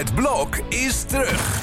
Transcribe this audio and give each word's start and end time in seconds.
Het 0.00 0.14
blok 0.14 0.56
is 0.68 1.02
terug. 1.02 1.60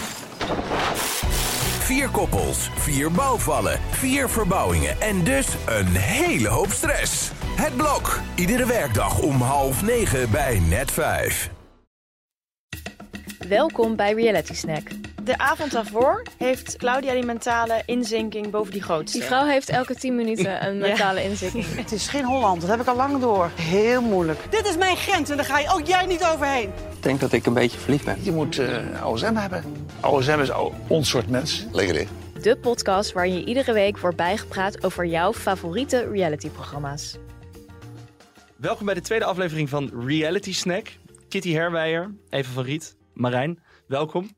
Vier 1.80 2.10
koppels, 2.10 2.70
vier 2.76 3.12
bouwvallen, 3.12 3.80
vier 3.90 4.30
verbouwingen 4.30 5.02
en 5.02 5.24
dus 5.24 5.48
een 5.66 5.88
hele 5.88 6.48
hoop 6.48 6.72
stress. 6.72 7.32
Het 7.56 7.76
blok, 7.76 8.20
iedere 8.36 8.66
werkdag 8.66 9.20
om 9.20 9.42
half 9.42 9.84
negen 9.84 10.32
bij 10.32 10.60
net 10.60 10.92
vijf. 10.92 11.50
Welkom 13.48 13.96
bij 13.96 14.14
Reality 14.14 14.54
Snack. 14.54 14.88
De 15.24 15.38
avond 15.38 15.72
daarvoor 15.72 16.24
heeft 16.38 16.78
Claudia 16.78 17.14
die 17.14 17.26
mentale 17.26 17.84
inzinking 17.86 18.50
boven 18.50 18.72
die 18.72 18.82
grootste. 18.82 19.18
Die 19.18 19.28
vrouw 19.28 19.46
heeft 19.46 19.70
elke 19.70 19.96
10 19.96 20.16
minuten 20.16 20.68
een 20.68 20.78
mentale 20.88 21.24
inzinking. 21.24 21.66
Het 21.76 21.92
is 21.92 22.08
geen 22.08 22.26
Holland, 22.26 22.62
dat 22.62 22.70
heb 22.70 22.82
ik 22.82 22.88
al 22.88 22.96
lang 22.96 23.20
door. 23.20 23.52
Heel 23.56 24.02
moeilijk. 24.02 24.40
Dit 24.50 24.66
is 24.68 24.78
mijn 24.78 24.98
grens 24.98 25.30
en 25.30 25.38
daar 25.38 25.46
ga 25.46 25.60
je 25.60 25.70
ook 25.74 25.86
jij 25.86 26.06
niet 26.06 26.24
overheen. 26.24 26.72
Ik 27.08 27.14
denk 27.20 27.32
dat 27.32 27.40
ik 27.40 27.46
een 27.46 27.54
beetje 27.54 27.78
verliefd 27.78 28.06
ben. 28.06 28.24
Je 28.24 28.32
moet 28.32 28.58
uh, 28.58 29.08
OSM 29.08 29.34
hebben. 29.36 29.64
OSM 30.02 30.40
is 30.40 30.52
ons 30.88 31.10
soort 31.10 31.30
mens. 31.30 31.66
Lekker 31.72 31.96
hè? 31.96 32.08
De 32.42 32.58
podcast 32.58 33.12
waarin 33.12 33.34
je 33.34 33.46
iedere 33.46 33.74
week 33.74 33.98
wordt 33.98 34.18
bijgepraat 34.18 34.84
over 34.84 35.06
jouw 35.06 35.34
favoriete 35.34 36.10
realityprogramma's. 36.12 37.18
Welkom 38.58 38.86
bij 38.86 38.94
de 38.94 39.02
tweede 39.02 39.26
aflevering 39.26 39.70
van 39.70 39.92
Reality 40.06 40.54
Snack. 40.54 40.88
Kitty 41.30 41.54
Herwijer, 41.54 42.16
Eva 42.30 42.52
van 42.52 42.64
Riet, 42.64 42.98
Marijn, 43.14 43.64
welkom. 43.88 44.30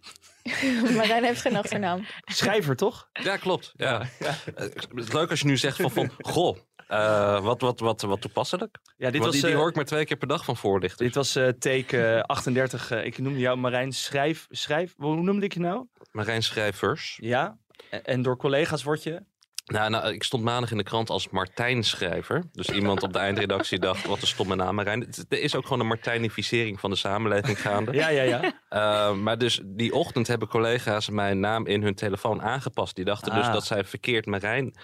Marijn 0.97 1.23
heeft 1.23 1.41
geen 1.41 1.55
achternaam. 1.55 2.05
Schrijver, 2.25 2.75
toch? 2.75 3.09
Ja, 3.11 3.37
klopt. 3.37 3.73
Ja. 3.75 4.05
ja. 4.19 4.35
Het 4.55 4.87
is 4.95 5.11
leuk 5.11 5.29
als 5.29 5.39
je 5.39 5.45
nu 5.45 5.57
zegt 5.57 5.75
van, 5.75 5.91
van 5.91 6.11
goh, 6.19 6.57
uh, 6.89 7.41
wat, 7.41 7.61
wat, 7.61 7.79
wat, 7.79 8.01
wat 8.01 8.21
toepasselijk. 8.21 8.77
Ja, 8.97 9.09
dit 9.09 9.21
was, 9.21 9.31
die, 9.31 9.45
die 9.45 9.55
hoor 9.55 9.69
ik 9.69 9.75
maar 9.75 9.85
twee 9.85 10.05
keer 10.05 10.17
per 10.17 10.27
dag 10.27 10.45
van 10.45 10.57
voorlichten. 10.57 11.05
Dit 11.05 11.15
was 11.15 11.31
take 11.59 12.15
uh, 12.15 12.21
38. 12.21 12.91
ik 12.91 13.17
noemde 13.17 13.39
jou 13.39 13.57
Marijn 13.57 13.91
Schrijf... 13.91 14.47
Schrijf 14.49 14.93
hoe 14.97 15.15
noemde 15.15 15.45
ik 15.45 15.53
je 15.53 15.59
nou? 15.59 15.85
Marijn 16.11 16.43
Schrijvers. 16.43 17.17
Ja. 17.21 17.57
En 18.03 18.21
door 18.21 18.37
collega's 18.37 18.83
word 18.83 19.03
je... 19.03 19.23
Nou, 19.69 19.89
nou, 19.89 20.13
ik 20.13 20.23
stond 20.23 20.43
maandag 20.43 20.71
in 20.71 20.77
de 20.77 20.83
krant 20.83 21.09
als 21.09 21.29
Martijn-schrijver. 21.29 22.43
Dus 22.51 22.69
iemand 22.69 23.03
op 23.03 23.13
de 23.13 23.19
eindredactie 23.19 23.79
dacht, 23.89 24.05
wat 24.05 24.21
een 24.21 24.27
stomme 24.27 24.55
naam. 24.55 24.75
Marijn. 24.75 25.07
Er 25.29 25.41
is 25.41 25.55
ook 25.55 25.63
gewoon 25.63 25.79
een 25.79 25.87
Martijnificering 25.87 26.79
van 26.79 26.89
de 26.89 26.95
samenleving 26.95 27.61
gaande. 27.61 27.93
Ja, 27.93 28.09
ja, 28.09 28.21
ja. 28.21 28.41
Uh, 28.43 29.15
maar 29.15 29.37
dus 29.37 29.61
die 29.63 29.93
ochtend 29.93 30.27
hebben 30.27 30.47
collega's 30.47 31.09
mijn 31.09 31.39
naam 31.39 31.65
in 31.65 31.83
hun 31.83 31.95
telefoon 31.95 32.41
aangepast. 32.41 32.95
Die 32.95 33.05
dachten 33.05 33.33
dus 33.33 33.45
Ah. 33.45 33.53
dat 33.53 33.65
zij 33.65 33.83
verkeerd 33.83 34.25
Marijn... 34.25 34.75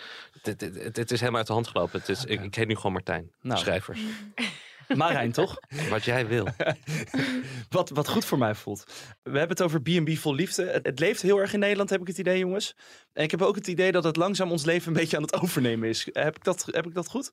Het, 0.42 0.62
het, 0.62 0.76
het, 0.76 0.98
het 0.98 1.12
is 1.12 1.20
helemaal 1.20 1.40
uit 1.40 1.48
de 1.48 1.54
hand 1.54 1.68
gelopen. 1.68 2.00
Het 2.00 2.10
is, 2.10 2.26
ik, 2.26 2.44
ik 2.44 2.56
heet 2.56 2.68
nu 2.68 2.76
gewoon 2.76 2.92
Martijn. 2.92 3.32
Nou. 3.42 3.60
Schrijvers. 3.60 4.00
Marijn, 4.88 5.32
toch? 5.32 5.60
Wat 5.90 6.04
jij 6.04 6.28
wil. 6.28 6.48
wat, 7.70 7.90
wat 7.90 8.10
goed 8.10 8.26
voor 8.26 8.38
mij 8.38 8.56
voelt. 8.56 8.84
We 9.24 9.38
hebben 9.38 9.58
het 9.58 9.62
over 9.62 9.82
B&B 9.82 10.18
vol 10.18 10.34
liefde. 10.34 10.66
Het, 10.66 10.86
het, 10.86 11.00
leeft 11.00 11.22
heel 11.22 11.38
erg 11.38 11.54
in 11.54 11.60
Nederland, 11.60 11.90
heb 11.90 12.02
ik 12.02 12.08
het 12.08 12.18
idee, 12.18 12.40
jongens. 12.40 12.76
En 13.14 13.24
ik 13.24 13.32
heb 13.32 13.42
ook 13.42 13.56
het 13.56 13.68
idee 13.68 13.92
dat 13.92 14.04
het 14.04 14.16
langzaam 14.16 14.52
ons 14.52 14.66
leven 14.66 14.88
een 14.88 15.00
beetje 15.00 15.18
aan 15.18 15.24
het 15.24 15.42
overnemen 15.42 15.90
is. 15.90 16.10
Heb 16.12 16.36
ik 16.36 16.44
dat, 16.44 16.68
heb 16.72 16.86
ik 16.86 16.94
dat 16.94 17.08
goed? 17.08 17.32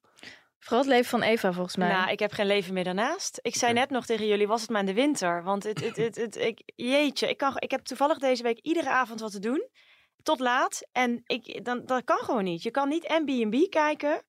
Vooral 0.59 0.81
het 0.81 0.89
leven 0.89 1.11
van 1.11 1.23
Eva, 1.23 1.53
volgens 1.53 1.77
mij. 1.77 1.89
Nou, 1.89 2.11
ik 2.11 2.19
heb 2.19 2.33
geen 2.33 2.47
leven 2.47 2.75
meer 2.75 2.85
daarnaast. 2.85 3.39
Ik 3.43 3.55
zei 3.55 3.73
net 3.73 3.91
nog 3.91 4.07
tegen 4.07 4.27
jullie, 4.27 4.47
was 4.47 4.61
het 4.61 4.71
maar 4.71 4.81
in 4.81 4.87
de 4.87 4.95
winter. 4.95 5.43
Want 5.43 5.63
het, 5.63 5.85
het, 5.85 5.97
het, 5.97 6.17
het, 6.17 6.37
ik, 6.37 6.63
jeetje, 6.75 7.29
ik, 7.29 7.37
kan, 7.37 7.53
ik 7.57 7.71
heb 7.71 7.81
toevallig 7.81 8.19
deze 8.19 8.43
week 8.43 8.59
iedere 8.59 8.91
avond 8.91 9.21
wat 9.21 9.33
te 9.33 9.39
doen. 9.39 9.69
Tot 10.23 10.41
laat. 10.41 10.89
En 10.93 11.23
ik, 11.27 11.65
dan, 11.65 11.83
dat 11.87 12.05
kan 12.05 12.19
gewoon 12.19 12.45
niet. 12.45 12.63
Je 12.63 12.71
kan 12.71 12.89
niet 12.89 13.07
en 13.07 13.25
B&B 13.25 13.71
kijken 13.71 14.25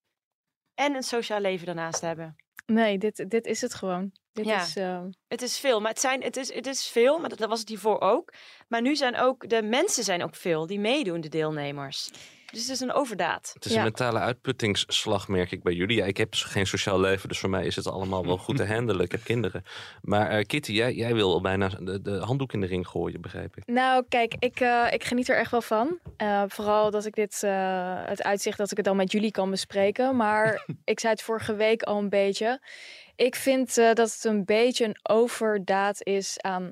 en 0.73 0.95
een 0.95 1.03
sociaal 1.03 1.39
leven 1.39 1.65
daarnaast 1.65 2.01
hebben. 2.01 2.35
Nee, 2.65 2.97
dit, 2.97 3.25
dit 3.29 3.45
is 3.45 3.61
het 3.61 3.73
gewoon. 3.73 4.11
Dit 4.31 4.45
Ja. 4.45 4.61
is, 4.61 4.77
uh... 4.77 5.01
Het 5.27 5.41
is 5.41 5.57
veel, 5.59 5.79
maar 5.79 5.89
het, 5.89 5.99
zijn, 5.99 6.23
het, 6.23 6.37
is, 6.37 6.53
het 6.53 6.67
is 6.67 6.87
veel, 6.87 7.19
maar 7.19 7.29
dat, 7.29 7.37
dat 7.37 7.49
was 7.49 7.59
het 7.59 7.69
hiervoor 7.69 7.99
ook. 7.99 8.33
Maar 8.67 8.81
nu 8.81 8.95
zijn 8.95 9.15
ook 9.17 9.49
de 9.49 9.63
mensen 9.63 10.03
zijn 10.03 10.23
ook 10.23 10.35
veel 10.35 10.67
die 10.67 10.79
meedoen, 10.79 11.21
de 11.21 11.29
deelnemers. 11.29 12.11
Dus 12.53 12.61
het 12.61 12.71
is 12.71 12.79
een 12.79 12.93
overdaad. 12.93 13.51
Het 13.53 13.65
is 13.65 13.71
Ja. 13.71 13.77
een 13.77 13.83
mentale 13.83 14.19
uitputtingsslag, 14.19 15.27
merk 15.27 15.51
ik 15.51 15.63
bij 15.63 15.73
jullie. 15.73 15.97
Ja, 15.97 16.05
ik 16.05 16.17
heb 16.17 16.31
dus 16.31 16.43
geen 16.43 16.67
sociaal 16.67 16.99
leven, 16.99 17.29
dus 17.29 17.39
voor 17.39 17.49
mij 17.49 17.65
is 17.65 17.75
het 17.75 17.87
allemaal 17.87 18.25
wel 18.25 18.37
goed 18.37 18.57
te 18.57 18.65
handelen. 18.73 19.05
Ik 19.05 19.11
heb 19.11 19.23
kinderen. 19.23 19.63
Maar 20.01 20.29
eh, 20.29 20.45
Kitty, 20.45 20.71
jij, 20.71 20.93
jij 20.93 21.13
wil 21.13 21.33
al 21.33 21.41
bijna 21.41 21.67
de, 21.67 22.01
de 22.01 22.17
handdoek 22.17 22.53
in 22.53 22.61
de 22.61 22.67
ring 22.67 22.87
gooien, 22.87 23.21
begrijp 23.21 23.57
ik. 23.57 23.65
Nou, 23.65 24.05
kijk, 24.09 24.35
ik, 24.39 24.59
uh, 24.59 24.87
ik 24.91 25.03
geniet 25.03 25.29
er 25.29 25.35
echt 25.37 25.51
wel 25.51 25.61
van. 25.61 25.99
Uh, 26.17 26.43
vooral 26.47 26.91
dat 26.91 27.05
ik 27.05 27.15
dit, 27.15 27.41
uh, 27.45 27.51
het 28.05 28.23
uitzicht 28.23 28.57
dat 28.57 28.71
ik 28.71 28.77
het 28.77 28.85
dan 28.85 28.95
met 28.95 29.11
jullie 29.11 29.31
kan 29.31 29.49
bespreken. 29.49 30.15
Maar 30.15 30.65
ik 30.83 30.99
zei 30.99 31.13
het 31.13 31.21
vorige 31.21 31.55
week 31.55 31.83
al 31.83 31.97
een 31.97 32.09
beetje. 32.09 32.61
Ik 33.15 33.35
vind 33.35 33.77
uh, 33.77 33.93
dat 33.93 34.11
het 34.13 34.23
een 34.23 34.45
beetje 34.45 34.85
een 34.85 34.99
overdaad 35.09 36.03
is 36.03 36.41
aan 36.41 36.71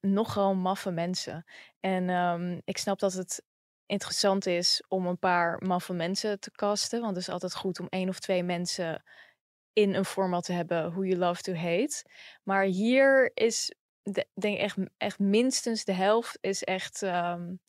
nogal 0.00 0.54
maffe 0.54 0.90
mensen. 0.90 1.44
En 1.80 2.08
um, 2.08 2.60
ik 2.64 2.78
snap 2.78 2.98
dat 2.98 3.12
het 3.12 3.42
interessant 3.90 4.46
is 4.46 4.82
om 4.88 5.06
een 5.06 5.18
paar 5.18 5.62
maffe 5.66 5.92
mensen 5.92 6.40
te 6.40 6.50
casten. 6.50 7.00
Want 7.00 7.16
het 7.16 7.26
is 7.26 7.32
altijd 7.32 7.54
goed 7.54 7.80
om 7.80 7.86
één 7.88 8.08
of 8.08 8.18
twee 8.18 8.42
mensen 8.42 9.02
in 9.72 9.94
een 9.94 10.04
format 10.04 10.44
te 10.44 10.52
hebben 10.52 10.90
who 10.90 11.04
you 11.04 11.18
love 11.18 11.42
to 11.42 11.54
hate. 11.54 12.04
Maar 12.42 12.64
hier 12.64 13.30
is, 13.34 13.74
de, 14.02 14.26
denk 14.34 14.54
ik, 14.56 14.60
echt, 14.60 14.76
echt 14.96 15.18
minstens 15.18 15.84
de 15.84 15.92
helft 15.92 16.38
is 16.40 16.62
echt 16.64 17.02
um, 17.02 17.60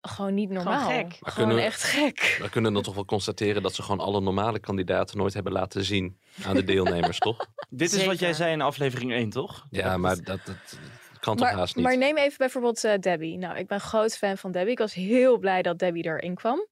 gewoon 0.00 0.34
niet 0.34 0.50
normaal. 0.50 0.88
Gewoon 0.88 1.10
gek. 1.10 1.18
Gewoon 1.20 1.48
kunnen- 1.48 1.64
echt 1.64 1.82
gek. 1.82 2.38
We 2.42 2.50
kunnen 2.50 2.72
dan 2.72 2.82
toch 2.82 2.94
wel 2.94 3.04
constateren 3.04 3.62
dat 3.62 3.74
ze 3.74 3.82
gewoon 3.82 4.00
alle 4.00 4.20
normale 4.20 4.58
kandidaten 4.58 5.16
nooit 5.18 5.34
hebben 5.34 5.52
laten 5.52 5.84
zien 5.84 6.20
aan 6.44 6.54
de 6.54 6.64
deelnemers, 6.64 7.18
toch? 7.18 7.46
Dit 7.68 7.92
is 7.92 8.04
wat 8.06 8.18
jij 8.18 8.32
zei 8.32 8.52
in 8.52 8.60
aflevering 8.60 9.12
1, 9.12 9.30
toch? 9.30 9.66
Ja, 9.70 9.96
maar 9.96 10.22
dat, 10.22 10.40
dat 10.46 10.78
kan 11.20 11.36
toch 11.36 11.46
Maar, 11.46 11.56
haast 11.56 11.76
niet. 11.76 11.84
maar 11.84 11.96
neem 11.96 12.16
even 12.16 12.38
bijvoorbeeld 12.38 12.84
eh, 12.84 12.98
Debbie. 12.98 13.38
Nou, 13.38 13.58
ik 13.58 13.66
ben 13.66 13.80
groot 13.80 14.16
fan 14.16 14.38
van 14.38 14.52
Debbie. 14.52 14.72
Ik 14.72 14.78
was 14.78 14.94
heel 14.94 15.38
blij 15.38 15.62
dat 15.62 15.78
Debbie 15.78 16.04
erin 16.04 16.34
kwam. 16.34 16.66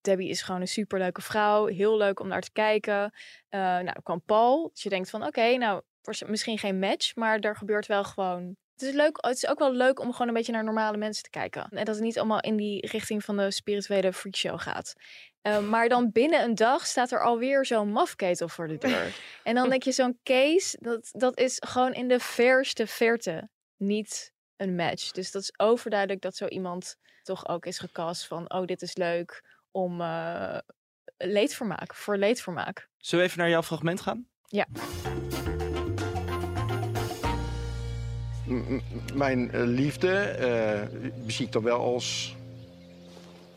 Debbie 0.00 0.28
is 0.28 0.42
gewoon 0.42 0.60
een 0.60 0.68
superleuke 0.68 1.22
vrouw. 1.22 1.66
Heel 1.66 1.96
leuk 1.96 2.20
om 2.20 2.28
naar 2.28 2.40
te 2.40 2.52
kijken. 2.52 3.12
Eh, 3.48 3.60
nou, 3.60 4.02
kwam 4.02 4.22
Paul. 4.22 4.70
Dus 4.72 4.82
je 4.82 4.88
denkt 4.88 5.10
van, 5.10 5.26
oké, 5.26 5.56
nou, 5.56 5.82
misschien 6.26 6.58
geen 6.58 6.78
match, 6.78 7.14
maar 7.14 7.38
er 7.38 7.56
gebeurt 7.56 7.86
wel 7.86 8.04
gewoon... 8.04 8.56
Het 8.72 8.88
is, 8.88 8.94
leuk, 8.94 9.16
het 9.20 9.36
is 9.36 9.46
ook 9.46 9.58
wel 9.58 9.72
leuk 9.72 10.00
om 10.00 10.12
gewoon 10.12 10.28
een 10.28 10.34
beetje 10.34 10.52
naar 10.52 10.64
normale 10.64 10.96
mensen 10.96 11.22
te 11.22 11.30
kijken. 11.30 11.66
En 11.70 11.84
dat 11.84 11.94
het 11.94 12.04
niet 12.04 12.18
allemaal 12.18 12.40
in 12.40 12.56
die 12.56 12.86
richting 12.86 13.24
van 13.24 13.36
de 13.36 13.50
spirituele 13.50 14.12
freakshow 14.12 14.60
gaat. 14.60 14.94
Eh, 15.42 15.58
maar 15.58 15.88
dan 15.88 16.12
binnen 16.12 16.42
een 16.42 16.54
dag 16.54 16.86
staat 16.86 17.12
er 17.12 17.24
alweer 17.24 17.66
zo'n 17.66 17.90
mafketel 17.90 18.48
voor 18.48 18.68
de 18.68 18.78
deur. 18.78 19.16
En 19.42 19.54
dan 19.54 19.68
denk 19.68 19.82
je, 19.82 19.92
zo'n 19.92 20.18
case, 20.22 20.76
dat, 20.80 21.08
dat 21.12 21.38
is 21.38 21.62
gewoon 21.66 21.92
in 21.92 22.08
de 22.08 22.20
verste 22.20 22.86
verte 22.86 23.48
niet 23.76 24.32
een 24.56 24.74
match. 24.74 25.10
Dus 25.10 25.30
dat 25.30 25.42
is 25.42 25.58
overduidelijk 25.58 26.20
dat 26.22 26.36
zo 26.36 26.46
iemand 26.46 26.96
toch 27.22 27.48
ook 27.48 27.66
is 27.66 27.78
gecast 27.78 28.26
van... 28.26 28.52
oh, 28.52 28.64
dit 28.64 28.82
is 28.82 28.96
leuk 28.96 29.44
om 29.70 30.00
uh, 30.00 30.58
leedvermaak, 31.16 31.94
voor 31.94 32.16
leedvermaak. 32.16 32.88
Zullen 32.98 33.24
we 33.24 33.30
even 33.30 33.42
naar 33.42 33.50
jouw 33.50 33.62
fragment 33.62 34.00
gaan? 34.00 34.26
Ja. 34.46 34.66
M- 38.46 38.80
Mijn 39.14 39.52
eh, 39.52 39.60
liefde 39.64 40.18
eh, 40.18 41.10
zie 41.26 41.46
ik 41.46 41.52
toch 41.52 41.62
wel 41.62 41.78
als 41.80 42.36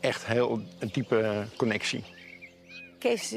echt 0.00 0.26
heel 0.26 0.62
een 0.78 0.88
diepe 0.92 1.46
connectie. 1.56 2.04
Kees 2.98 3.28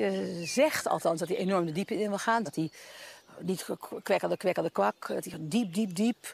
zegt 0.54 0.88
althans 0.88 1.20
dat 1.20 1.28
hij 1.28 1.38
enorm 1.38 1.66
de 1.66 1.72
diepte 1.72 2.00
in 2.00 2.10
wil 2.10 2.18
gaan. 2.18 2.44
Dat 2.44 2.56
hij 2.56 2.70
niet 3.40 3.66
kwekkelde, 4.04 4.38
kwekkelde 4.38 4.70
kwak. 4.70 5.08
Dat 5.08 5.26
hij 5.26 5.38
diep, 5.40 5.74
diep, 5.74 5.96
diep. 5.96 6.34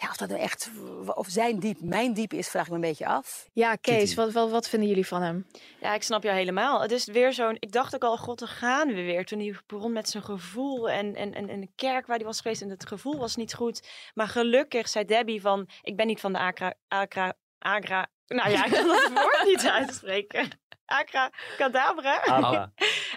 Ja, 0.00 0.08
of 0.08 0.16
dat 0.16 0.28
nou 0.28 0.40
echt, 0.40 0.70
of 1.06 1.26
zijn 1.28 1.58
diep, 1.58 1.80
mijn 1.80 2.12
diep 2.12 2.32
is, 2.32 2.48
vraag 2.48 2.62
ik 2.62 2.68
me 2.68 2.74
een 2.74 2.80
beetje 2.80 3.06
af. 3.06 3.48
Ja, 3.52 3.76
Kees, 3.76 4.14
wat, 4.14 4.32
wat, 4.32 4.50
wat 4.50 4.68
vinden 4.68 4.88
jullie 4.88 5.06
van 5.06 5.22
hem? 5.22 5.46
Ja, 5.80 5.94
ik 5.94 6.02
snap 6.02 6.22
jou 6.22 6.36
helemaal. 6.36 6.80
Het 6.80 6.90
is 6.90 7.04
weer 7.04 7.32
zo'n. 7.32 7.56
Ik 7.58 7.72
dacht 7.72 7.94
ook 7.94 8.04
al, 8.04 8.16
god, 8.16 8.38
daar 8.38 8.48
gaan 8.48 8.88
we 8.88 8.94
weer. 8.94 9.24
Toen 9.24 9.38
hij 9.38 9.54
begon 9.66 9.92
met 9.92 10.08
zijn 10.08 10.22
gevoel 10.22 10.90
en, 10.90 11.14
en, 11.14 11.34
en, 11.34 11.48
en 11.48 11.60
de 11.60 11.68
kerk 11.76 12.06
waar 12.06 12.16
hij 12.16 12.26
was 12.26 12.40
geweest 12.40 12.62
en 12.62 12.70
het 12.70 12.86
gevoel 12.86 13.18
was 13.18 13.36
niet 13.36 13.54
goed. 13.54 13.88
Maar 14.14 14.28
gelukkig 14.28 14.88
zei 14.88 15.04
Debbie 15.04 15.40
van, 15.40 15.68
ik 15.82 15.96
ben 15.96 16.06
niet 16.06 16.20
van 16.20 16.32
de 16.32 16.38
Acra, 16.38 16.74
Acra, 16.88 17.34
Agra. 17.58 18.06
Nou 18.26 18.50
ja, 18.50 18.64
ik 18.64 18.72
kan 18.72 18.86
dat 18.86 19.10
woord 19.14 19.42
niet 19.44 19.66
uitspreken. 19.80 20.48
Acra, 20.84 21.30
cadabra. 21.56 22.72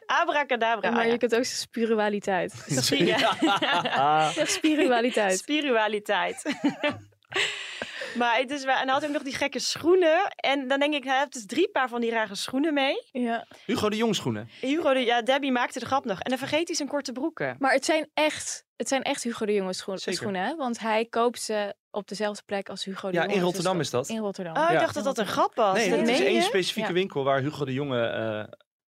Abra. 0.06 0.22
Abracadabra. 0.22 0.92
maar 0.92 1.06
je 1.06 1.12
ja. 1.12 1.18
kunt 1.18 1.36
ook 1.36 1.44
zeggen 1.44 1.62
spiritualiteit. 1.62 2.54
Ja. 2.98 3.36
Ja, 3.84 4.32
spiritualiteit. 4.46 5.38
Spiritualiteit. 5.38 6.44
maar 8.20 8.38
het 8.38 8.52
is 8.52 8.64
wel, 8.64 8.76
en 8.76 8.84
hij 8.84 8.94
had 8.94 9.06
ook 9.06 9.12
nog 9.12 9.22
die 9.24 9.36
gekke 9.36 9.60
schoenen. 9.60 10.28
En 10.36 10.68
dan 10.68 10.80
denk 10.80 10.94
ik, 10.94 11.04
hij 11.04 11.18
heeft 11.18 11.34
dus 11.34 11.46
drie 11.46 11.70
paar 11.70 11.90
van 11.90 12.02
die 12.02 12.12
rare 12.12 12.36
schoenen 12.36 12.74
mee. 12.74 12.96
Ja. 13.12 13.46
Hugo 13.66 13.90
de 13.90 13.96
Jongschoenen. 13.98 14.50
Hugo, 14.62 14.94
de, 14.94 15.00
ja, 15.00 15.22
Debbie 15.22 15.52
maakte 15.52 15.80
de 15.80 15.86
grap 15.86 16.06
nog. 16.06 16.20
En 16.20 16.30
dan 16.30 16.38
vergeet 16.40 16.68
hij 16.68 16.76
zijn 16.76 16.88
korte 16.90 17.12
broeken. 17.12 17.56
Maar 17.60 17.74
het 17.74 17.86
zijn 17.86 18.10
echt, 18.14 18.66
het 18.76 18.88
zijn 18.88 19.02
echt 19.02 19.24
Hugo 19.24 19.46
de 19.46 19.74
schoen- 19.74 19.98
Zeker. 19.98 20.14
schoenen, 20.20 20.42
hè? 20.46 20.56
Want 20.56 20.80
hij 20.80 21.06
koopt 21.06 21.42
ze 21.42 21.76
op 21.92 22.08
dezelfde 22.08 22.44
plek 22.46 22.70
als 22.70 22.84
Hugo 22.84 23.08
de 23.08 23.14
Ja, 23.14 23.22
Jonge. 23.22 23.34
in 23.34 23.40
Dus 23.40 23.46
Rotterdam 23.48 23.80
is 23.80 23.90
dat. 23.90 24.10
In 24.10 24.18
Rotterdam. 24.18 24.56
Oh, 24.58 24.64
ik 24.64 24.70
Ja. 24.72 24.80
dacht 24.80 24.94
dat 24.94 25.04
dat 25.04 25.18
een 25.18 25.28
grap 25.28 25.56
was. 25.56 25.76
Nee, 25.78 25.90
het 25.92 26.10
is 26.10 26.20
één 26.20 26.42
specifieke 26.44 26.88
Ja. 26.88 26.94
winkel 26.94 27.24
waar 27.24 27.40
Hugo 27.42 27.66
de 27.66 27.74
Jonge 27.74 28.08
eh, 28.08 28.44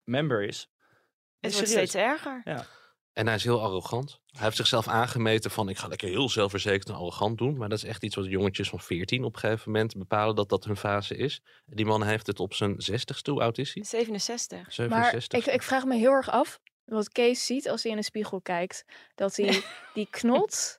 member 0.04 0.42
is. 0.42 0.68
Het 1.42 1.52
wordt 1.52 1.68
serieus. 1.68 1.90
steeds 1.90 2.04
erger. 2.04 2.42
En 3.12 3.26
hij 3.26 3.34
is 3.34 3.44
heel 3.44 3.62
arrogant. 3.62 4.20
Hij 4.26 4.42
heeft 4.42 4.56
zichzelf 4.56 4.88
aangemeten 4.88 5.50
van 5.50 5.68
ik 5.68 5.78
ga 5.78 5.88
lekker 5.88 6.08
heel 6.08 6.28
zelfverzekerd 6.28 6.88
en 6.88 6.94
arrogant 6.94 7.38
doen. 7.38 7.56
Maar 7.56 7.68
dat 7.68 7.78
is 7.78 7.84
echt 7.84 8.02
iets 8.02 8.16
wat 8.16 8.26
jongetjes 8.26 8.68
van 8.68 8.80
14 8.80 9.24
op 9.24 9.34
een 9.34 9.40
gegeven 9.40 9.72
moment 9.72 9.96
bepalen 9.96 10.34
dat 10.34 10.48
dat 10.48 10.64
hun 10.64 10.76
fase 10.76 11.16
is. 11.16 11.42
Die 11.66 11.84
man 11.84 12.02
heeft 12.02 12.26
het 12.26 12.40
op 12.40 12.54
zijn 12.54 12.72
60ste. 12.90 13.30
Hoe 13.30 13.42
oud 13.42 13.58
is 13.58 13.74
hij? 13.74 13.84
67. 13.84 14.72
67. 14.72 15.32
Maar 15.32 15.48
ik, 15.48 15.54
ik 15.54 15.62
vraag 15.62 15.84
me 15.84 15.96
heel 15.96 16.12
erg 16.12 16.30
af 16.30 16.60
wat 16.84 17.08
Kees 17.08 17.46
ziet 17.46 17.68
als 17.68 17.82
hij 17.82 17.92
in 17.92 17.98
een 17.98 18.04
spiegel 18.04 18.40
kijkt. 18.40 18.84
Dat 19.14 19.36
hij 19.36 19.62
die 19.94 20.06
knot, 20.10 20.78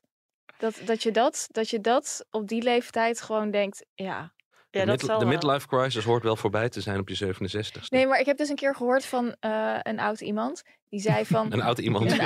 dat, 0.57 0.81
dat, 0.86 1.04
je 1.04 1.12
dat, 1.12 1.48
dat 1.51 1.69
je 1.69 1.81
dat 1.81 2.25
op 2.31 2.48
die 2.48 2.62
leeftijd 2.62 3.21
gewoon 3.21 3.51
denkt, 3.51 3.86
ja. 3.94 4.33
Ja, 4.74 4.80
de 4.80 4.86
dat 4.86 4.98
mid- 5.02 5.06
zal 5.10 5.20
de 5.20 5.25
midlife 5.25 5.68
crisis 5.68 6.04
hoort 6.04 6.24
wel 6.24 6.36
voorbij 6.36 6.70
te 6.70 6.81
zijn 6.81 7.00
op 7.00 7.10
je 7.10 7.16
67ste. 7.36 7.88
Nee, 7.90 8.08
maar 8.08 8.20
ik 8.20 8.25
heb 8.25 8.38
dus 8.38 8.50
een 8.50 8.56
keer 8.56 8.75
gehoord 8.75 9.06
van 9.06 9.36
eh, 9.40 9.75
een 9.81 10.00
oud 10.00 10.22
iemand. 10.22 10.64
Die 10.90 11.00
zei 11.00 11.25
van... 11.36 11.54
Een 11.54 11.62
oud 11.62 11.78
iemand. 11.80 12.16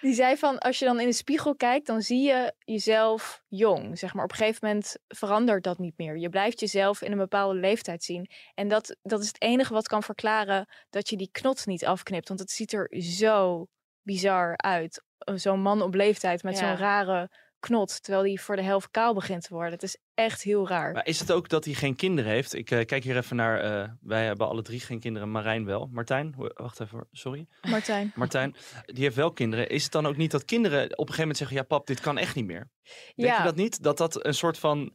Die 0.00 0.14
zei 0.14 0.36
van, 0.36 0.58
als 0.58 0.78
je 0.78 0.84
dan 0.84 1.00
in 1.00 1.06
de 1.06 1.12
spiegel 1.12 1.56
kijkt, 1.56 1.86
dan 1.86 2.02
zie 2.02 2.22
je 2.22 2.52
jezelf 2.58 3.42
jong. 3.48 3.98
Zeg 3.98 4.14
maar, 4.14 4.24
op 4.24 4.30
een 4.30 4.36
gegeven 4.36 4.66
moment 4.66 4.96
verandert 5.08 5.62
dat 5.64 5.78
niet 5.78 5.94
meer. 5.98 6.16
Je 6.18 6.28
blijft 6.28 6.60
jezelf 6.60 7.02
in 7.02 7.12
een 7.12 7.18
bepaalde 7.18 7.58
leeftijd 7.58 8.02
zien. 8.04 8.30
En 8.54 8.68
dat, 8.68 8.96
dat 9.02 9.20
is 9.20 9.26
het 9.26 9.42
enige 9.42 9.72
wat 9.72 9.88
kan 9.88 10.02
verklaren 10.02 10.68
dat 10.90 11.08
je 11.08 11.16
die 11.16 11.28
knot 11.32 11.66
niet 11.66 11.84
afknipt. 11.86 12.28
Want 12.28 12.40
het 12.40 12.50
ziet 12.50 12.72
er 12.72 12.88
zo 13.02 13.66
bizar 14.02 14.56
uit. 14.56 15.02
Zo'n 15.18 15.60
man 15.60 15.82
op 15.82 15.94
leeftijd 15.94 16.42
met 16.42 16.58
Ja. 16.58 16.66
zo'n 16.68 16.76
rare 16.76 17.30
knot, 17.64 18.02
terwijl 18.02 18.24
die 18.24 18.40
voor 18.40 18.56
de 18.56 18.62
helft 18.62 18.90
kaal 18.90 19.14
begint 19.14 19.42
te 19.42 19.54
worden. 19.54 19.72
Het 19.72 19.82
is 19.82 19.96
echt 20.14 20.42
heel 20.42 20.68
raar. 20.68 20.92
Maar 20.92 21.06
is 21.06 21.20
het 21.20 21.32
ook 21.32 21.48
dat 21.48 21.64
hij 21.64 21.74
geen 21.74 21.96
kinderen 21.96 22.30
heeft? 22.30 22.54
Ik 22.54 22.70
eh, 22.70 22.84
kijk 22.84 23.04
hier 23.04 23.16
even 23.16 23.36
naar. 23.36 23.60
eh, 23.60 23.88
wij 24.00 24.24
hebben 24.24 24.48
alle 24.48 24.62
drie 24.62 24.80
geen 24.80 25.00
kinderen. 25.00 25.30
Marijn 25.30 25.64
wel. 25.64 25.88
Martijn, 25.92 26.34
wacht 26.54 26.80
even. 26.80 27.06
Sorry. 27.12 27.46
Martijn. 27.62 28.12
Martijn, 28.16 28.54
die 28.86 29.02
heeft 29.02 29.16
wel 29.16 29.32
kinderen. 29.32 29.68
Is 29.68 29.82
het 29.82 29.92
dan 29.92 30.06
ook 30.06 30.16
niet 30.16 30.30
dat 30.30 30.44
kinderen 30.44 30.82
op 30.84 30.90
een 30.90 30.96
gegeven 30.96 31.18
moment 31.20 31.36
zeggen: 31.38 31.56
Ja, 31.56 31.62
pap, 31.62 31.86
dit 31.86 32.00
kan 32.00 32.18
echt 32.18 32.34
niet 32.34 32.46
meer? 32.46 32.70
Denk 33.14 33.28
Ja. 33.28 33.36
je 33.38 33.44
dat 33.44 33.56
niet? 33.56 33.82
Dat 33.82 33.98
dat 33.98 34.24
een 34.26 34.34
soort 34.34 34.58
van. 34.58 34.92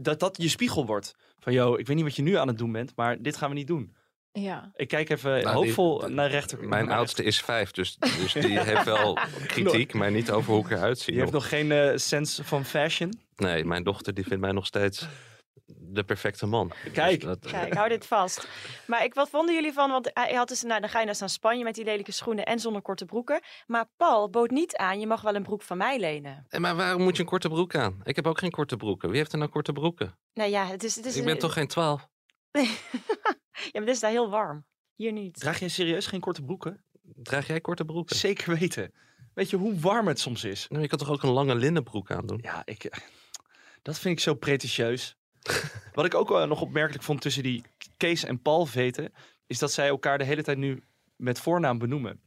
Dat 0.00 0.20
dat 0.20 0.36
je 0.42 0.48
spiegel 0.48 0.86
wordt. 0.86 1.14
Van, 1.38 1.52
yo, 1.52 1.74
ik 1.76 1.86
weet 1.86 1.96
niet 1.96 2.04
wat 2.04 2.16
je 2.16 2.22
nu 2.22 2.34
aan 2.36 2.48
het 2.48 2.58
doen 2.58 2.72
bent, 2.72 2.92
maar 2.96 3.22
dit 3.22 3.36
gaan 3.36 3.48
we 3.48 3.54
niet 3.54 3.66
doen. 3.66 3.94
Ja. 4.32 4.70
Ik 4.74 4.88
kijk 4.88 5.10
even 5.10 5.30
Nou, 5.30 5.42
die- 5.42 5.52
hoopvol 5.52 6.08
naar 6.08 6.30
rechter. 6.30 6.68
Mijn 6.68 6.86
naar 6.86 6.96
oudste 6.96 7.22
is 7.24 7.40
vijf, 7.40 7.70
dus, 7.70 7.96
dus 7.98 8.32
die 8.32 8.60
heeft 8.70 8.84
wel 8.84 9.18
kritiek, 9.46 9.92
maar 9.94 10.10
niet 10.10 10.30
over 10.30 10.52
hoe 10.54 10.64
ik 10.64 10.70
eruit 10.70 10.98
zie. 10.98 11.12
Die 11.12 11.20
heeft 11.20 11.32
nog 11.32 11.48
geen 11.48 11.72
eh, 11.72 11.96
sense 11.96 12.44
van 12.44 12.64
fashion. 12.64 13.20
Nee, 13.36 13.64
mijn 13.64 13.82
dochter 13.82 14.14
die 14.14 14.24
vindt 14.24 14.40
mij 14.40 14.52
nog 14.52 14.66
steeds 14.66 15.06
de 15.66 16.04
perfecte 16.04 16.46
man. 16.46 16.72
Kijk. 16.92 17.20
Dus 17.20 17.28
dat- 17.28 17.50
Kijk, 17.50 17.74
hou 17.74 17.88
dit 17.88 18.06
vast. 18.06 18.48
Maar 18.86 19.04
ik, 19.04 19.14
wat 19.14 19.28
vonden 19.30 19.54
jullie 19.54 19.72
van? 19.72 19.90
Want 19.90 20.10
hij 20.14 20.34
had 20.34 20.48
dus, 20.48 20.62
nou, 20.62 20.80
dan 20.80 20.88
ga 20.90 21.00
je 21.00 21.06
naar 21.06 21.28
Spanje 21.28 21.64
met 21.64 21.74
die 21.74 21.84
lelijke 21.84 22.12
schoenen 22.12 22.44
en 22.44 22.58
zonder 22.58 22.82
korte 22.82 23.04
broeken. 23.04 23.40
Maar 23.66 23.84
Paul 23.96 24.30
bood 24.30 24.50
niet 24.50 24.76
aan, 24.76 25.00
je 25.00 25.06
mag 25.06 25.20
wel 25.20 25.34
een 25.34 25.42
broek 25.42 25.62
van 25.62 25.76
mij 25.76 25.98
lenen. 25.98 26.44
Eh, 26.48 26.60
Maar 26.60 26.76
waarom 26.76 27.02
moet 27.02 27.16
je 27.16 27.22
een 27.22 27.28
korte 27.28 27.48
broek 27.48 27.74
aan? 27.74 28.00
Ik 28.02 28.16
heb 28.16 28.26
ook 28.26 28.38
geen 28.38 28.50
korte 28.50 28.76
broeken. 28.76 29.08
Wie 29.08 29.18
heeft 29.18 29.32
er 29.32 29.38
nou 29.38 29.50
korte 29.50 29.72
broeken? 29.72 30.18
Nou 30.34 30.50
ja, 30.50 30.66
het 30.66 30.84
is... 30.84 30.96
Het 30.96 31.06
is 31.06 31.16
Ik 31.16 31.24
ben 31.24 31.38
toch 31.38 31.52
geen 31.52 31.68
twaalf? 31.68 32.08
ja, 33.64 33.70
maar 33.72 33.82
het 33.82 33.94
is 33.94 34.00
daar 34.00 34.10
heel 34.10 34.30
warm. 34.30 34.64
Hier 34.94 35.12
niet. 35.12 35.40
Draag 35.40 35.58
jij 35.58 35.68
serieus 35.68 36.06
geen 36.06 36.20
korte 36.20 36.42
broeken? 36.42 36.84
Draag 37.02 37.46
jij 37.46 37.60
korte 37.60 37.84
broeken? 37.84 38.16
Zeker 38.16 38.58
weten. 38.58 38.92
Weet 39.34 39.50
je 39.50 39.56
hoe 39.56 39.78
warm 39.78 40.06
het 40.06 40.20
soms 40.20 40.44
is? 40.44 40.66
Nou, 40.68 40.82
je 40.82 40.88
kan 40.88 40.98
toch 40.98 41.10
ook 41.10 41.22
een 41.22 41.30
lange 41.30 41.54
linnenbroek 41.54 42.10
aandoen? 42.10 42.38
Ja, 42.42 42.62
ik, 42.64 42.84
eh, 42.84 42.98
dat 43.82 43.98
vind 43.98 44.16
ik 44.16 44.22
zo 44.22 44.34
pretentieus. 44.34 45.16
Wat 45.94 46.04
ik 46.04 46.14
ook 46.14 46.28
wel 46.28 46.46
nog 46.46 46.60
opmerkelijk 46.60 47.04
vond 47.04 47.20
tussen 47.20 47.42
die 47.42 47.64
Kees 47.96 48.24
en 48.24 48.42
Paul 48.42 48.66
veten, 48.66 49.12
is 49.46 49.58
dat 49.58 49.72
zij 49.72 49.88
elkaar 49.88 50.18
de 50.18 50.24
hele 50.24 50.42
tijd 50.42 50.58
nu 50.58 50.82
met 51.16 51.40
voornaam 51.40 51.78
benoemen. 51.78 52.20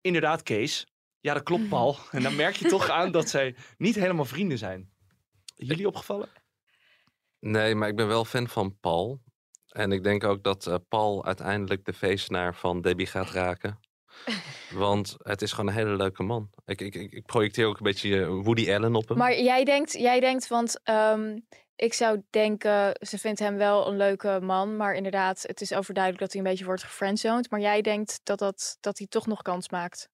Inderdaad, 0.00 0.42
Kees. 0.42 0.86
Ja, 1.20 1.34
dat 1.34 1.42
klopt, 1.42 1.68
Paul. 1.74 1.96
En 2.10 2.22
dan 2.22 2.36
merk 2.36 2.56
je 2.56 2.68
toch 2.68 2.88
aan 2.88 3.10
dat 3.12 3.28
zij 3.28 3.56
niet 3.78 3.94
helemaal 3.94 4.24
vrienden 4.24 4.58
zijn. 4.58 4.90
Jullie 5.56 5.86
opgevallen? 5.86 6.28
Nee, 7.38 7.74
maar 7.74 7.88
ik 7.88 7.96
ben 7.96 8.06
wel 8.06 8.24
fan 8.24 8.48
van 8.48 8.78
Paul. 8.80 9.20
En 9.70 9.92
ik 9.92 10.02
denk 10.02 10.24
ook 10.24 10.42
dat 10.42 10.66
eh, 10.66 10.74
Paul 10.88 11.24
uiteindelijk 11.24 11.84
de 11.84 11.92
feestenaar 11.92 12.54
van 12.54 12.80
Debbie 12.80 13.06
gaat 13.06 13.30
raken. 13.30 13.80
Want 14.70 15.16
het 15.22 15.42
is 15.42 15.52
gewoon 15.52 15.66
een 15.70 15.76
hele 15.76 15.96
leuke 15.96 16.22
man. 16.22 16.50
Ik, 16.64 16.80
ik, 16.80 16.94
ik, 16.94 17.26
projecteer 17.26 17.66
ook 17.66 17.76
een 17.76 17.82
beetje 17.82 18.20
eh, 18.22 18.28
Woody 18.28 18.72
Allen 18.72 18.94
op 18.94 19.08
hem. 19.08 19.18
Maar 19.18 19.40
jij 19.40 19.64
denkt, 19.64 19.92
jij 19.92 20.20
denkt 20.20 20.48
want 20.48 20.80
ehm, 20.82 21.38
ik 21.76 21.92
zou 21.94 22.22
denken, 22.30 22.96
ze 23.06 23.18
vindt 23.18 23.38
hem 23.38 23.56
wel 23.56 23.88
een 23.88 23.96
leuke 23.96 24.38
man. 24.42 24.76
Maar 24.76 24.94
inderdaad, 24.94 25.42
het 25.42 25.60
is 25.60 25.72
overduidelijk 25.74 26.22
dat 26.22 26.32
hij 26.32 26.42
een 26.42 26.50
beetje 26.50 26.64
wordt 26.64 26.82
gefriendzoned. 26.82 27.50
Maar 27.50 27.60
jij 27.60 27.82
denkt 27.82 28.20
dat, 28.22 28.38
dat, 28.38 28.76
dat 28.80 28.98
hij 28.98 29.06
toch 29.06 29.26
nog 29.26 29.42
kans 29.42 29.68
maakt. 29.68 30.08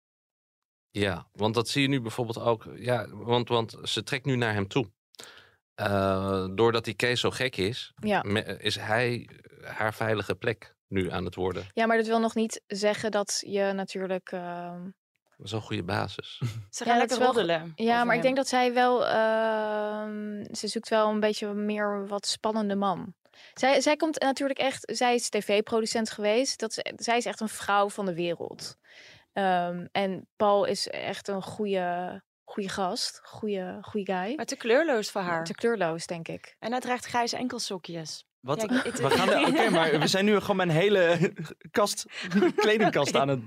Ja, 0.90 1.28
want 1.32 1.54
dat 1.54 1.68
zie 1.68 1.82
je 1.82 1.88
nu 1.88 2.00
bijvoorbeeld 2.00 2.38
ook. 2.40 2.66
Ja, 2.74 3.08
want, 3.08 3.48
want 3.48 3.76
ze 3.82 4.02
trekt 4.02 4.24
nu 4.24 4.36
naar 4.36 4.52
hem 4.52 4.68
toe. 4.68 4.90
Eh, 5.74 6.46
doordat 6.54 6.84
die 6.84 6.94
Kees 6.94 7.20
zo 7.20 7.30
gek 7.30 7.56
is, 7.56 7.92
Ja. 7.96 8.22
me- 8.22 8.58
is 8.58 8.76
hij 8.76 9.28
haar 9.66 9.94
veilige 9.94 10.34
plek 10.34 10.74
nu 10.88 11.10
aan 11.10 11.24
het 11.24 11.34
worden. 11.34 11.66
Ja, 11.72 11.86
maar 11.86 11.96
dat 11.96 12.06
wil 12.06 12.20
nog 12.20 12.34
niet 12.34 12.62
zeggen 12.66 13.10
dat 13.10 13.42
je 13.46 13.72
natuurlijk... 13.74 14.32
ehm, 14.32 14.82
Dat 15.36 15.46
is 15.46 15.52
een 15.52 15.60
goede 15.60 15.84
basis. 15.84 16.36
Ze 16.70 16.84
Ja, 16.84 16.90
gaan 16.90 16.98
dat 16.98 17.08
lekker 17.08 17.26
roddelen. 17.26 17.72
Ja, 17.74 18.04
maar 18.04 18.16
ik 18.16 18.22
denk 18.22 18.36
dat 18.36 18.48
zij 18.48 18.72
wel. 18.74 19.06
ehm, 19.06 20.44
ze 20.54 20.66
zoekt 20.68 20.88
wel 20.88 21.08
een 21.08 21.20
beetje 21.20 21.52
meer 21.54 22.06
wat 22.06 22.26
spannende 22.26 22.74
man. 22.76 23.14
Zij, 23.54 23.80
zij 23.80 23.96
komt 23.96 24.20
natuurlijk 24.20 24.58
echt. 24.58 24.92
Zij 24.96 25.14
is 25.14 25.28
tv-producent 25.28 26.10
geweest. 26.10 26.58
Dat, 26.58 26.70
is- 26.76 26.92
zij 27.04 27.16
is 27.16 27.24
echt 27.24 27.40
een 27.40 27.48
vrouw 27.48 27.88
van 27.88 28.06
de 28.06 28.14
wereld. 28.14 28.76
Ehm, 29.32 29.86
en 29.92 30.28
Paul 30.36 30.64
is 30.64 30.88
echt 30.88 31.28
een 31.28 31.42
goede, 31.42 32.22
goede 32.44 32.68
gast. 32.68 33.20
Goede, 33.22 33.78
goede 33.82 34.12
guy. 34.12 34.34
Maar 34.36 34.44
te 34.46 34.56
kleurloos 34.56 35.10
voor 35.10 35.20
haar. 35.20 35.44
Te 35.44 35.54
kleurloos, 35.54 36.06
denk 36.06 36.28
ik. 36.28 36.56
En 36.58 36.70
hij 36.70 36.80
draagt 36.80 37.04
grijze 37.06 37.36
enkelsokjes. 37.36 38.24
Wat? 38.46 38.66
Ja, 38.70 38.84
ik- 38.84 38.94
we 38.96 39.10
gaan 39.10 39.28
Oké, 39.48 39.70
maar 39.70 39.98
we 40.00 40.06
zijn 40.06 40.24
nu 40.24 40.40
gewoon 40.40 40.56
mijn 40.56 40.68
hele 40.70 41.32
kast, 41.70 42.06
kledingkast 42.56 43.16
aan 43.16 43.28
het 43.28 43.40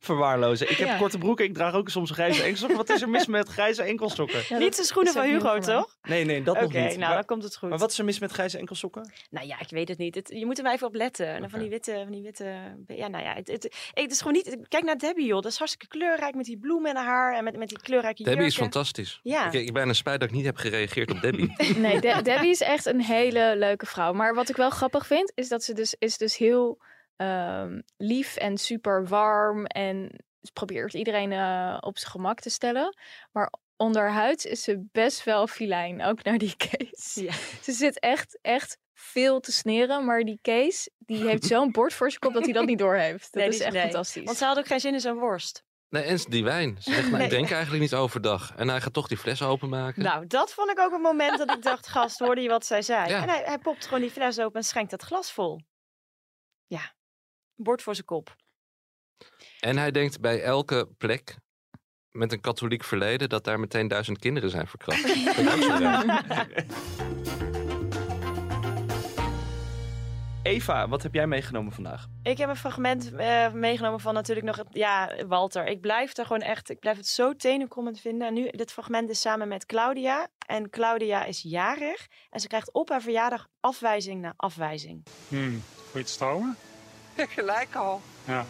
verwaarlozen. 0.00 0.70
Ik 0.70 0.76
heb 0.76 0.88
Ja. 0.88 0.96
korte 0.96 1.18
broeken, 1.18 1.44
ik 1.44 1.54
draag 1.54 1.74
ook 1.74 1.88
soms 1.88 2.10
grijze 2.10 2.42
enkelsokken. 2.42 2.76
Wat 2.76 2.90
is 2.90 3.02
er 3.02 3.08
mis 3.08 3.26
met 3.26 3.48
grijze 3.48 3.82
enkelsokken? 3.82 4.40
Ja, 4.48 4.58
Niet 4.58 4.76
de 4.76 4.84
schoenen 4.84 5.12
van 5.12 5.24
Hugo, 5.24 5.58
toch? 5.58 5.96
Nee, 6.02 6.24
nee, 6.24 6.42
dat 6.42 6.54
Oké, 6.56 6.62
nog 6.64 6.72
niet. 6.72 6.82
nou 6.84 6.98
maar, 6.98 7.14
dan 7.14 7.24
komt 7.24 7.42
het 7.42 7.56
goed. 7.56 7.68
maar 7.68 7.78
wat 7.78 7.90
is 7.90 7.98
er 7.98 8.04
mis 8.04 8.18
met 8.18 8.32
grijze 8.32 8.58
enkelsokken? 8.58 9.12
Nou 9.30 9.46
ja, 9.46 9.60
ik 9.60 9.68
weet 9.70 9.88
het 9.88 9.98
niet. 9.98 10.14
Het, 10.14 10.30
je 10.34 10.46
moet 10.46 10.58
er 10.58 10.64
maar 10.64 10.72
even 10.74 10.86
op 10.86 10.94
letten. 10.94 11.26
En 11.26 11.40
dan 11.40 11.50
van 11.50 11.58
die 11.60 11.68
witte, 11.70 12.00
van 12.02 12.12
die 12.12 12.22
witte. 12.22 12.52
Ja, 12.86 13.08
nou 13.08 13.24
ja, 13.24 13.34
het, 13.34 13.48
het, 13.48 14.10
is 14.10 14.18
gewoon 14.18 14.32
niet. 14.32 14.56
Kijk 14.68 14.84
naar 14.84 14.98
Debbie, 14.98 15.26
joh. 15.26 15.42
Dat 15.42 15.52
is 15.52 15.58
hartstikke 15.58 15.96
kleurrijk 15.98 16.34
met 16.34 16.44
die 16.44 16.58
bloemen 16.58 16.90
in 16.90 16.96
haar 16.96 17.10
haar 17.12 17.36
en 17.36 17.44
met, 17.44 17.56
met 17.56 17.68
die 17.68 17.78
kleurrijke 17.80 18.22
Debbie 18.22 18.46
is 18.46 18.56
fantastisch. 18.56 19.20
Ja. 19.22 19.46
Ik, 19.46 19.52
ik 19.52 19.72
ben 19.72 19.88
een 19.88 19.94
spijt 19.94 20.20
dat 20.20 20.28
ik 20.28 20.34
niet 20.34 20.44
heb 20.44 20.56
gereageerd 20.56 21.10
op 21.10 21.20
Debbie. 21.20 21.52
Nee, 21.76 22.00
De- 22.00 22.20
Debbie 22.22 22.50
is 22.50 22.60
echt 22.60 22.86
een 22.86 23.00
hele 23.02 23.54
leuke 23.56 23.86
vrouw. 23.86 24.12
Maar 24.22 24.34
wat 24.34 24.48
ik 24.48 24.56
wel 24.56 24.70
grappig 24.70 25.06
vind, 25.06 25.32
is 25.34 25.48
dat 25.48 25.64
ze 25.64 25.72
dus, 25.72 25.94
is 25.98 26.16
dus 26.16 26.36
heel 26.36 26.78
ehm, 27.16 27.80
lief 27.96 28.36
en 28.36 28.58
super 28.58 29.06
warm. 29.06 29.66
En 29.66 30.24
ze 30.42 30.52
probeert 30.52 30.94
iedereen 30.94 31.32
eh, 31.32 31.78
op 31.80 31.98
zijn 31.98 32.10
gemak 32.10 32.40
te 32.40 32.50
stellen. 32.50 32.96
Maar 33.32 33.52
onderhuids 33.76 34.44
is 34.44 34.62
ze 34.62 34.88
best 34.92 35.24
wel 35.24 35.46
filijn, 35.46 36.02
ook 36.02 36.22
naar 36.22 36.38
die 36.38 36.56
Kees. 36.56 37.14
Ja. 37.14 37.32
Ze 37.62 37.72
zit 37.72 38.00
echt, 38.00 38.38
echt 38.42 38.78
veel 38.94 39.40
te 39.40 39.52
sneren. 39.52 40.04
Maar 40.04 40.22
die 40.24 40.38
Kees, 40.42 40.90
die 40.98 41.24
heeft 41.26 41.44
zo'n 41.44 41.72
bord 41.72 41.94
voor 41.94 42.08
zijn 42.08 42.20
kop 42.20 42.32
dat 42.32 42.44
hij 42.44 42.52
dat 42.52 42.66
niet 42.66 42.78
doorheeft. 42.78 43.32
Dat 43.32 43.42
Nee, 43.42 43.48
is 43.48 43.60
echt 43.60 43.72
nee. 43.72 43.82
fantastisch. 43.82 44.24
Want 44.24 44.36
ze 44.36 44.44
had 44.44 44.58
ook 44.58 44.66
geen 44.66 44.80
zin 44.80 44.94
in 44.94 45.00
zo'n 45.00 45.18
worst. 45.18 45.64
Nee, 45.92 46.02
en 46.02 46.18
die 46.28 46.44
wijn. 46.44 46.76
Ze 46.80 46.90
zegt, 46.90 47.02
nou, 47.02 47.16
Nee. 47.16 47.24
ik 47.24 47.30
drink 47.30 47.50
eigenlijk 47.50 47.82
niet 47.82 47.94
overdag. 47.94 48.52
En 48.56 48.68
hij 48.68 48.80
gaat 48.80 48.92
toch 48.92 49.08
die 49.08 49.16
fles 49.16 49.42
openmaken. 49.42 50.02
Nou, 50.02 50.26
dat 50.26 50.52
vond 50.52 50.70
ik 50.70 50.78
ook 50.78 50.92
een 50.92 51.00
moment 51.00 51.38
dat 51.38 51.50
ik 51.56 51.62
dacht, 51.62 51.88
gast, 51.88 52.18
hoorde 52.18 52.40
je 52.40 52.48
wat 52.48 52.66
zij 52.66 52.82
zei? 52.82 53.08
Ja. 53.08 53.22
En 53.22 53.28
hij, 53.28 53.42
hij 53.44 53.58
popt 53.58 53.84
gewoon 53.84 54.00
die 54.00 54.10
fles 54.10 54.38
open 54.38 54.60
en 54.60 54.66
schenkt 54.66 54.90
dat 54.90 55.02
glas 55.02 55.32
vol. 55.32 55.60
Ja, 56.66 56.94
bord 57.54 57.82
voor 57.82 57.94
zijn 57.94 58.06
kop. 58.06 58.36
En 59.60 59.76
hij 59.76 59.90
denkt 59.90 60.20
bij 60.20 60.42
elke 60.42 60.88
plek 60.98 61.36
met 62.10 62.32
een 62.32 62.40
katholiek 62.40 62.84
verleden... 62.84 63.28
dat 63.28 63.44
daar 63.44 63.60
meteen 63.60 63.88
duizend 63.88 64.18
kinderen 64.18 64.50
zijn 64.50 64.66
verkracht. 64.66 65.04
Eva, 70.42 70.88
wat 70.88 71.02
heb 71.02 71.14
jij 71.14 71.26
meegenomen 71.26 71.72
vandaag? 71.72 72.06
Ik 72.22 72.38
heb 72.38 72.48
een 72.48 72.56
fragment 72.56 73.14
eh, 73.14 73.52
meegenomen 73.52 74.00
van 74.00 74.14
natuurlijk 74.14 74.46
nog, 74.46 74.64
ja, 74.70 75.10
Walter. 75.26 75.66
Ik 75.66 75.80
blijf 75.80 76.16
er 76.16 76.26
gewoon 76.26 76.42
echt, 76.42 76.70
ik 76.70 76.78
blijf 76.78 76.96
het 76.96 77.06
zo 77.06 77.36
tenenkommend 77.36 78.00
vinden. 78.00 78.26
En 78.26 78.34
nu, 78.34 78.48
dit 78.50 78.72
fragment 78.72 79.10
is 79.10 79.20
samen 79.20 79.48
met 79.48 79.66
Claudia. 79.66 80.28
En 80.46 80.70
Claudia 80.70 81.24
is 81.24 81.42
jarig. 81.42 82.06
En 82.30 82.40
ze 82.40 82.46
krijgt 82.46 82.72
op 82.72 82.88
haar 82.88 83.00
verjaardag 83.00 83.48
afwijzing 83.60 84.20
na 84.20 84.34
afwijzing. 84.36 85.02
Hmm, 85.28 85.62
Vond 85.74 85.92
je 85.92 85.98
het 85.98 86.08
stromen? 86.08 86.56
Gelijk 87.16 87.74
al. 87.74 88.00
Ja. 88.24 88.44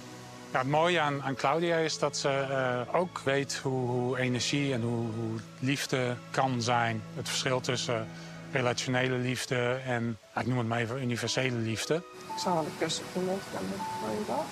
ja 0.52 0.58
het 0.58 0.68
mooie 0.68 1.00
aan, 1.00 1.22
aan 1.22 1.34
Claudia 1.34 1.76
is 1.76 1.98
dat 1.98 2.16
ze 2.16 2.28
eh, 2.28 2.94
ook 2.94 3.18
weet 3.18 3.56
hoe, 3.56 3.88
hoe 3.88 4.18
energie 4.18 4.72
en 4.72 4.82
hoe, 4.82 5.06
hoe 5.12 5.40
liefde 5.58 6.16
kan 6.30 6.62
zijn. 6.62 7.02
Het 7.14 7.28
verschil 7.28 7.60
tussen 7.60 8.08
relationele 8.52 9.16
liefde 9.16 9.80
en, 9.86 10.18
ik 10.40 10.46
noem 10.46 10.58
het 10.58 10.66
maar 10.66 10.78
even, 10.78 11.02
universele 11.02 11.56
liefde. 11.56 11.94
Ik 12.34 12.38
zal 12.38 12.54
wel 12.54 12.64
een 12.64 12.78
kus 12.78 12.98
op 12.98 13.04
je 13.12 13.20
mond 13.20 13.42
gaan 13.54 13.64
doen. 13.70 14.08
Wil 14.08 14.18
je 14.18 14.24
dat? 14.26 14.44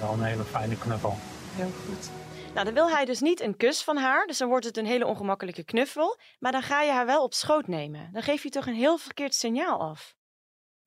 wel 0.00 0.12
een 0.12 0.22
hele 0.22 0.44
fijne 0.44 0.78
knuffel. 0.78 1.16
Heel 1.54 1.70
goed. 1.86 2.10
Nou, 2.54 2.64
dan 2.64 2.74
wil 2.74 2.90
hij 2.90 3.04
dus 3.04 3.20
niet 3.20 3.40
een 3.40 3.56
kus 3.56 3.82
van 3.82 3.96
haar. 3.96 4.26
Dus 4.26 4.38
dan 4.38 4.48
wordt 4.48 4.64
het 4.64 4.76
een 4.76 4.86
hele 4.86 5.06
ongemakkelijke 5.06 5.64
knuffel. 5.64 6.18
Maar 6.38 6.52
dan 6.52 6.62
ga 6.62 6.82
je 6.82 6.92
haar 6.92 7.06
wel 7.06 7.22
op 7.22 7.34
schoot 7.34 7.66
nemen. 7.66 8.08
Dan 8.12 8.22
geef 8.22 8.42
je 8.42 8.50
toch 8.50 8.66
een 8.66 8.74
heel 8.74 8.98
verkeerd 8.98 9.34
signaal 9.34 9.80
af. 9.80 10.14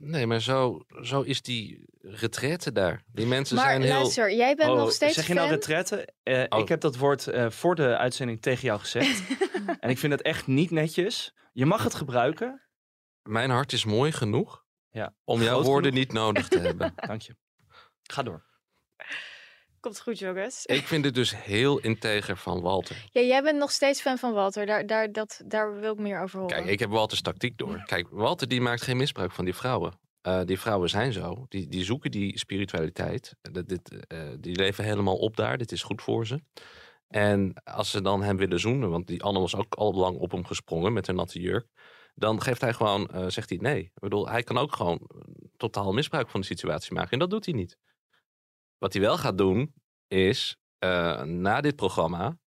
Nee, 0.06 0.28
maar 0.28 0.42
zo, 0.42 0.86
zo 1.02 1.22
is 1.22 1.42
die 1.42 1.86
retraite 2.02 2.72
daar. 2.72 3.04
Die 3.12 3.26
mensen 3.26 3.56
Maar 3.56 3.66
zijn 3.66 3.82
heel... 3.82 3.94
luister, 3.94 4.34
jij 4.36 4.56
bent 4.56 4.76
nog 4.76 4.92
steeds 4.92 5.12
Oh, 5.12 5.18
Zeg 5.18 5.28
je 5.28 5.34
nou 5.34 5.48
fan? 5.48 5.56
retraite? 5.58 6.08
Eh, 6.24 6.44
Oh. 6.50 6.60
Ik 6.60 6.68
heb 6.68 6.82
dat 6.82 6.96
woord 6.98 7.28
eh, 7.28 7.50
voor 7.50 7.76
de 7.76 7.98
uitzending 7.98 8.42
tegen 8.42 8.64
jou 8.64 8.80
gezegd. 8.80 9.24
en 9.80 9.90
ik 9.90 9.98
vind 9.98 10.12
het 10.14 10.22
echt 10.22 10.48
niet 10.48 10.72
netjes. 10.72 11.34
Je 11.54 11.66
mag 11.66 11.84
het 11.84 11.96
gebruiken. 11.96 12.62
Mijn 13.22 13.50
hart 13.50 13.74
is 13.74 13.86
mooi 13.86 14.12
genoeg 14.12 14.64
Ja. 14.90 15.16
om 15.24 15.42
jouw 15.42 15.54
Groot 15.54 15.66
woorden 15.66 15.92
genoeg. 15.92 16.06
niet 16.06 16.14
nodig 16.16 16.48
te 16.48 16.60
hebben. 16.60 16.94
Dank 17.08 17.22
je. 17.22 17.36
Ga 18.04 18.24
door. 18.24 18.46
Komt 19.84 20.02
goed, 20.02 20.20
jongens. 20.20 20.66
Ik 20.66 20.88
vind 20.92 21.06
het 21.06 21.14
dus 21.14 21.44
heel 21.44 21.80
integer 21.80 22.38
van 22.38 22.62
Walter. 22.62 23.06
Ja, 23.12 23.22
jij 23.22 23.42
bent 23.42 23.58
nog 23.58 23.72
steeds 23.72 24.02
fan 24.02 24.18
van 24.18 24.34
Walter. 24.34 24.66
Daar, 24.66 24.86
daar, 24.86 25.12
dat, 25.12 25.42
daar 25.46 25.80
wil 25.80 25.94
ik 25.94 26.00
meer 26.00 26.22
over 26.22 26.40
horen. 26.40 26.56
Kijk, 26.56 26.70
ik 26.70 26.80
heb 26.80 26.90
Walters 26.90 27.22
tactiek 27.22 27.58
door. 27.58 27.84
Kijk, 27.86 28.08
Walter 28.10 28.48
die 28.48 28.62
maakt 28.62 28.82
geen 28.82 28.98
misbruik 28.98 29.32
van 29.32 29.46
die 29.46 29.56
vrouwen. 29.56 29.94
Eh, 30.22 30.42
die 30.46 30.60
vrouwen 30.60 30.90
zijn 30.90 31.14
zo. 31.14 31.46
Die, 31.50 31.68
die 31.68 31.84
zoeken 31.84 32.12
die 32.12 32.40
spiritualiteit. 32.40 33.36
Dat, 33.42 33.68
dit, 33.68 34.08
eh, 34.08 34.20
die 34.40 34.56
leven 34.56 34.84
helemaal 34.84 35.18
op 35.18 35.36
daar. 35.36 35.58
Dit 35.58 35.72
is 35.72 35.84
goed 35.84 36.02
voor 36.02 36.28
ze. 36.28 36.40
En 37.08 37.54
als 37.64 37.90
ze 37.90 38.02
dan 38.02 38.24
hem 38.24 38.38
willen 38.38 38.60
zoenen, 38.60 38.90
want 38.90 39.08
die 39.08 39.24
Anne 39.24 39.40
was 39.40 39.56
ook 39.56 39.74
al 39.74 39.94
lang 39.94 40.18
op 40.18 40.32
hem 40.32 40.46
gesprongen 40.46 40.94
met 40.94 41.08
een 41.08 41.16
natte 41.16 41.40
jurk. 41.40 41.68
Dan 42.16 42.42
geeft 42.42 42.62
hij 42.62 42.74
gewoon, 42.74 43.08
eh, 43.08 43.26
zegt 43.28 43.50
hij 43.50 43.58
nee. 43.62 43.80
Ik 43.82 44.00
bedoel, 44.00 44.30
hij 44.30 44.44
kan 44.44 44.58
ook 44.58 44.76
gewoon 44.76 44.98
eh, 44.98 45.22
totaal 45.58 45.94
misbruik 45.94 46.30
van 46.30 46.40
de 46.40 46.46
situatie 46.46 46.94
maken. 46.94 47.12
En 47.12 47.20
dat 47.20 47.30
doet 47.30 47.46
hij 47.46 47.54
niet. 47.54 47.78
Wat 48.84 48.94
hij 48.94 49.02
wel 49.02 49.18
gaat 49.18 49.38
doen, 49.38 49.74
is 50.08 50.58
eh, 50.80 51.22
na 51.22 51.62
dit 51.62 51.76
programma 51.76 52.38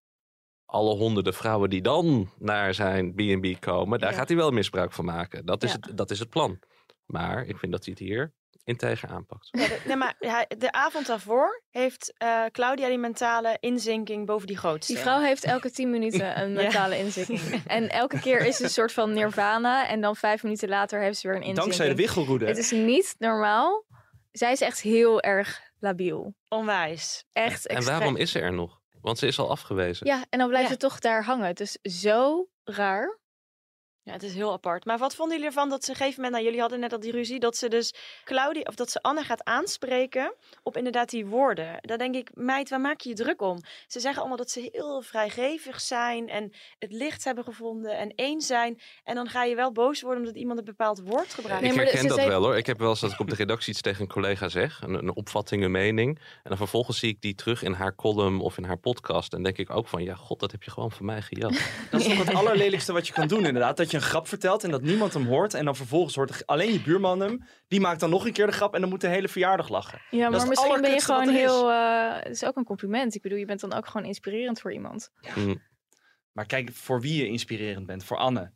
alle 0.65 0.95
honderden 0.95 1.33
vrouwen 1.33 1.69
die 1.69 1.81
dan 1.81 2.29
naar 2.39 2.73
zijn 2.73 3.13
B&B 3.13 3.59
komen, 3.59 3.99
daar 3.99 4.11
Ja. 4.11 4.17
gaat 4.17 4.27
hij 4.27 4.37
wel 4.37 4.51
misbruik 4.51 4.91
van 4.91 5.05
maken. 5.05 5.45
Dat 5.45 5.63
is, 5.63 5.71
Ja. 5.71 5.77
het, 5.81 5.97
dat 5.97 6.11
is 6.11 6.19
het 6.19 6.29
plan. 6.29 6.59
Maar 7.05 7.45
ik 7.45 7.57
vind 7.57 7.71
dat 7.71 7.85
hij 7.85 7.93
het 7.97 8.07
hier 8.07 8.33
integer 8.63 9.09
aanpakt. 9.09 9.47
Ja, 9.51 9.67
de, 9.67 9.81
nee, 9.85 9.95
maar 9.95 10.15
hij- 10.19 10.45
de 10.57 10.71
avond 10.71 11.07
daarvoor 11.07 11.63
heeft 11.69 12.13
eh, 12.17 12.43
Claudia 12.51 12.87
die 12.87 12.97
mentale 12.97 13.57
inzinking 13.59 14.25
boven 14.25 14.47
die 14.47 14.57
grootste. 14.57 14.93
Die 14.93 15.01
vrouw 15.01 15.19
heeft 15.21 15.43
elke 15.43 15.71
tien 15.71 15.89
minuten 15.89 16.37
een 16.41 16.49
Ja. 16.51 16.55
mentale 16.61 16.97
inzinking. 16.97 17.63
En 17.67 17.89
elke 17.89 18.19
keer 18.19 18.39
is 18.45 18.53
het 18.53 18.63
een 18.63 18.69
soort 18.69 18.93
van 18.93 19.13
nirvana. 19.13 19.87
En 19.87 20.01
dan 20.01 20.15
vijf 20.15 20.43
minuten 20.43 20.69
later 20.69 21.01
heeft 21.01 21.17
ze 21.19 21.27
weer 21.27 21.35
een 21.35 21.41
inzinking. 21.43 21.75
Dankzij 21.75 21.95
de 21.95 22.01
wichelroede. 22.01 22.45
Het 22.45 22.57
is 22.57 22.71
niet 22.71 23.15
normaal. 23.17 23.85
Zij 24.31 24.51
is 24.51 24.61
echt 24.61 24.81
heel 24.81 25.21
erg 25.21 25.65
labiel. 25.79 26.35
Onwijs. 26.47 27.23
Echt 27.33 27.65
En 27.67 27.75
extreem. 27.75 27.97
waarom 27.99 28.15
is 28.17 28.31
ze 28.31 28.39
er 28.39 28.53
nog? 28.53 28.79
Want 29.01 29.17
ze 29.17 29.27
is 29.27 29.39
al 29.39 29.49
afgewezen. 29.49 30.07
Ja, 30.07 30.25
en 30.29 30.39
dan 30.39 30.47
blijft 30.47 30.65
Ja. 30.67 30.71
het 30.71 30.79
toch 30.81 30.99
daar 30.99 31.23
hangen. 31.23 31.45
Het 31.47 31.59
is 31.59 31.71
zo 31.81 32.47
raar. 32.63 33.19
Ja, 34.07 34.13
het 34.13 34.23
is 34.23 34.33
heel 34.33 34.51
apart. 34.51 34.85
Maar 34.85 34.97
wat 34.97 35.15
vonden 35.15 35.35
jullie 35.35 35.51
ervan 35.51 35.69
dat 35.69 35.83
ze 35.83 35.91
op 35.91 35.97
een 35.97 36.01
gegeven 36.01 36.23
moment, 36.23 36.33
nou 36.33 36.45
jullie 36.45 36.59
hadden 36.59 36.79
net 36.79 36.93
al 36.93 36.99
die 36.99 37.11
ruzie, 37.11 37.39
dat 37.39 37.57
ze 37.57 37.67
dus 37.67 37.93
Claudia, 38.23 38.61
of 38.63 38.75
dat 38.75 38.91
ze 38.91 39.01
Anne 39.01 39.23
gaat 39.23 39.43
aanspreken 39.43 40.33
op 40.63 40.77
inderdaad 40.77 41.09
die 41.09 41.25
woorden. 41.25 41.77
Dan 41.81 41.97
denk 41.97 42.15
ik, 42.15 42.29
meid, 42.33 42.69
waar 42.69 42.81
maak 42.81 43.01
je 43.01 43.09
je 43.09 43.15
druk 43.15 43.41
om? 43.41 43.59
Ze 43.87 43.99
zeggen 43.99 44.19
allemaal 44.19 44.37
dat 44.37 44.49
ze 44.49 44.69
heel 44.71 45.01
vrijgevig 45.01 45.81
zijn 45.81 46.29
en 46.29 46.51
het 46.79 46.91
licht 46.91 47.23
hebben 47.23 47.43
gevonden 47.43 47.97
en 47.97 48.13
één 48.15 48.41
zijn. 48.41 48.79
En 49.03 49.15
dan 49.15 49.27
ga 49.29 49.43
je 49.43 49.55
wel 49.55 49.71
boos 49.71 50.01
worden 50.01 50.19
omdat 50.19 50.35
iemand 50.35 50.59
een 50.59 50.65
bepaald 50.65 51.01
woord 51.05 51.33
gebruikt. 51.33 51.61
Nee, 51.61 51.71
ik 51.71 51.77
herken 51.77 51.99
ze 51.99 52.07
dat 52.07 52.17
zei- 52.17 52.29
wel 52.29 52.43
hoor. 52.43 52.57
Ik 52.57 52.65
heb 52.65 52.79
wel 52.79 52.89
eens 52.89 52.99
dat 52.99 53.11
ik 53.11 53.19
op 53.19 53.29
de 53.29 53.35
redactie 53.35 53.71
iets 53.73 53.81
tegen 53.81 54.01
een 54.01 54.07
collega 54.07 54.49
zeg. 54.49 54.81
Een, 54.81 54.93
een 54.93 55.15
opvatting, 55.15 55.63
een 55.63 55.71
mening. 55.71 56.17
En 56.17 56.49
dan 56.49 56.57
vervolgens 56.57 56.99
zie 56.99 57.09
ik 57.09 57.21
die 57.21 57.35
terug 57.35 57.63
in 57.63 57.73
haar 57.73 57.95
column 57.95 58.39
of 58.39 58.57
in 58.57 58.63
haar 58.63 58.77
podcast. 58.77 59.33
En 59.33 59.43
denk 59.43 59.57
ik 59.57 59.69
ook 59.69 59.87
van, 59.87 60.03
ja 60.03 60.15
god, 60.15 60.39
dat 60.39 60.51
heb 60.51 60.63
je 60.63 60.71
gewoon 60.71 60.91
van 60.91 61.05
mij 61.05 61.21
gejat. 61.21 61.53
Dat 61.91 62.01
is 62.01 62.07
toch 62.07 62.17
het 62.17 62.33
allerlelijkste 62.33 62.93
wat 62.93 63.07
je 63.07 63.13
kan 63.13 63.27
doen 63.27 63.45
inderdaad. 63.45 63.77
Dat 63.77 63.91
je 63.91 63.96
een 63.97 64.03
grap 64.03 64.27
vertelt 64.27 64.63
en 64.63 64.71
dat 64.71 64.81
niemand 64.81 65.13
hem 65.13 65.25
hoort. 65.25 65.53
En 65.53 65.65
dan 65.65 65.75
vervolgens 65.75 66.15
hoort 66.15 66.45
alleen 66.47 66.73
je 66.73 66.81
buurman 66.81 67.19
hem. 67.19 67.45
Die 67.67 67.79
maakt 67.79 67.99
dan 67.99 68.09
nog 68.09 68.25
een 68.25 68.33
keer 68.33 68.45
de 68.45 68.51
grap 68.51 68.73
en 68.73 68.81
dan 68.81 68.89
moet 68.89 69.01
de 69.01 69.07
hele 69.07 69.27
verjaardag 69.27 69.69
lachen. 69.69 70.01
Ja, 70.09 70.29
maar 70.29 70.47
misschien 70.47 70.81
ben 70.81 70.91
je 70.91 71.01
gewoon 71.01 71.29
heel... 71.29 71.71
eh, 71.71 72.13
Het 72.15 72.31
is 72.31 72.43
ook 72.45 72.55
een 72.55 72.63
compliment. 72.63 73.15
Ik 73.15 73.21
bedoel, 73.21 73.37
je 73.37 73.45
bent 73.45 73.59
dan 73.59 73.73
ook 73.73 73.87
gewoon 73.87 74.07
inspirerend 74.07 74.61
voor 74.61 74.73
iemand. 74.73 75.09
Mm. 75.35 75.61
Maar 76.31 76.45
kijk 76.45 76.73
voor 76.73 77.01
wie 77.01 77.21
je 77.23 77.27
inspirerend 77.27 77.85
bent. 77.85 78.03
Voor 78.03 78.17
Anne. 78.17 78.51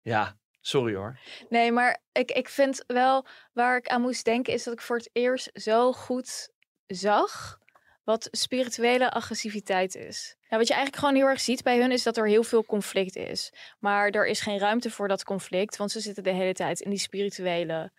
Ja, 0.00 0.36
sorry 0.60 0.94
hoor. 0.94 1.18
Nee, 1.48 1.72
maar 1.72 2.02
ik, 2.12 2.30
ik 2.30 2.48
vind 2.48 2.84
wel 2.86 3.26
waar 3.52 3.76
ik 3.76 3.88
aan 3.88 4.00
moest 4.00 4.24
denken 4.24 4.52
is 4.52 4.62
dat 4.62 4.74
ik 4.74 4.80
voor 4.80 4.96
het 4.96 5.10
eerst 5.12 5.50
zo 5.52 5.92
goed 5.92 6.50
zag 6.86 7.58
wat 8.04 8.28
spirituele 8.30 9.10
agressiviteit 9.10 9.94
is. 9.94 10.36
Ja, 10.48 10.56
wat 10.56 10.66
je 10.68 10.74
eigenlijk 10.74 11.04
gewoon 11.04 11.20
heel 11.20 11.28
erg 11.30 11.40
ziet 11.40 11.62
bij 11.62 11.78
hun 11.80 11.92
is 11.92 12.02
dat 12.02 12.16
er 12.16 12.26
heel 12.28 12.42
veel 12.42 12.64
conflict 12.64 13.16
is. 13.16 13.52
Maar 13.78 14.08
er 14.10 14.26
is 14.26 14.40
geen 14.40 14.58
ruimte 14.58 14.90
voor 14.90 15.08
dat 15.08 15.24
conflict, 15.24 15.76
want 15.76 15.90
ze 15.90 16.00
zitten 16.00 16.22
de 16.22 16.30
hele 16.32 16.52
tijd 16.52 16.80
in 16.80 16.90
die 16.90 16.98
spirituele 16.98 17.92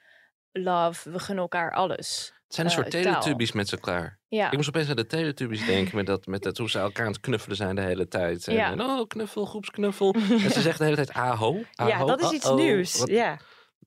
love. 0.52 1.10
We 1.12 1.20
gunnen 1.20 1.44
elkaar 1.44 1.72
alles. 1.74 2.34
Het 2.46 2.54
zijn 2.56 2.66
een 2.68 2.72
eh, 2.74 2.78
soort 2.80 2.92
teletubbies 3.04 3.52
met 3.52 3.72
elkaar. 3.72 4.20
Ja. 4.28 4.48
Ik 4.52 4.56
moest 4.56 4.68
opeens 4.68 4.90
aan 4.90 4.96
de 4.96 5.06
teletubbies 5.06 5.66
denken. 5.76 5.96
Met 5.96 6.06
dat, 6.06 6.26
met 6.26 6.44
dat 6.44 6.58
hoe 6.58 6.70
ze 6.70 6.80
elkaar 6.80 7.06
aan 7.06 7.12
het 7.12 7.22
knuffelen 7.22 7.58
zijn 7.58 7.76
de 7.76 7.82
hele 7.82 8.08
tijd. 8.08 8.48
En, 8.48 8.54
Ja. 8.54 8.72
en, 8.72 8.82
oh, 8.82 9.08
knuffel, 9.08 9.46
groepsknuffel. 9.46 10.14
en 10.30 10.52
ze 10.52 10.62
zegt 10.70 10.78
de 10.78 10.84
hele 10.84 10.96
tijd 10.96 11.12
aho. 11.14 11.54
ja, 11.72 11.86
aho, 11.92 12.06
dat 12.06 12.22
is 12.22 12.32
iets 12.32 12.50
nieuws. 12.52 12.98
Wat- 13.00 13.10
Ja. 13.10 13.38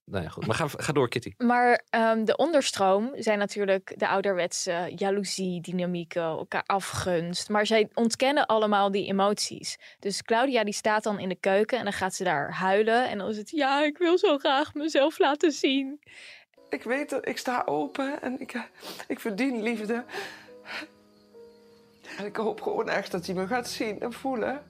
Nou 0.07 0.23
ja, 0.23 0.29
goed. 0.29 0.47
Maar 0.47 0.57
ga, 0.57 0.69
ga 0.69 0.93
door, 0.93 1.09
Kitty. 1.09 1.35
Maar 1.39 1.83
ehm, 1.91 2.25
de 2.25 2.37
onderstroom 2.37 3.11
zijn 3.15 3.39
natuurlijk 3.39 3.95
de 3.97 4.09
ouderwetse 4.09 4.93
jaloezie, 4.97 5.61
dynamieken, 5.61 6.23
elkaar 6.23 6.63
afgunst. 6.67 7.49
Maar 7.49 7.67
zij 7.67 7.89
ontkennen 7.95 8.47
allemaal 8.47 8.91
die 8.91 9.07
emoties. 9.07 9.79
Dus 9.99 10.23
Claudia 10.23 10.65
die 10.65 10.75
staat 10.75 11.03
dan 11.03 11.19
in 11.19 11.29
de 11.29 11.41
keuken 11.41 11.79
en 11.79 11.85
dan 11.85 11.93
gaat 11.93 12.15
ze 12.15 12.25
daar 12.25 12.53
huilen. 12.53 13.09
En 13.09 13.19
dan 13.19 13.29
is 13.29 13.37
het, 13.37 13.51
ja, 13.51 13.85
ik 13.85 13.99
wil 13.99 14.19
zo 14.19 14.39
graag 14.39 14.75
mezelf 14.75 15.19
laten 15.19 15.53
zien. 15.53 16.01
Ik 16.69 16.83
weet 16.83 17.11
dat 17.11 17.29
ik 17.29 17.39
sta 17.39 17.63
open 17.65 18.23
en 18.23 18.41
ik, 18.41 18.53
eh, 18.53 18.63
ik 19.09 19.21
verdien 19.21 19.63
liefde. 19.63 20.05
En 22.19 22.25
ik 22.25 22.37
hoop 22.37 22.63
gewoon 22.63 22.89
echt 22.89 23.11
dat 23.11 23.27
hij 23.27 23.35
me 23.35 23.47
gaat 23.47 23.69
zien 23.69 24.01
en 24.01 24.13
voelen. 24.13 24.63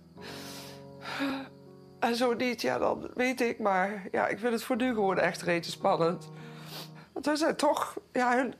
En 1.98 2.16
zo 2.16 2.34
niet, 2.34 2.60
ja, 2.60 2.78
dan 2.78 3.10
weet 3.14 3.40
ik. 3.40 3.58
Maar 3.58 4.08
ja, 4.10 4.26
ik 4.26 4.38
vind 4.38 4.52
het 4.52 4.62
voor 4.62 4.76
nu 4.76 4.94
gewoon 4.94 5.18
echt 5.18 5.42
rete 5.42 5.70
spannend. 5.70 6.30
Want 7.12 7.26
we 7.26 7.36
zijn 7.36 7.56
toch... 7.56 7.96
Ja, 8.12 8.36
hun, 8.36 8.54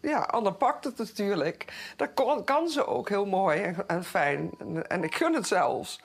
ja 0.00 0.18
Anne 0.18 0.52
pakt 0.52 0.84
het 0.84 0.98
natuurlijk. 0.98 1.92
Dat 1.96 2.14
kon, 2.14 2.44
kan 2.44 2.68
ze 2.68 2.86
ook 2.86 3.08
heel 3.08 3.26
mooi 3.26 3.74
en, 3.86 4.04
fijn. 4.04 4.50
En, 4.88 5.04
ik 5.04 5.14
gun 5.14 5.34
het 5.34 5.46
zelfs. 5.46 6.00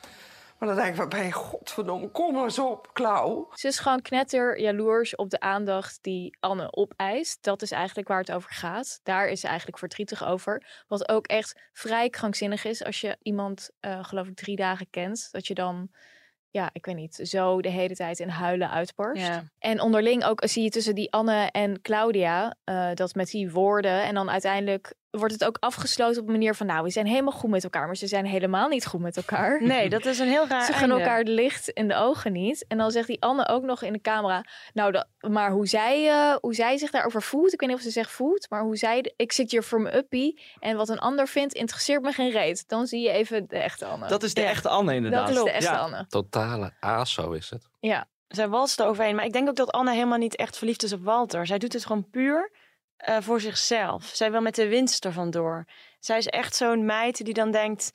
Maar 0.58 0.68
dan 0.68 0.78
denk 0.78 0.90
ik, 0.90 0.96
waar 0.96 1.08
ben 1.08 1.24
je 1.24 1.32
godverdomme, 1.32 2.08
kom 2.10 2.44
eens 2.44 2.60
op, 2.60 2.90
Klauw. 2.94 3.52
Ze 3.54 3.68
is 3.68 3.80
gewoon 3.80 4.02
knetter 4.02 4.60
jaloers 4.60 5.16
op 5.16 5.30
de 5.30 5.40
aandacht 5.40 6.00
die 6.02 6.38
Anne 6.40 6.76
opeist. 6.76 7.44
Dat 7.44 7.62
is 7.62 7.72
eigenlijk 7.72 8.08
waar 8.08 8.20
het 8.20 8.32
over 8.32 8.52
gaat. 8.52 9.00
Daar 9.04 9.28
is 9.28 9.40
ze 9.40 9.48
eigenlijk 9.48 9.78
verdrietig 9.78 10.26
over. 10.26 10.84
Wat 10.88 11.10
ook 11.10 11.28
echt 11.28 11.62
vrij 11.74 12.10
krankzinnig 12.10 12.66
is 12.66 12.84
als 12.84 13.02
je 13.02 13.18
iemand, 13.22 13.70
eh, 13.80 14.04
geloof 14.04 14.28
ik, 14.28 14.36
drie 14.36 14.56
dagen 14.56 14.90
kent. 14.90 15.28
Dat 15.32 15.48
je 15.48 15.54
dan, 15.54 15.90
ja, 16.52 16.70
ik 16.74 16.86
weet 16.86 16.96
niet, 16.96 17.20
zo 17.24 17.62
de 17.62 17.70
hele 17.70 17.96
tijd 17.96 18.20
in 18.20 18.30
huilen 18.30 18.70
uitbarst. 18.70 19.28
Ja. 19.28 19.44
En 19.60 19.82
onderling 19.82 20.24
ook 20.24 20.42
zie 20.46 20.64
je 20.64 20.70
tussen 20.70 20.96
die 20.96 21.12
Anne 21.12 21.50
en 21.52 21.82
Claudia 21.82 22.56
eh, 22.64 22.90
dat 22.94 23.16
met 23.16 23.30
die 23.30 23.52
woorden. 23.52 24.04
En 24.04 24.14
dan 24.14 24.30
uiteindelijk 24.30 24.94
wordt 25.18 25.34
het 25.34 25.44
ook 25.46 25.58
afgesloten 25.60 26.22
op 26.22 26.28
een 26.28 26.34
manier 26.34 26.56
van, 26.56 26.66
nou, 26.68 26.84
we 26.84 26.90
zijn 26.90 27.06
helemaal 27.06 27.34
goed 27.34 27.50
met 27.50 27.64
elkaar. 27.64 27.86
Maar 27.86 27.96
ze 27.96 28.08
zijn 28.08 28.26
helemaal 28.26 28.68
niet 28.68 28.86
goed 28.86 29.00
met 29.00 29.18
elkaar. 29.18 29.62
Nee, 29.68 29.90
dat 29.90 30.06
is 30.06 30.20
een 30.20 30.28
heel 30.28 30.48
raar 30.48 30.66
Ze 30.66 30.72
gaan 30.72 30.82
einde. 30.82 30.96
elkaar 30.96 31.18
het 31.18 31.28
licht 31.28 31.70
in 31.70 31.88
de 31.88 31.96
ogen 31.96 32.32
niet. 32.32 32.66
En 32.68 32.78
dan 32.78 32.92
zegt 32.92 33.08
die 33.08 33.22
Anne 33.22 33.48
ook 33.48 33.64
nog 33.64 33.82
in 33.82 33.94
de 33.94 34.02
camera. 34.02 34.44
Nou, 34.74 34.92
dat, 34.92 35.08
maar 35.20 35.52
hoe 35.52 35.68
zij, 35.68 36.10
eh, 36.10 36.36
hoe 36.42 36.54
zij 36.54 36.78
zich 36.78 36.92
daarover 36.92 37.22
voelt. 37.22 37.54
Ik 37.54 37.60
weet 37.60 37.70
niet 37.70 37.78
of 37.78 37.84
ze 37.84 37.90
zegt 37.92 38.12
voelt. 38.12 38.50
Maar 38.50 38.62
hoe 38.62 38.76
zij. 38.78 39.14
Ik 39.16 39.32
zit 39.32 39.52
hier 39.52 39.64
voor 39.64 39.82
mijn 39.82 39.96
uppie. 39.96 40.42
En 40.60 40.78
wat 40.78 40.90
een 40.90 41.00
ander 41.00 41.28
vindt, 41.28 41.54
interesseert 41.54 42.02
me 42.02 42.12
geen 42.12 42.32
reet. 42.32 42.68
Dan 42.68 42.88
zie 42.88 43.02
je 43.02 43.10
even 43.10 43.48
de 43.48 43.58
echte 43.58 43.86
Anne. 43.86 44.08
Dat 44.08 44.24
is 44.24 44.34
de 44.34 44.42
echte 44.44 44.70
Anne 44.70 44.96
inderdaad. 44.96 45.28
Dat 45.28 45.36
is 45.38 45.44
de 45.44 45.52
echte 45.52 45.72
Ja. 45.72 45.78
Anne. 45.78 46.06
Totale 46.08 46.74
ASO 46.80 47.32
is 47.32 47.50
het. 47.50 47.68
Ja. 47.80 48.08
Zij 48.28 48.48
walst 48.48 48.80
er 48.80 48.86
overheen. 48.86 49.16
Maar 49.16 49.26
ik 49.26 49.34
denk 49.34 49.50
ook 49.50 49.56
dat 49.56 49.72
Anne 49.72 49.92
helemaal 49.94 50.18
niet 50.18 50.36
echt 50.36 50.58
verliefd 50.58 50.84
is 50.84 50.94
op 50.94 51.04
Walter. 51.04 51.46
Zij 51.46 51.58
doet 51.58 51.74
het 51.74 51.86
gewoon 51.86 52.10
puur 52.10 52.52
eh, 52.98 53.18
voor 53.20 53.42
zichzelf. 53.42 54.06
Zij 54.06 54.32
wil 54.32 54.42
met 54.42 54.56
de 54.56 54.68
winst 54.68 55.06
er 55.06 55.12
vandoor. 55.12 55.66
Zij 56.00 56.18
is 56.18 56.28
echt 56.28 56.56
zo'n 56.56 56.86
meid 56.86 57.26
die 57.26 57.34
dan 57.34 57.52
denkt... 57.52 57.92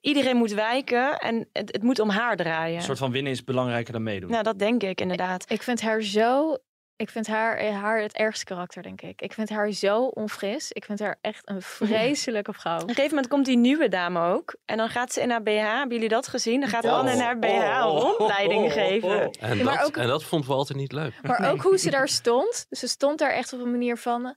Iedereen 0.00 0.36
moet 0.36 0.52
wijken 0.52 1.18
en 1.18 1.48
het, 1.52 1.72
het 1.72 1.82
moet 1.82 1.98
om 1.98 2.08
haar 2.08 2.36
draaien. 2.36 2.76
Een 2.76 2.82
soort 2.82 2.98
van 2.98 3.10
winnen 3.12 3.32
is 3.32 3.44
belangrijker 3.44 3.92
dan 3.92 4.02
meedoen. 4.02 4.30
Nou, 4.30 4.42
dat 4.42 4.58
denk 4.58 4.82
ik 4.82 5.00
inderdaad. 5.00 5.50
Ik 5.50 5.62
vind 5.62 5.80
haar 5.80 6.02
zo. 6.02 6.56
Ik 6.96 7.10
vind 7.10 7.26
haar, 7.26 7.56
eh, 7.56 7.80
haar 7.80 8.00
het 8.00 8.16
ergste 8.16 8.44
karakter, 8.44 8.82
denk 8.82 9.00
ik. 9.02 9.22
Ik 9.22 9.32
vind 9.32 9.48
haar 9.48 9.70
zo 9.72 10.04
onfris. 10.04 10.72
Ik 10.72 10.84
vind 10.84 10.98
haar 10.98 11.18
echt 11.20 11.48
een 11.50 11.62
vreselijke 11.78 12.52
vrouw. 12.52 12.74
Op 12.74 12.82
een 12.82 12.88
gegeven 12.88 13.08
moment 13.14 13.28
komt 13.28 13.46
die 13.46 13.56
nieuwe 13.56 13.88
dame 13.88 14.20
ook. 14.32 14.56
En 14.64 14.76
dan 14.76 14.88
gaat 14.88 15.12
ze 15.12 15.20
in 15.20 15.30
haar 15.30 15.42
BH. 15.42 15.50
Hebben 15.50 15.88
jullie 15.94 16.08
dat 16.08 16.28
gezien? 16.28 16.60
Dan 16.60 16.68
gaat 16.68 16.84
Oh. 16.84 16.92
Anne 16.92 17.12
in 17.12 17.18
haar 17.20 17.38
BH 17.38 17.46
een 17.46 17.82
rondleiding 17.82 18.72
geven. 18.72 19.30
En, 19.30 19.58
Ja, 19.58 19.64
dat, 19.64 19.84
ook- 19.86 19.96
en 19.96 20.06
dat 20.06 20.24
vond 20.24 20.46
Walter 20.46 20.76
niet 20.76 20.92
leuk. 20.92 21.12
Maar 21.22 21.50
ook 21.50 21.62
hoe 21.62 21.78
ze 21.78 21.90
daar 21.90 22.08
stond. 22.08 22.66
Dus 22.68 22.78
ze 22.78 22.88
stond 22.88 23.18
daar 23.18 23.32
echt 23.32 23.52
op 23.52 23.60
een 23.60 23.70
manier 23.70 23.96
van. 23.96 24.36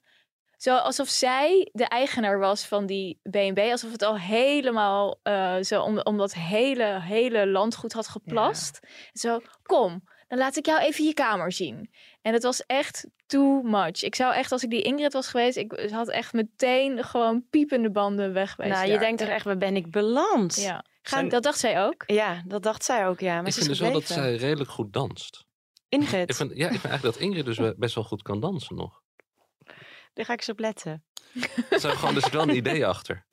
Zo 0.57 0.75
alsof 0.75 1.07
zij 1.07 1.69
de 1.71 1.85
eigenaar 1.87 2.39
was 2.39 2.65
van 2.65 2.85
die 2.85 3.19
B&B. 3.31 3.57
Alsof 3.59 3.91
het 3.91 4.01
al 4.01 4.17
helemaal 4.19 5.19
eh, 5.23 5.55
zo 5.61 5.81
om, 5.81 5.99
om 5.99 6.17
dat 6.17 6.33
hele, 6.33 6.99
hele 7.01 7.47
landgoed 7.47 7.93
had 7.93 8.07
geplast. 8.07 8.79
Zo, 9.13 9.39
kom, 9.63 10.03
dan 10.27 10.37
laat 10.37 10.55
ik 10.55 10.65
jou 10.65 10.79
even 10.79 11.05
je 11.05 11.13
kamer 11.13 11.51
zien. 11.51 11.89
En 12.27 12.33
het 12.33 12.43
was 12.43 12.65
echt 12.65 13.07
too 13.25 13.61
much. 13.61 14.03
Ik 14.03 14.15
zou 14.15 14.33
echt, 14.33 14.51
als 14.51 14.63
ik 14.63 14.69
die 14.69 14.81
Ingrid 14.81 15.13
was 15.13 15.27
geweest, 15.27 15.57
ik 15.57 15.89
had 15.91 16.09
echt 16.09 16.33
meteen 16.33 17.03
gewoon 17.03 17.45
piepende 17.49 17.91
banden 17.91 18.33
wegwezen. 18.33 18.73
Nou, 18.73 18.85
je 18.85 18.91
daar. 18.91 18.99
denkt 18.99 19.19
toch 19.19 19.27
echt, 19.29 19.45
waar 19.45 19.57
ben 19.57 19.75
ik 19.75 19.91
beland? 19.91 20.55
Ja, 20.55 20.85
Zijn- 21.01 21.29
dat 21.29 21.43
dacht 21.43 21.59
zij 21.59 21.83
ook. 21.85 22.03
Ja, 22.07 22.43
dat 22.45 22.63
dacht 22.63 22.83
zij 22.83 23.07
ook, 23.07 23.19
ja. 23.19 23.35
Maar 23.35 23.47
ik 23.47 23.53
ze 23.53 23.59
vind 23.59 23.71
is 23.71 23.77
dus 23.77 23.87
wel 23.89 23.99
dat 23.99 24.07
zij 24.07 24.35
redelijk 24.35 24.69
goed 24.69 24.93
danst. 24.93 25.45
Ingrid, 25.89 26.29
Ik 26.29 26.35
vind, 26.35 26.51
ja, 26.55 26.65
ik 26.65 26.71
vind 26.71 26.85
eigenlijk 26.85 27.15
dat 27.15 27.23
Ingrid 27.23 27.45
dus 27.45 27.59
best 27.77 27.95
wel 27.95 28.03
goed 28.03 28.21
kan 28.21 28.39
dansen 28.39 28.75
nog. 28.75 29.01
daar 30.13 30.25
ga 30.25 30.33
ik 30.33 30.39
eens 30.39 30.49
op 30.49 30.59
letten. 30.59 31.03
Zo 31.79 31.89
gewoon, 31.89 32.15
er 32.15 32.21
zit 32.21 32.31
wel 32.33 32.41
een 32.41 32.55
idee 32.55 32.85
achter. 32.95 33.25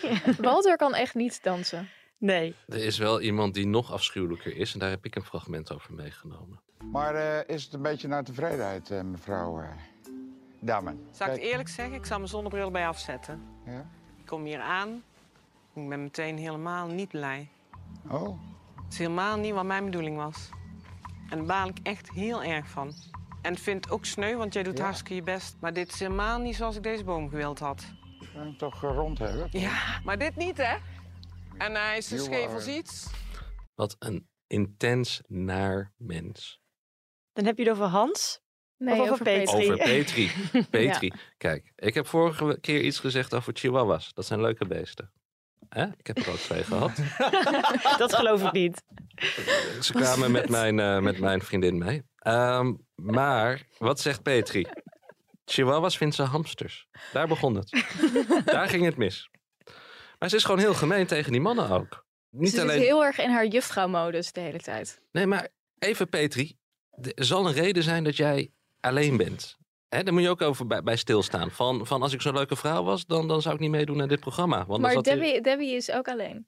Walter 0.38 0.76
kan 0.76 0.94
echt 0.94 1.14
niet 1.14 1.42
dansen. 1.42 1.88
Nee. 2.18 2.54
Er 2.66 2.84
is 2.84 2.98
wel 2.98 3.20
iemand 3.20 3.54
die 3.54 3.66
nog 3.66 3.92
afschuwelijker 3.92 4.56
is 4.56 4.72
en 4.72 4.78
daar 4.78 4.90
heb 4.90 5.04
ik 5.04 5.14
een 5.16 5.24
fragment 5.24 5.72
over 5.72 5.94
meegenomen. 5.94 6.62
Maar 6.90 7.14
eh, 7.14 7.54
is 7.54 7.64
het 7.64 7.72
een 7.74 7.82
beetje 7.82 8.08
naar 8.08 8.24
tevredenheid, 8.24 8.90
eh, 8.90 9.00
mevrouw 9.02 9.60
uh, 9.60 9.68
Damen? 10.60 11.06
Zal 11.10 11.26
ik 11.26 11.32
het 11.32 11.42
eerlijk 11.42 11.68
zeggen? 11.68 11.94
Ik 11.94 12.04
zal 12.06 12.16
mijn 12.16 12.28
zonnebril 12.30 12.70
bij 12.70 12.86
afzetten. 12.86 13.42
Ja? 13.66 13.86
Ik 14.16 14.26
kom 14.26 14.44
hier 14.44 14.60
aan. 14.60 15.02
Ik 15.74 15.88
ben 15.88 16.02
meteen 16.02 16.38
helemaal 16.38 16.86
niet 16.86 17.08
blij. 17.08 17.48
Oh, 18.10 18.38
Het 18.84 18.92
is 18.92 18.98
helemaal 18.98 19.36
niet 19.36 19.52
wat 19.52 19.64
mijn 19.64 19.84
bedoeling 19.84 20.16
was. 20.16 20.48
En 21.30 21.36
daar 21.38 21.46
baal 21.46 21.68
ik 21.68 21.78
echt 21.82 22.10
heel 22.10 22.42
erg 22.42 22.68
van. 22.68 22.92
En 23.42 23.52
ik 23.52 23.58
vind 23.58 23.84
het 23.84 23.94
ook 23.94 24.04
sneu, 24.04 24.36
want 24.36 24.52
jij 24.52 24.62
doet 24.62 24.78
Ja. 24.78 24.84
hartstikke 24.84 25.14
je 25.14 25.22
best. 25.22 25.56
Maar 25.60 25.72
dit 25.72 25.92
is 25.92 26.00
helemaal 26.00 26.38
niet 26.38 26.56
zoals 26.56 26.76
ik 26.76 26.82
deze 26.82 27.04
boom 27.04 27.28
gewild 27.28 27.58
had. 27.58 27.84
we 28.18 28.38
hem 28.38 28.56
toch 28.56 28.84
eh, 28.84 28.90
rond 28.94 29.18
hebben? 29.18 29.48
Ja, 29.50 30.00
maar 30.04 30.18
dit 30.18 30.36
niet, 30.36 30.56
hè? 30.56 30.76
En 31.58 31.74
hij 31.74 31.96
is 31.96 32.10
Heel 32.10 32.24
scheef 32.24 32.54
als 32.54 32.66
iets. 32.66 33.10
Wat 33.74 33.96
een 33.98 34.28
intens 34.46 35.22
naar 35.26 35.92
mens. 35.96 36.61
Dan 37.32 37.44
heb 37.44 37.56
je 37.56 37.62
het 37.62 37.72
over 37.72 37.84
Hans. 37.84 38.40
Nee, 38.76 39.00
Of 39.00 39.10
over 39.10 39.24
Petri. 39.24 39.72
Over 39.72 39.84
Petri. 39.84 40.30
Petri. 40.70 41.12
Kijk, 41.36 41.72
ik 41.76 41.94
heb 41.94 42.06
vorige 42.06 42.58
keer 42.60 42.80
iets 42.80 42.98
gezegd 42.98 43.34
over 43.34 43.52
chihuahuas. 43.56 44.14
Dat 44.14 44.26
zijn 44.26 44.40
leuke 44.40 44.66
beesten. 44.66 45.12
Hè? 45.68 45.86
Ik 45.96 46.06
heb 46.06 46.18
er 46.18 46.30
ook 46.30 46.36
twee 46.36 46.62
gehad. 46.64 46.92
Dat 47.98 48.14
geloof 48.14 48.42
ik 48.42 48.52
niet. 48.52 48.82
Ze 49.80 49.92
kwamen 49.92 50.30
met 50.30 50.48
mijn, 50.48 50.78
eh, 50.80 50.98
met 50.98 51.18
mijn 51.18 51.42
vriendin 51.42 51.78
mee. 51.78 52.02
Ehm, 52.16 52.74
maar, 52.94 53.62
wat 53.78 54.00
zegt 54.00 54.22
Petri? 54.22 54.66
Chihuahuas 55.44 55.96
vindt 55.96 56.14
ze 56.14 56.22
hamsters. 56.22 56.86
Daar 57.12 57.28
begon 57.28 57.54
het. 57.54 57.84
Daar 58.44 58.68
ging 58.68 58.84
het 58.84 58.96
mis. 58.96 59.30
Maar 60.18 60.28
ze 60.28 60.36
is 60.36 60.44
gewoon 60.44 60.60
heel 60.60 60.74
gemeen 60.74 61.06
tegen 61.06 61.32
die 61.32 61.40
mannen 61.40 61.70
ook. 61.70 62.06
Niet 62.30 62.50
Ze 62.50 62.60
alleen... 62.60 62.78
zit 62.78 62.86
heel 62.86 63.04
erg 63.04 63.18
in 63.18 63.30
haar 63.30 63.46
juffrouwmodus 63.46 64.32
de 64.32 64.40
hele 64.40 64.60
tijd. 64.60 65.00
Nee, 65.12 65.26
maar 65.26 65.48
even 65.78 66.08
Petri. 66.08 66.56
Er 67.00 67.24
zal 67.24 67.46
een 67.46 67.52
reden 67.52 67.82
zijn 67.82 68.04
dat 68.04 68.16
jij 68.16 68.50
alleen 68.80 69.16
bent. 69.16 69.56
Hè, 69.88 70.02
daar 70.02 70.12
moet 70.12 70.22
je 70.22 70.28
ook 70.28 70.42
over 70.42 70.66
bij, 70.66 70.82
bij 70.82 70.96
stilstaan. 70.96 71.50
Van, 71.50 71.86
van 71.86 72.02
als 72.02 72.12
ik 72.12 72.20
zo'n 72.20 72.34
leuke 72.34 72.56
vrouw 72.56 72.82
was, 72.82 73.06
dan, 73.06 73.28
dan 73.28 73.42
zou 73.42 73.54
ik 73.54 73.60
niet 73.60 73.70
meedoen 73.70 74.02
aan 74.02 74.08
dit 74.08 74.20
programma. 74.20 74.66
Want 74.66 74.80
maar 74.82 75.02
Debbie, 75.02 75.40
Debbie 75.40 75.74
is 75.74 75.90
ook 75.90 76.08
alleen. 76.08 76.46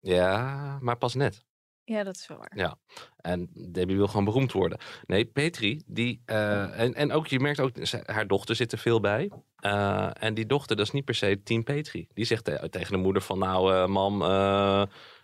Ja, 0.00 0.78
maar 0.80 0.96
pas 0.96 1.14
net. 1.14 1.44
Ja, 1.84 2.02
dat 2.02 2.16
is 2.16 2.26
wel 2.26 2.38
waar. 2.38 2.52
Ja, 2.56 2.78
en 3.16 3.50
Debbie 3.72 3.96
wil 3.96 4.06
gewoon 4.06 4.24
beroemd 4.24 4.52
worden. 4.52 4.78
Nee, 5.06 5.24
Petri, 5.24 5.82
die, 5.86 6.22
eh, 6.24 6.80
en, 6.80 6.94
en 6.94 7.12
ook, 7.12 7.26
je 7.26 7.40
merkt 7.40 7.60
ook, 7.60 7.72
haar 8.06 8.26
dochter 8.26 8.56
zit 8.56 8.72
er 8.72 8.78
veel 8.78 9.00
bij. 9.00 9.30
Eh, 9.56 10.10
en 10.18 10.34
die 10.34 10.46
dochter, 10.46 10.76
dat 10.76 10.86
is 10.86 10.92
niet 10.92 11.04
per 11.04 11.14
se 11.14 11.42
team 11.42 11.64
Petri. 11.64 12.06
Die 12.14 12.24
zegt 12.24 12.44
te- 12.44 12.66
tegen 12.70 12.92
de 12.92 12.98
moeder 12.98 13.22
van, 13.22 13.38
nou 13.38 13.72
eh, 13.74 13.86
mam, 13.86 14.22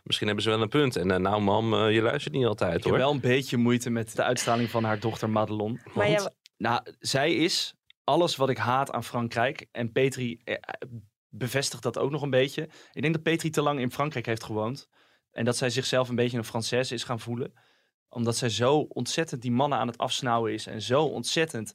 misschien 0.07 0.27
hebben 0.27 0.45
ze 0.45 0.51
wel 0.51 0.63
een 0.63 0.69
punt. 0.69 0.97
En 0.97 1.11
eh, 1.11 1.19
nou 1.19 1.41
mam, 1.43 1.75
eh, 1.75 1.95
je 1.95 2.03
luistert 2.03 2.35
niet 2.35 2.47
altijd 2.47 2.75
Ik 2.77 2.83
heb 2.83 2.89
hoor. 2.93 2.99
wel 3.01 3.11
een 3.11 3.21
beetje 3.21 3.57
moeite 3.57 3.91
met 3.91 4.17
de 4.17 4.23
uitstraling 4.23 4.71
van 4.71 4.85
haar 4.85 5.00
dochter 5.00 5.30
Madelon. 5.30 5.73
Maar 5.85 5.95
Want, 5.95 6.09
jij- 6.21 6.30
nou, 6.57 6.80
zij 6.99 7.35
is 7.35 7.75
alles 8.04 8.37
wat 8.37 8.49
ik 8.49 8.57
haat 8.59 8.91
aan 8.93 9.04
Frankrijk. 9.04 9.67
En 9.73 9.93
Petri 9.93 10.41
eh, 10.45 10.54
bevestigt 11.28 11.83
dat 11.83 11.99
ook 11.99 12.11
nog 12.11 12.23
een 12.23 12.30
beetje. 12.30 12.63
Ik 12.93 13.02
denk 13.02 13.15
dat 13.15 13.23
Petri 13.23 13.50
te 13.50 13.63
lang 13.63 13.80
in 13.80 13.91
Frankrijk 13.93 14.26
heeft 14.26 14.45
gewoond. 14.45 14.89
En 15.30 15.45
dat 15.45 15.57
zij 15.57 15.71
zichzelf 15.71 16.09
een 16.09 16.15
beetje 16.15 16.39
een 16.39 16.45
Française 16.45 16.93
is 16.93 17.04
gaan 17.04 17.21
voelen. 17.21 17.52
Omdat 18.09 18.37
zij 18.37 18.49
zo 18.49 18.76
ontzettend 18.78 19.43
die 19.43 19.50
mannen 19.50 19.78
aan 19.78 19.87
het 19.87 19.99
afsnauwen 19.99 20.52
is. 20.52 20.67
En 20.67 20.83
zo 20.83 21.02
ontzettend 21.02 21.75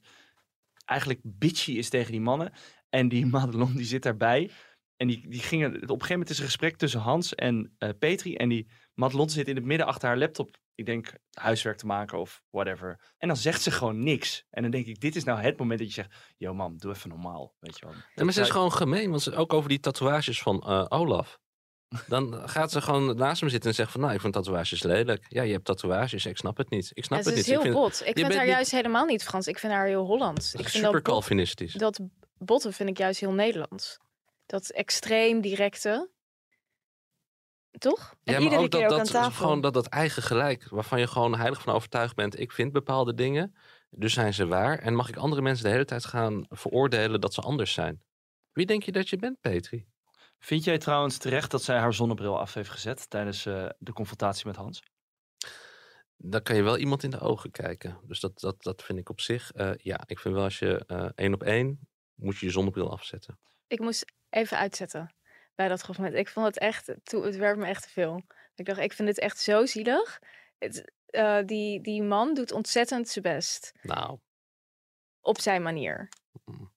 eigenlijk 0.84 1.20
bitchy 1.22 1.72
is 1.72 1.88
tegen 1.88 2.12
die 2.12 2.20
mannen. 2.20 2.52
En 2.88 3.08
die 3.08 3.26
Madelon 3.36 3.72
die 3.76 3.84
zit 3.86 4.02
daarbij. 4.02 4.50
En 5.02 5.08
die, 5.08 5.28
die 5.28 5.40
gingen, 5.40 5.68
op 5.68 5.74
een 5.74 5.88
gegeven 5.88 6.10
moment 6.10 6.30
is 6.30 6.36
er 6.36 6.42
een 6.42 6.48
gesprek 6.48 6.76
tussen 6.76 7.00
Hans 7.00 7.34
en 7.34 7.74
eh, 7.78 7.88
Petri. 7.98 8.34
En 8.36 8.48
die 8.48 8.68
Madelon 8.94 9.30
zit 9.30 9.48
in 9.48 9.56
het 9.56 9.64
midden 9.64 9.86
achter 9.86 10.08
haar 10.08 10.18
laptop. 10.18 10.56
Ik 10.74 10.86
denk 10.86 11.12
huiswerk 11.30 11.76
te 11.78 11.86
maken 11.86 12.18
of 12.18 12.42
whatever. 12.50 13.12
En 13.18 13.28
dan 13.28 13.36
zegt 13.36 13.62
ze 13.62 13.70
gewoon 13.70 14.02
niks. 14.04 14.44
En 14.50 14.62
dan 14.62 14.70
denk 14.70 14.86
ik, 14.86 15.00
dit 15.00 15.16
is 15.16 15.24
nou 15.24 15.40
het 15.40 15.58
moment 15.58 15.78
dat 15.78 15.88
je 15.88 15.94
zegt... 15.94 16.14
Yo 16.36 16.54
mam, 16.54 16.78
doe 16.78 16.92
even 16.92 17.08
normaal, 17.08 17.54
weet 17.58 17.78
je 17.78 17.86
wel. 17.86 17.94
Ja, 18.14 18.24
maar 18.24 18.32
ze 18.32 18.40
is 18.40 18.50
gewoon 18.50 18.72
gemeen, 18.72 19.10
want 19.10 19.22
ze, 19.22 19.34
ook 19.34 19.52
over 19.52 19.68
die 19.68 19.80
tatoeages 19.80 20.42
van 20.42 20.60
eh, 20.60 20.86
Olaf. 20.88 21.38
Dan 22.06 22.48
gaat 22.48 22.70
ze 22.70 22.80
gewoon 22.80 23.16
naast 23.16 23.40
hem 23.40 23.50
zitten 23.50 23.70
en 23.70 23.76
zegt 23.76 23.90
van, 23.92 24.00
nou, 24.00 24.12
ik 24.14 24.20
vind 24.20 24.32
tatoeages 24.32 24.82
lelijk. 24.82 25.24
Ja, 25.28 25.42
je 25.42 25.52
hebt 25.52 25.64
tatoeages, 25.64 26.26
ik 26.26 26.36
snap 26.36 26.56
het 26.56 26.70
niet. 26.70 26.90
Ik 26.94 27.04
snap 27.04 27.22
ze 27.22 27.28
het 27.28 27.38
is 27.38 27.46
niet. 27.46 27.54
heel 27.54 27.64
ik 27.64 27.70
vind, 27.70 27.74
bot. 27.74 28.02
Ik 28.06 28.18
vind 28.18 28.34
haar 28.34 28.44
niet- 28.44 28.54
juist 28.54 28.70
helemaal 28.70 29.04
niet 29.04 29.24
Frans. 29.24 29.46
Ik 29.46 29.58
vind 29.58 29.72
haar 29.72 29.86
heel 29.86 30.04
Hollands. 30.04 30.54
Ik 30.54 30.60
vind 30.60 30.72
super 30.72 30.92
dat, 30.92 31.02
Calvinistisch. 31.02 31.72
dat 31.72 32.00
botten 32.38 32.72
vind 32.72 32.88
ik 32.88 32.98
juist 32.98 33.20
heel 33.20 33.32
Nederlands. 33.32 33.98
Dat 34.46 34.70
extreem 34.70 35.40
directe. 35.40 36.10
Toch? 37.78 38.14
Ja, 38.22 38.32
maar 38.32 38.42
iedere 38.42 38.62
ook 38.62 38.70
keer 38.70 38.80
dat, 38.80 38.92
ook 38.92 38.98
dat, 38.98 39.14
aan 39.14 39.22
tafel. 39.22 39.44
gewoon 39.44 39.60
dat, 39.60 39.74
dat 39.74 39.86
eigen 39.86 40.22
gelijk, 40.22 40.68
waarvan 40.68 41.00
je 41.00 41.06
gewoon 41.06 41.36
heilig 41.36 41.62
van 41.62 41.74
overtuigd 41.74 42.14
bent. 42.14 42.38
Ik 42.40 42.52
vind 42.52 42.72
bepaalde 42.72 43.14
dingen, 43.14 43.54
dus 43.90 44.12
zijn 44.12 44.34
ze 44.34 44.46
waar. 44.46 44.78
En 44.78 44.94
mag 44.94 45.08
ik 45.08 45.16
andere 45.16 45.42
mensen 45.42 45.64
de 45.64 45.70
hele 45.70 45.84
tijd 45.84 46.04
gaan 46.04 46.46
veroordelen 46.48 47.20
dat 47.20 47.34
ze 47.34 47.40
anders 47.40 47.72
zijn? 47.72 48.02
Wie 48.52 48.66
denk 48.66 48.82
je 48.82 48.92
dat 48.92 49.08
je 49.08 49.16
bent, 49.16 49.40
Petri? 49.40 49.86
Vind 50.38 50.64
jij 50.64 50.78
trouwens 50.78 51.18
terecht 51.18 51.50
dat 51.50 51.62
zij 51.62 51.78
haar 51.78 51.94
zonnebril 51.94 52.38
af 52.38 52.54
heeft 52.54 52.70
gezet 52.70 53.10
tijdens 53.10 53.46
eh, 53.46 53.68
de 53.78 53.92
confrontatie 53.92 54.46
met 54.46 54.56
Hans? 54.56 54.82
Dan 56.16 56.42
kan 56.42 56.56
je 56.56 56.62
wel 56.62 56.78
iemand 56.78 57.02
in 57.02 57.10
de 57.10 57.20
ogen 57.20 57.50
kijken. 57.50 58.00
Dus 58.06 58.20
dat, 58.20 58.40
dat, 58.40 58.62
dat 58.62 58.82
vind 58.82 58.98
ik 58.98 59.08
op 59.08 59.20
zich, 59.20 59.52
eh, 59.52 59.70
ja, 59.76 60.00
ik 60.06 60.18
vind 60.18 60.34
wel 60.34 60.44
als 60.44 60.58
je 60.58 60.84
eh, 60.86 61.08
één 61.14 61.34
op 61.34 61.42
één, 61.42 61.88
moet 62.14 62.38
je 62.38 62.46
je 62.46 62.52
zonnebril 62.52 62.90
afzetten. 62.90 63.38
Ik 63.72 63.80
moest 63.80 64.12
even 64.30 64.56
uitzetten 64.58 65.14
bij 65.54 65.68
dat 65.68 65.82
moment. 65.98 66.16
Ik 66.16 66.28
vond 66.28 66.46
het 66.46 66.58
echt, 66.58 66.86
het 66.86 67.36
werd 67.36 67.58
me 67.58 67.66
echt 67.66 67.82
te 67.82 67.88
veel. 67.88 68.22
Ik 68.54 68.64
dacht, 68.64 68.78
ik 68.78 68.92
vind 68.92 69.08
het 69.08 69.18
echt 69.18 69.38
zo 69.38 69.66
zielig. 69.66 70.18
Het, 70.58 70.92
eh, 71.06 71.38
die, 71.46 71.80
die 71.80 72.02
man 72.02 72.34
doet 72.34 72.52
ontzettend 72.52 73.08
zijn 73.08 73.24
best. 73.34 73.72
Nou, 73.82 74.18
Op 75.20 75.40
zijn 75.40 75.62
manier. 75.62 76.08
Mm. 76.44 76.72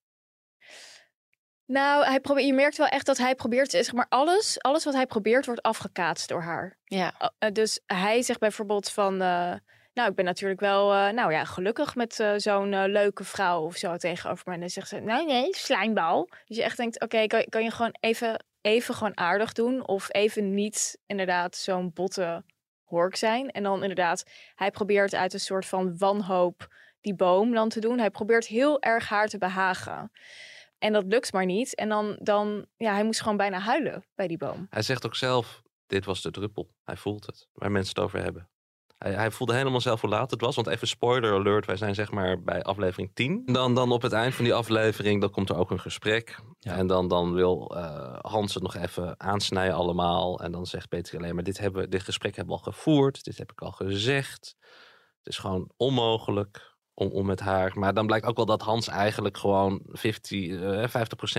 Nou, 1.65 2.05
hij 2.05 2.19
probeert, 2.19 2.47
je 2.47 2.53
merkt 2.53 2.77
wel 2.77 2.87
echt 2.87 3.05
dat 3.05 3.17
hij 3.17 3.35
probeert, 3.35 3.71
zeg 3.71 3.93
maar, 3.93 4.07
alles, 4.09 4.61
alles 4.61 4.83
wat 4.83 4.93
hij 4.93 5.05
probeert 5.05 5.45
wordt 5.45 5.61
afgekaatst 5.61 6.29
door 6.29 6.41
haar. 6.41 6.77
Ja. 6.83 7.33
Uh, 7.39 7.51
dus 7.51 7.79
hij 7.85 8.21
zegt 8.21 8.39
bijvoorbeeld 8.39 8.89
van, 8.89 9.21
uh, 9.21 9.55
nou, 9.95 10.09
ik 10.09 10.15
ben 10.15 10.25
natuurlijk 10.25 10.59
wel, 10.59 10.93
uh, 10.93 11.09
nou 11.09 11.31
ja, 11.31 11.45
gelukkig 11.45 11.95
met 11.95 12.19
uh, 12.19 12.33
zo'n 12.37 12.71
uh, 12.71 12.83
leuke 12.87 13.23
vrouw 13.23 13.63
of 13.63 13.75
zo 13.75 13.97
tegenover 13.97 14.43
mij. 14.45 14.53
En 14.53 14.59
dan 14.59 14.69
zegt 14.69 14.87
ze, 14.87 14.95
nee, 14.95 15.25
nee, 15.25 15.55
slijmbal. 15.55 16.29
Dus 16.45 16.57
je 16.57 16.63
echt 16.63 16.77
denkt, 16.77 17.01
oké, 17.01 17.27
kan, 17.27 17.45
kan 17.49 17.63
je 17.63 17.71
gewoon 17.71 17.95
even, 17.99 18.45
even 18.61 18.95
gewoon 18.95 19.17
aardig 19.17 19.53
doen 19.53 19.87
of 19.87 20.13
even 20.13 20.53
niet 20.53 20.97
inderdaad 21.05 21.55
zo'n 21.55 21.91
botte 21.93 22.43
hork 22.83 23.15
zijn. 23.15 23.51
En 23.51 23.63
dan 23.63 23.81
inderdaad, 23.81 24.23
hij 24.55 24.71
probeert 24.71 25.15
uit 25.15 25.33
een 25.33 25.39
soort 25.39 25.65
van 25.65 25.97
wanhoop 25.97 26.67
die 27.01 27.15
boom 27.15 27.51
dan 27.53 27.69
te 27.69 27.79
doen. 27.79 27.99
Hij 27.99 28.11
probeert 28.11 28.47
heel 28.47 28.81
erg 28.81 29.09
haar 29.09 29.27
te 29.27 29.37
behagen. 29.37 30.11
En 30.77 30.93
dat 30.93 31.05
lukt 31.05 31.33
maar 31.33 31.45
niet. 31.45 31.75
En 31.75 31.89
dan, 31.89 32.19
dan, 32.19 32.65
ja, 32.77 32.93
hij 32.93 33.03
moest 33.03 33.21
gewoon 33.21 33.37
bijna 33.37 33.59
huilen 33.59 34.05
bij 34.15 34.27
die 34.27 34.37
boom. 34.37 34.67
Hij 34.69 34.81
zegt 34.81 35.05
ook 35.05 35.15
zelf, 35.15 35.61
dit 35.87 36.05
was 36.05 36.21
de 36.21 36.31
druppel. 36.31 36.69
Hij 36.83 36.97
voelt 36.97 37.25
het, 37.25 37.47
waar 37.53 37.71
mensen 37.71 37.95
het 37.95 38.03
over 38.03 38.23
hebben. 38.23 38.49
Hij, 39.05 39.13
hij 39.13 39.31
voelde 39.31 39.55
helemaal 39.55 39.81
zelf 39.81 40.01
hoe 40.01 40.09
laat 40.09 40.31
het 40.31 40.41
was. 40.41 40.55
Want 40.55 40.67
even 40.67 40.87
spoiler 40.87 41.33
alert, 41.33 41.65
wij 41.65 41.75
zijn 41.75 41.95
zeg 41.95 42.11
maar 42.11 42.41
bij 42.41 42.63
aflevering 42.63 43.11
10. 43.13 43.41
Dan, 43.45 43.75
dan 43.75 43.91
op 43.91 44.01
het 44.01 44.11
eind 44.11 44.35
van 44.35 44.43
die 44.43 44.53
aflevering, 44.53 45.21
dan 45.21 45.29
komt 45.29 45.49
er 45.49 45.57
ook 45.57 45.71
een 45.71 45.79
gesprek. 45.79 46.39
Ja. 46.59 46.75
En 46.75 46.87
dan, 46.87 47.07
dan 47.07 47.33
wil 47.33 47.71
uh, 47.75 48.15
Hans 48.21 48.53
het 48.53 48.63
nog 48.63 48.75
even 48.75 49.19
aansnijden 49.19 49.75
allemaal. 49.75 50.39
En 50.39 50.51
dan 50.51 50.65
zegt 50.65 50.89
Peter 50.89 51.17
alleen 51.17 51.35
maar, 51.35 51.43
dit, 51.43 51.57
hebben, 51.57 51.89
dit 51.89 52.03
gesprek 52.03 52.35
hebben 52.35 52.55
we 52.55 52.61
al 52.61 52.71
gevoerd. 52.71 53.23
Dit 53.23 53.37
heb 53.37 53.51
ik 53.51 53.61
al 53.61 53.71
gezegd. 53.71 54.55
Het 55.17 55.33
is 55.33 55.37
gewoon 55.37 55.71
onmogelijk 55.77 56.75
om, 56.93 57.07
om 57.07 57.25
met 57.25 57.39
haar. 57.39 57.71
Maar 57.79 57.93
dan 57.93 58.05
blijkt 58.05 58.25
ook 58.25 58.37
wel 58.37 58.45
dat 58.45 58.61
Hans 58.61 58.87
eigenlijk 58.87 59.37
gewoon 59.37 59.81
50, 59.85 60.39
uh, 60.39 60.83
50% 60.83 60.87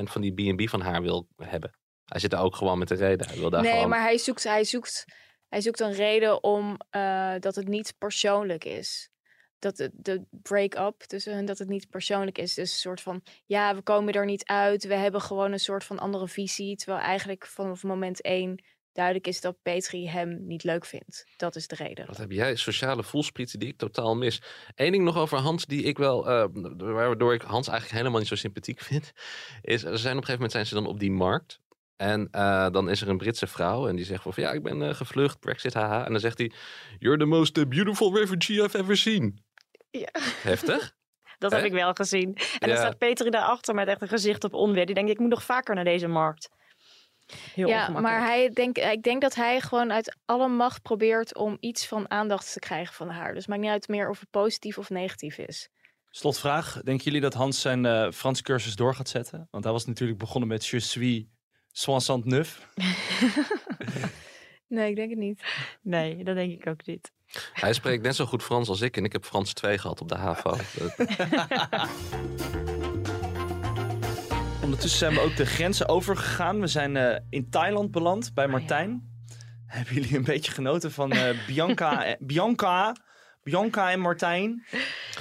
van 0.02 0.20
die 0.20 0.54
B&B 0.54 0.68
van 0.68 0.80
haar 0.80 1.02
wil 1.02 1.28
hebben. 1.36 1.70
Hij 2.04 2.20
zit 2.20 2.32
er 2.32 2.38
ook 2.38 2.56
gewoon 2.56 2.78
met 2.78 2.88
de 2.88 2.94
reden. 2.94 3.26
Hij 3.26 3.38
wil 3.38 3.50
daar 3.50 3.62
nee, 3.62 3.72
gewoon... 3.72 3.88
maar 3.88 4.02
hij 4.02 4.18
zoekt, 4.18 4.44
hij, 4.44 4.64
zoekt, 4.64 5.04
hij 5.48 5.60
zoekt 5.60 5.80
een 5.80 5.92
reden 5.92 6.42
om 6.42 6.76
uh, 6.90 7.34
dat 7.38 7.54
het 7.54 7.68
niet 7.68 7.94
persoonlijk 7.98 8.64
is. 8.64 9.10
dat 9.58 9.76
de, 9.76 9.90
de 9.92 10.22
break-up 10.30 11.00
tussen 11.00 11.34
hun, 11.34 11.44
dat 11.44 11.58
het 11.58 11.68
niet 11.68 11.88
persoonlijk 11.90 12.38
is. 12.38 12.54
Dus 12.54 12.70
een 12.72 12.78
soort 12.78 13.00
van, 13.00 13.22
ja, 13.46 13.74
we 13.74 13.82
komen 13.82 14.14
er 14.14 14.24
niet 14.24 14.44
uit. 14.44 14.84
We 14.86 14.94
hebben 14.94 15.20
gewoon 15.20 15.52
een 15.52 15.58
soort 15.58 15.84
van 15.84 15.98
andere 15.98 16.28
visie. 16.28 16.76
Terwijl 16.76 17.00
eigenlijk 17.00 17.46
vanaf 17.46 17.82
moment 17.82 18.20
één 18.20 18.62
duidelijk 18.96 19.26
is 19.26 19.40
dat 19.40 19.62
Petri 19.62 20.08
hem 20.08 20.46
niet 20.46 20.64
leuk 20.64 20.84
vindt. 20.84 21.26
Dat 21.36 21.56
is 21.56 21.66
de 21.66 21.74
reden. 21.74 22.06
Wat 22.06 22.16
heb 22.16 22.30
jij? 22.30 22.56
Sociale 22.56 23.02
voelsprieten 23.02 23.58
die 23.58 23.68
ik 23.68 23.76
totaal 23.76 24.16
mis. 24.16 24.42
Eén 24.74 24.92
ding 24.92 25.04
nog 25.04 25.16
over 25.16 25.38
Hans 25.38 25.66
die 25.66 25.82
ik 25.82 25.98
wel, 25.98 26.28
eh, 26.28 26.46
waardoor 26.76 27.34
ik 27.34 27.42
Hans 27.42 27.68
eigenlijk 27.68 27.98
helemaal 27.98 28.18
niet 28.18 28.28
zo 28.28 28.34
sympathiek 28.34 28.80
vind, 28.90 29.12
is 29.62 29.84
er 29.84 29.98
zijn 29.98 30.16
op 30.16 30.20
een 30.20 30.26
gegeven 30.26 30.32
moment 30.32 30.52
zijn 30.52 30.66
ze 30.66 30.74
dan 30.74 30.86
op 30.86 31.00
die 31.00 31.10
markt. 31.10 31.60
En 31.96 32.28
eh, 32.30 32.70
dan 32.70 32.90
is 32.90 33.00
er 33.00 33.08
een 33.08 33.16
Britse 33.16 33.46
vrouw 33.46 33.88
en 33.88 33.96
die 33.96 34.04
zegt 34.04 34.22
van 34.22 34.32
ja, 34.36 34.50
ik 34.50 34.62
ben 34.62 34.82
eh, 34.82 34.94
gevlucht, 34.94 35.40
Brexit, 35.40 35.74
haha. 35.74 36.04
En 36.04 36.10
dan 36.10 36.20
zegt 36.20 36.38
hij, 36.38 36.52
you're 36.98 37.18
the 37.18 37.24
most 37.24 37.58
uh, 37.58 37.64
beautiful 37.64 38.16
refugee 38.16 38.62
I've 38.62 38.78
ever 38.78 38.96
seen. 38.96 39.44
Ja. 39.90 40.08
Heftig. 40.42 40.94
Dat 41.38 41.52
heb 41.52 41.64
ik 41.64 41.72
wel 41.72 41.92
gezien. 41.92 42.36
En 42.58 42.68
dan 42.68 42.76
staat 42.76 42.98
Peter 42.98 43.30
daarachter 43.30 43.74
met 43.74 43.88
echt 43.88 44.02
een 44.02 44.08
gezicht 44.08 44.44
op 44.44 44.54
onweer. 44.54 44.86
Die 44.86 44.94
denkt, 44.94 45.10
ik 45.10 45.18
moet 45.18 45.28
nog 45.28 45.42
vaker 45.42 45.74
naar 45.74 45.84
deze 45.84 46.06
markt. 46.06 46.48
Heel 47.54 47.68
ja, 47.68 47.88
maar 47.88 48.20
hij 48.20 48.50
denk, 48.50 48.78
ik 48.78 49.02
denk 49.02 49.20
dat 49.20 49.34
hij 49.34 49.60
gewoon 49.60 49.92
uit 49.92 50.16
alle 50.24 50.48
macht 50.48 50.82
probeert 50.82 51.36
om 51.36 51.56
iets 51.60 51.86
van 51.86 52.10
aandacht 52.10 52.52
te 52.52 52.58
krijgen 52.58 52.94
van 52.94 53.08
haar. 53.08 53.28
Dus 53.28 53.38
het 53.38 53.48
maakt 53.48 53.60
niet 53.60 53.70
uit 53.70 53.88
meer 53.88 54.08
of 54.08 54.20
het 54.20 54.30
positief 54.30 54.78
of 54.78 54.90
negatief 54.90 55.38
is. 55.38 55.68
Slotvraag. 56.10 56.80
Denken 56.82 57.04
jullie 57.04 57.20
dat 57.20 57.34
Hans 57.34 57.60
zijn 57.60 57.86
eh 57.86 58.10
Frans 58.10 58.42
cursus 58.42 58.76
door 58.76 58.94
gaat 58.94 59.08
zetten? 59.08 59.48
Want 59.50 59.64
hij 59.64 59.72
was 59.72 59.86
natuurlijk 59.86 60.18
begonnen 60.18 60.48
met 60.48 60.66
Je 60.66 60.80
suis 60.80 61.26
69. 61.76 62.68
Nee, 64.68 64.90
ik 64.90 64.96
denk 64.96 65.10
het 65.10 65.18
niet. 65.18 65.42
Nee, 65.82 66.24
dat 66.24 66.34
denk 66.34 66.52
ik 66.52 66.66
ook 66.66 66.86
niet. 66.86 67.12
Hij 67.52 67.72
spreekt 67.72 68.02
net 68.02 68.16
zo 68.16 68.26
goed 68.26 68.42
Frans 68.42 68.68
als 68.68 68.80
ik 68.80 68.96
en 68.96 69.04
ik 69.04 69.12
heb 69.12 69.24
Frans 69.24 69.52
2 69.52 69.78
gehad 69.78 70.00
op 70.00 70.08
de 70.08 70.14
HAVO. 70.14 70.50
Ondertussen 74.64 74.98
zijn 74.98 75.14
we 75.14 75.20
ook 75.20 75.36
de 75.36 75.46
grenzen 75.46 75.88
overgegaan. 75.88 76.60
We 76.60 76.66
zijn 76.66 76.96
eh, 76.96 77.20
in 77.30 77.50
Thailand 77.50 77.90
beland 77.90 78.34
bij 78.34 78.48
Martijn. 78.48 79.14
Hebben 79.66 79.94
jullie 79.94 80.16
een 80.16 80.24
beetje 80.24 80.52
genoten 80.52 80.92
van 80.92 81.12
eh, 81.12 81.46
Bianca, 81.46 82.16
Bianca, 82.18 82.96
Bianca 83.42 83.90
en 83.90 84.00
Martijn? 84.00 84.66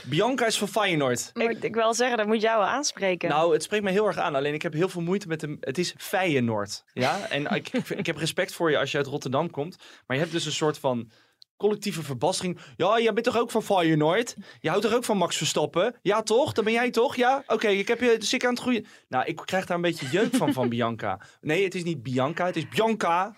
Bianca 0.09 0.45
is 0.45 0.57
van 0.57 0.67
Feyenoord. 0.67 1.31
Ik, 1.33 1.63
ik 1.63 1.75
wil 1.75 1.93
zeggen, 1.93 2.17
dat 2.17 2.27
moet 2.27 2.41
jou 2.41 2.59
wel 2.59 2.67
aanspreken. 2.67 3.29
Nou, 3.29 3.53
het 3.53 3.63
spreekt 3.63 3.83
me 3.83 3.91
heel 3.91 4.07
erg 4.07 4.17
aan. 4.17 4.35
Alleen 4.35 4.53
ik 4.53 4.61
heb 4.61 4.73
heel 4.73 4.89
veel 4.89 5.01
moeite 5.01 5.27
met 5.27 5.41
hem. 5.41 5.57
Het 5.59 5.77
is 5.77 5.93
Feyenoord. 5.97 6.83
Ja? 6.93 7.27
En 7.29 7.45
ik, 7.45 7.69
ik, 7.69 7.89
ik 7.89 8.05
heb 8.05 8.17
respect 8.17 8.53
voor 8.53 8.71
je 8.71 8.77
als 8.77 8.91
je 8.91 8.97
uit 8.97 9.07
Rotterdam 9.07 9.49
komt. 9.49 9.77
Maar 10.07 10.17
je 10.17 10.21
hebt 10.23 10.33
dus 10.33 10.45
een 10.45 10.51
soort 10.51 10.77
van 10.77 11.11
collectieve 11.57 12.03
verbastering. 12.03 12.59
Ja, 12.75 12.99
jij 12.99 13.13
bent 13.13 13.25
toch 13.25 13.37
ook 13.37 13.51
van 13.51 13.63
Feyenoord? 13.63 14.35
Je 14.59 14.69
houdt 14.69 14.83
toch 14.83 14.93
ook 14.93 15.03
van 15.03 15.17
Max 15.17 15.37
Verstappen? 15.37 15.95
Ja, 16.01 16.21
toch? 16.21 16.53
Dat 16.53 16.63
ben 16.63 16.73
jij 16.73 16.89
toch? 16.91 17.15
Ja? 17.15 17.43
Oké, 17.47 17.67
ik 17.67 17.87
heb 17.87 17.99
je 17.99 18.17
dus 18.17 18.33
ik 18.33 18.43
aan 18.45 18.49
het 18.53 18.59
groeien. 18.59 18.85
Nou, 19.07 19.25
ik 19.25 19.41
krijg 19.45 19.65
daar 19.65 19.75
een 19.75 19.81
beetje 19.81 20.07
jeuk 20.11 20.35
van, 20.35 20.53
van 20.53 20.69
Bianca. 20.69 21.19
Nee, 21.41 21.63
het 21.63 21.75
is 21.75 21.83
niet 21.83 22.03
Bianca, 22.03 22.45
het 22.45 22.55
is 22.55 22.67
Bianca. 22.69 23.35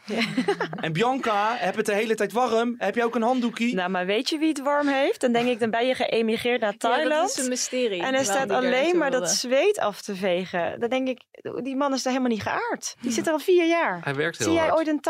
En 0.82 0.93
Bianca, 0.93 1.56
heb 1.58 1.75
het 1.75 1.86
de 1.86 1.93
hele 1.93 2.15
tijd 2.15 2.32
warm? 2.32 2.75
Heb 2.77 2.95
je 2.95 3.03
ook 3.03 3.15
een 3.15 3.21
handdoekie? 3.21 3.75
Nou, 3.75 3.89
maar 3.89 4.06
weet 4.06 4.30
je 4.30 4.38
wie 4.38 4.47
het 4.47 4.62
warm 4.62 4.88
heeft? 4.88 5.21
Dan 5.21 5.32
denk 5.32 5.47
ik, 5.47 5.60
dan 5.60 5.69
ben 5.69 5.88
je 5.88 5.93
geëmigreerd 5.95 6.62
naar 6.62 6.77
Thailand. 6.77 7.06
Ja, 7.17 7.21
dat 7.21 7.30
is 7.30 7.38
een 7.43 7.49
mysterie. 7.49 8.01
En 8.03 8.13
er 8.13 8.23
staat 8.23 8.49
alleen 8.49 8.97
maar 8.97 9.12
dat 9.12 9.30
zweet 9.30 9.80
af 9.80 10.01
te 10.01 10.15
vegen. 10.15 10.80
Dan 10.80 10.89
denk 10.89 11.08
ik, 11.08 11.21
die 11.63 11.75
man 11.75 11.93
is 11.93 12.03
daar 12.03 12.13
helemaal 12.13 12.34
niet 12.36 12.43
geaard. 12.43 12.95
Die 13.01 13.12
zit 13.12 13.27
er 13.27 13.34
al 13.34 13.39
vier 13.39 13.67
jaar. 13.67 13.99
Hij 14.03 14.15
werkt 14.15 14.38
heel 14.38 14.47
Zie 14.47 14.56
jij 14.56 14.65
hard. 14.65 14.77
ooit 14.77 14.88
een 14.88 15.01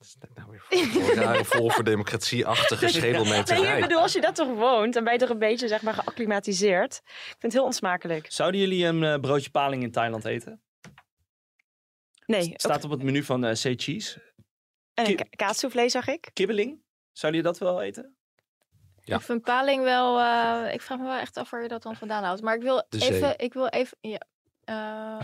Zweten? 0.00 0.92
Voor 0.92 1.16
een 1.16 1.44
vol 1.44 1.70
voor 1.70 1.84
democratie-achtige 1.84 2.84
Nee, 3.60 3.74
ik 3.76 3.80
bedoel, 3.80 4.00
als 4.00 4.12
je 4.12 4.20
dat 4.20 4.34
toch 4.34 4.48
woont, 4.48 4.94
dan 4.94 5.04
ben 5.04 5.12
je 5.12 5.18
toch 5.18 5.28
een 5.28 5.38
beetje 5.38 5.68
zeg 5.68 5.82
maar 5.82 5.94
geacclimatiseerd. 5.94 6.94
Ik 7.04 7.26
vind 7.28 7.42
het 7.42 7.52
heel 7.52 7.64
onsmakelijk. 7.64 8.26
Zouden 8.32 8.60
jullie 8.60 8.84
een 8.86 9.04
eh, 9.04 9.20
broodje 9.20 9.50
paling 9.50 9.82
in 9.82 9.90
Thailand 9.92 10.24
eten? 10.24 10.62
Nee. 12.26 12.50
Het 12.50 12.60
staat 12.60 12.84
op 12.84 12.90
het 12.90 13.02
menu 13.02 13.22
van 13.22 13.44
eh 13.44 13.54
Say 13.54 13.74
Cheese. 13.76 14.32
En 14.94 15.06
een 15.08 15.28
ka- 15.36 15.88
zag 15.88 16.06
ik. 16.08 16.30
Kibbeling. 16.32 16.82
Zouden 17.12 17.40
jullie 17.40 17.58
dat 17.58 17.68
wel 17.68 17.82
eten? 17.82 18.16
Ja. 19.04 19.16
Ik 19.16 19.22
vind 19.22 19.42
paling 19.42 19.82
wel. 19.82 20.20
eh, 20.20 20.74
ik 20.74 20.80
vraag 20.80 20.98
me 20.98 21.04
wel 21.04 21.18
echt 21.18 21.36
af 21.36 21.50
waar 21.50 21.62
je 21.62 21.68
dat 21.68 21.82
dan 21.82 21.96
vandaan 21.96 22.24
houdt. 22.24 22.42
Maar 22.42 22.54
ik 22.54 22.62
wil 22.62 22.84
even. 22.88 23.38
Ik 23.38 23.52
wil 23.52 23.66
even. 23.66 23.96
Ja. 24.00 24.20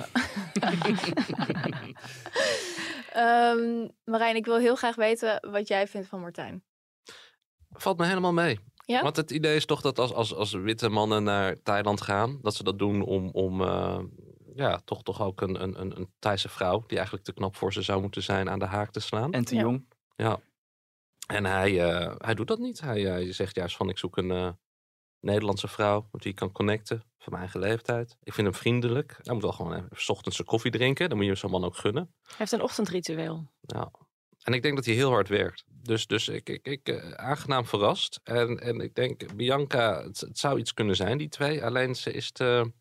Ehm, 3.16 3.88
Marijn, 4.04 4.36
ik 4.36 4.44
wil 4.44 4.58
heel 4.58 4.76
graag 4.76 4.94
weten 4.96 5.50
wat 5.50 5.68
jij 5.68 5.88
vindt 5.88 6.08
van 6.08 6.20
Martijn. 6.20 6.64
Valt 7.70 7.98
me 7.98 8.06
helemaal 8.06 8.32
mee. 8.32 8.58
Ja? 8.84 9.02
Want 9.02 9.16
het 9.16 9.30
idee 9.30 9.56
is 9.56 9.66
toch 9.66 9.80
dat 9.80 9.98
als, 9.98 10.12
als, 10.12 10.34
als 10.34 10.52
witte 10.52 10.88
mannen 10.88 11.22
naar 11.22 11.62
Thailand 11.62 12.00
gaan, 12.00 12.38
dat 12.42 12.54
ze 12.54 12.62
dat 12.62 12.78
doen 12.78 13.02
om, 13.02 13.30
om 13.30 13.60
eh, 13.62 13.98
ja, 14.54 14.80
toch, 14.84 15.02
toch 15.02 15.22
ook 15.22 15.40
een, 15.40 15.62
een, 15.62 15.80
een, 15.80 15.96
een 15.96 16.12
Thaise 16.18 16.48
vrouw, 16.48 16.84
die 16.86 16.96
eigenlijk 16.96 17.26
te 17.26 17.32
knap 17.32 17.56
voor 17.56 17.72
ze 17.72 17.82
zou 17.82 18.00
moeten 18.00 18.22
zijn, 18.22 18.50
aan 18.50 18.58
de 18.58 18.64
haak 18.64 18.90
te 18.90 19.00
slaan. 19.00 19.32
En 19.32 19.44
te 19.44 19.54
Ja. 19.54 19.60
jong. 19.60 19.88
Ja. 20.16 20.38
En 21.26 21.44
hij, 21.44 21.90
eh, 21.90 22.14
hij 22.18 22.34
doet 22.34 22.48
dat 22.48 22.58
niet. 22.58 22.80
Hij, 22.80 23.00
hij 23.00 23.32
zegt 23.32 23.56
juist 23.56 23.76
van 23.76 23.88
ik 23.88 23.98
zoek 23.98 24.16
een 24.16 24.30
eh, 24.30 24.48
Nederlandse 25.26 25.68
vrouw 25.68 26.08
met 26.12 26.22
wie 26.22 26.32
ik 26.32 26.38
kan 26.38 26.52
connecten 26.52 26.98
van 27.18 27.32
mijn 27.32 27.42
eigen 27.42 27.60
leeftijd. 27.60 28.16
Ik 28.22 28.32
vind 28.32 28.46
hem 28.46 28.56
vriendelijk. 28.56 29.18
Hij 29.22 29.32
moet 29.32 29.42
wel 29.42 29.52
gewoon 29.52 29.74
even 29.74 29.88
's 29.92 30.08
ochtends 30.08 30.36
zijn 30.36 30.48
koffie 30.48 30.70
drinken. 30.70 31.08
Dan 31.08 31.18
moet 31.18 31.26
je 31.26 31.34
zo'n 31.34 31.50
man 31.50 31.64
ook 31.64 31.76
gunnen. 31.76 32.14
Hij 32.22 32.34
heeft 32.36 32.52
een 32.52 32.62
ochtendritueel. 32.62 33.50
Ja. 33.60 33.90
En 34.42 34.52
ik 34.52 34.62
denk 34.62 34.76
dat 34.76 34.84
hij 34.84 34.94
heel 34.94 35.10
hard 35.10 35.28
werkt. 35.28 35.64
Dus, 35.66 36.06
dus 36.06 36.28
ik, 36.28 36.48
ik, 36.48 36.66
ik 36.66 36.88
eh, 36.88 37.10
aangenaam 37.10 37.66
verrast. 37.66 38.20
En, 38.24 38.60
en 38.60 38.80
ik 38.80 38.94
denk, 38.94 39.36
Bianca, 39.36 40.02
het, 40.02 40.20
het 40.20 40.38
zou 40.38 40.58
iets 40.58 40.74
kunnen 40.74 40.96
zijn, 40.96 41.18
die 41.18 41.28
twee. 41.28 41.64
Alleen 41.64 41.94
ze 41.94 42.12
is 42.12 42.32
te... 42.32 42.72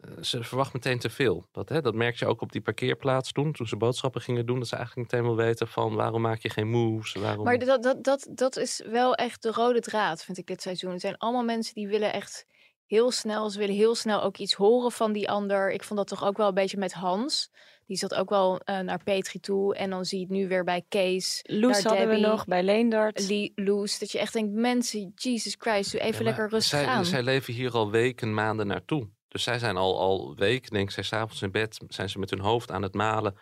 eh, 0.00 0.22
Ze 0.22 0.44
verwacht 0.44 0.72
meteen 0.72 0.98
te 0.98 1.10
veel. 1.10 1.46
Dat, 1.52 1.68
hè, 1.68 1.80
dat 1.80 1.94
merk 1.94 2.16
je 2.16 2.26
ook 2.26 2.40
op 2.40 2.52
die 2.52 2.60
parkeerplaats 2.60 3.32
toen, 3.32 3.52
toen 3.52 3.66
ze 3.66 3.76
boodschappen 3.76 4.20
gingen 4.20 4.46
doen. 4.46 4.58
Dat 4.58 4.68
ze 4.68 4.76
eigenlijk 4.76 5.12
meteen 5.12 5.26
wil 5.26 5.36
weten 5.36 5.68
van 5.68 5.94
waarom 5.94 6.20
maak 6.20 6.40
je 6.40 6.50
geen 6.50 6.68
moves? 6.68 7.12
Waarom... 7.12 7.44
Maar 7.44 7.58
dat, 7.58 7.82
dat, 7.82 8.04
dat, 8.04 8.28
dat 8.30 8.56
is 8.56 8.82
wel 8.90 9.14
echt 9.14 9.42
de 9.42 9.50
rode 9.50 9.80
draad, 9.80 10.24
vind 10.24 10.38
ik 10.38 10.46
dit 10.46 10.62
seizoen. 10.62 10.90
Het 10.90 11.00
zijn 11.00 11.18
allemaal 11.18 11.44
mensen 11.44 11.74
die 11.74 11.88
willen 11.88 12.12
echt 12.12 12.46
heel 12.86 13.10
snel. 13.10 13.50
Ze 13.50 13.58
willen 13.58 13.74
heel 13.74 13.94
snel 13.94 14.22
ook 14.22 14.36
iets 14.36 14.54
horen 14.54 14.92
van 14.92 15.12
die 15.12 15.30
ander. 15.30 15.72
Ik 15.72 15.84
vond 15.84 15.98
dat 15.98 16.08
toch 16.08 16.24
ook 16.24 16.36
wel 16.36 16.48
een 16.48 16.54
beetje 16.54 16.78
met 16.78 16.92
Hans. 16.92 17.50
Die 17.86 17.96
zat 17.98 18.14
ook 18.14 18.28
wel 18.28 18.60
eh, 18.60 18.78
naar 18.78 19.02
Petri 19.04 19.40
toe. 19.40 19.74
En 19.74 19.90
dan 19.90 20.04
zie 20.04 20.18
je 20.18 20.24
het 20.24 20.34
nu 20.34 20.48
weer 20.48 20.64
bij 20.64 20.84
Kees. 20.88 21.40
Loes 21.42 21.82
hadden 21.82 22.08
we 22.08 22.16
nog, 22.16 22.44
bij 22.44 22.62
Leendert. 22.62 23.28
Lee- 23.28 23.52
Loes. 23.54 23.98
Dat 23.98 24.12
je 24.12 24.18
echt 24.18 24.32
denkt, 24.32 24.52
mensen, 24.52 25.12
Jesus 25.14 25.56
Christ, 25.58 25.92
doe 25.92 26.00
even 26.00 26.18
Ja, 26.18 26.24
lekker 26.24 26.48
rustig 26.48 26.78
zij, 26.78 26.86
aan. 26.88 27.04
Zij 27.04 27.22
leven 27.22 27.54
hier 27.54 27.72
al 27.72 27.90
weken, 27.90 28.34
maanden 28.34 28.66
naartoe. 28.66 29.08
Dus 29.30 29.42
zij 29.42 29.58
zijn 29.58 29.76
al, 29.76 29.98
al 30.00 30.34
weken, 30.36 30.70
denk 30.70 30.84
ik, 30.88 30.94
zij 30.94 31.02
s'avonds 31.02 31.42
in 31.42 31.50
bed, 31.50 31.80
zijn 31.88 32.08
ze 32.10 32.18
met 32.18 32.30
hun 32.30 32.40
hoofd 32.40 32.70
aan 32.70 32.82
het 32.82 32.94
malen 32.94 33.36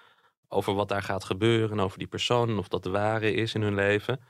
over 0.48 0.74
wat 0.74 0.88
daar 0.88 1.03
gaat 1.03 1.24
gebeuren, 1.24 1.81
over 1.81 1.98
die 1.98 2.07
persoon, 2.07 2.48
en 2.48 2.59
of 2.59 2.68
dat 2.68 2.83
de 2.83 2.90
ware 2.90 3.33
is 3.33 3.55
in 3.55 3.62
hun 3.62 3.74
leven. 3.74 4.20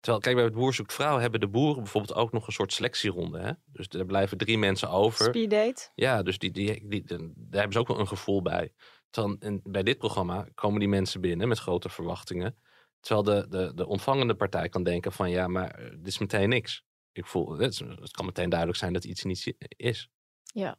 Terwijl, 0.00 0.22
kijk, 0.22 0.34
bij 0.36 0.44
het 0.44 0.54
Boer 0.54 0.74
zoekt 0.74 0.92
vrouw 0.92 1.18
hebben 1.18 1.40
de 1.40 1.48
boeren 1.48 1.82
bijvoorbeeld 1.82 2.18
ook 2.18 2.32
nog 2.32 2.46
een 2.46 2.52
soort 2.52 2.72
selectieronde. 2.72 3.38
Hè? 3.38 3.52
Dus 3.66 3.88
er 3.88 4.04
blijven 4.06 4.38
drie 4.38 4.58
mensen 4.58 4.90
over. 4.90 5.24
Speeddate. 5.24 5.90
Ja, 5.94 6.22
dus 6.22 6.38
die, 6.38 6.50
die, 6.50 6.88
die, 6.88 7.04
die- 7.04 7.06
daar 7.18 7.26
hebben 7.50 7.72
ze 7.72 7.78
ook 7.78 7.88
wel 7.88 7.98
een 7.98 8.08
gevoel 8.08 8.42
bij. 8.42 8.72
Terwijl 9.10 9.36
in- 9.40 9.60
bij 9.64 9.82
dit 9.82 9.98
programma 9.98 10.46
komen 10.54 10.78
die 10.80 10.88
mensen 10.88 11.20
binnen 11.20 11.48
met 11.48 11.58
grote 11.58 11.88
verwachtingen. 11.88 12.56
Terwijl 13.00 13.22
de, 13.40 13.48
de, 13.48 13.72
de 13.74 13.86
ontvangende 13.86 14.34
partij 14.34 14.68
kan 14.68 14.82
denken 14.82 15.12
van 15.12 15.30
ja, 15.30 15.46
maar 15.48 15.70
eh, 15.70 15.90
dit 15.90 16.06
is 16.06 16.18
meteen 16.18 16.48
niks. 16.48 16.84
Ik 17.12 17.26
voel, 17.26 17.58
het, 17.58 17.78
het 17.78 18.10
kan 18.10 18.24
meteen 18.26 18.48
duidelijk 18.48 18.78
zijn 18.78 18.92
dat 18.92 19.04
iets 19.04 19.22
niet 19.24 19.54
is. 19.76 20.08
Ja. 20.44 20.76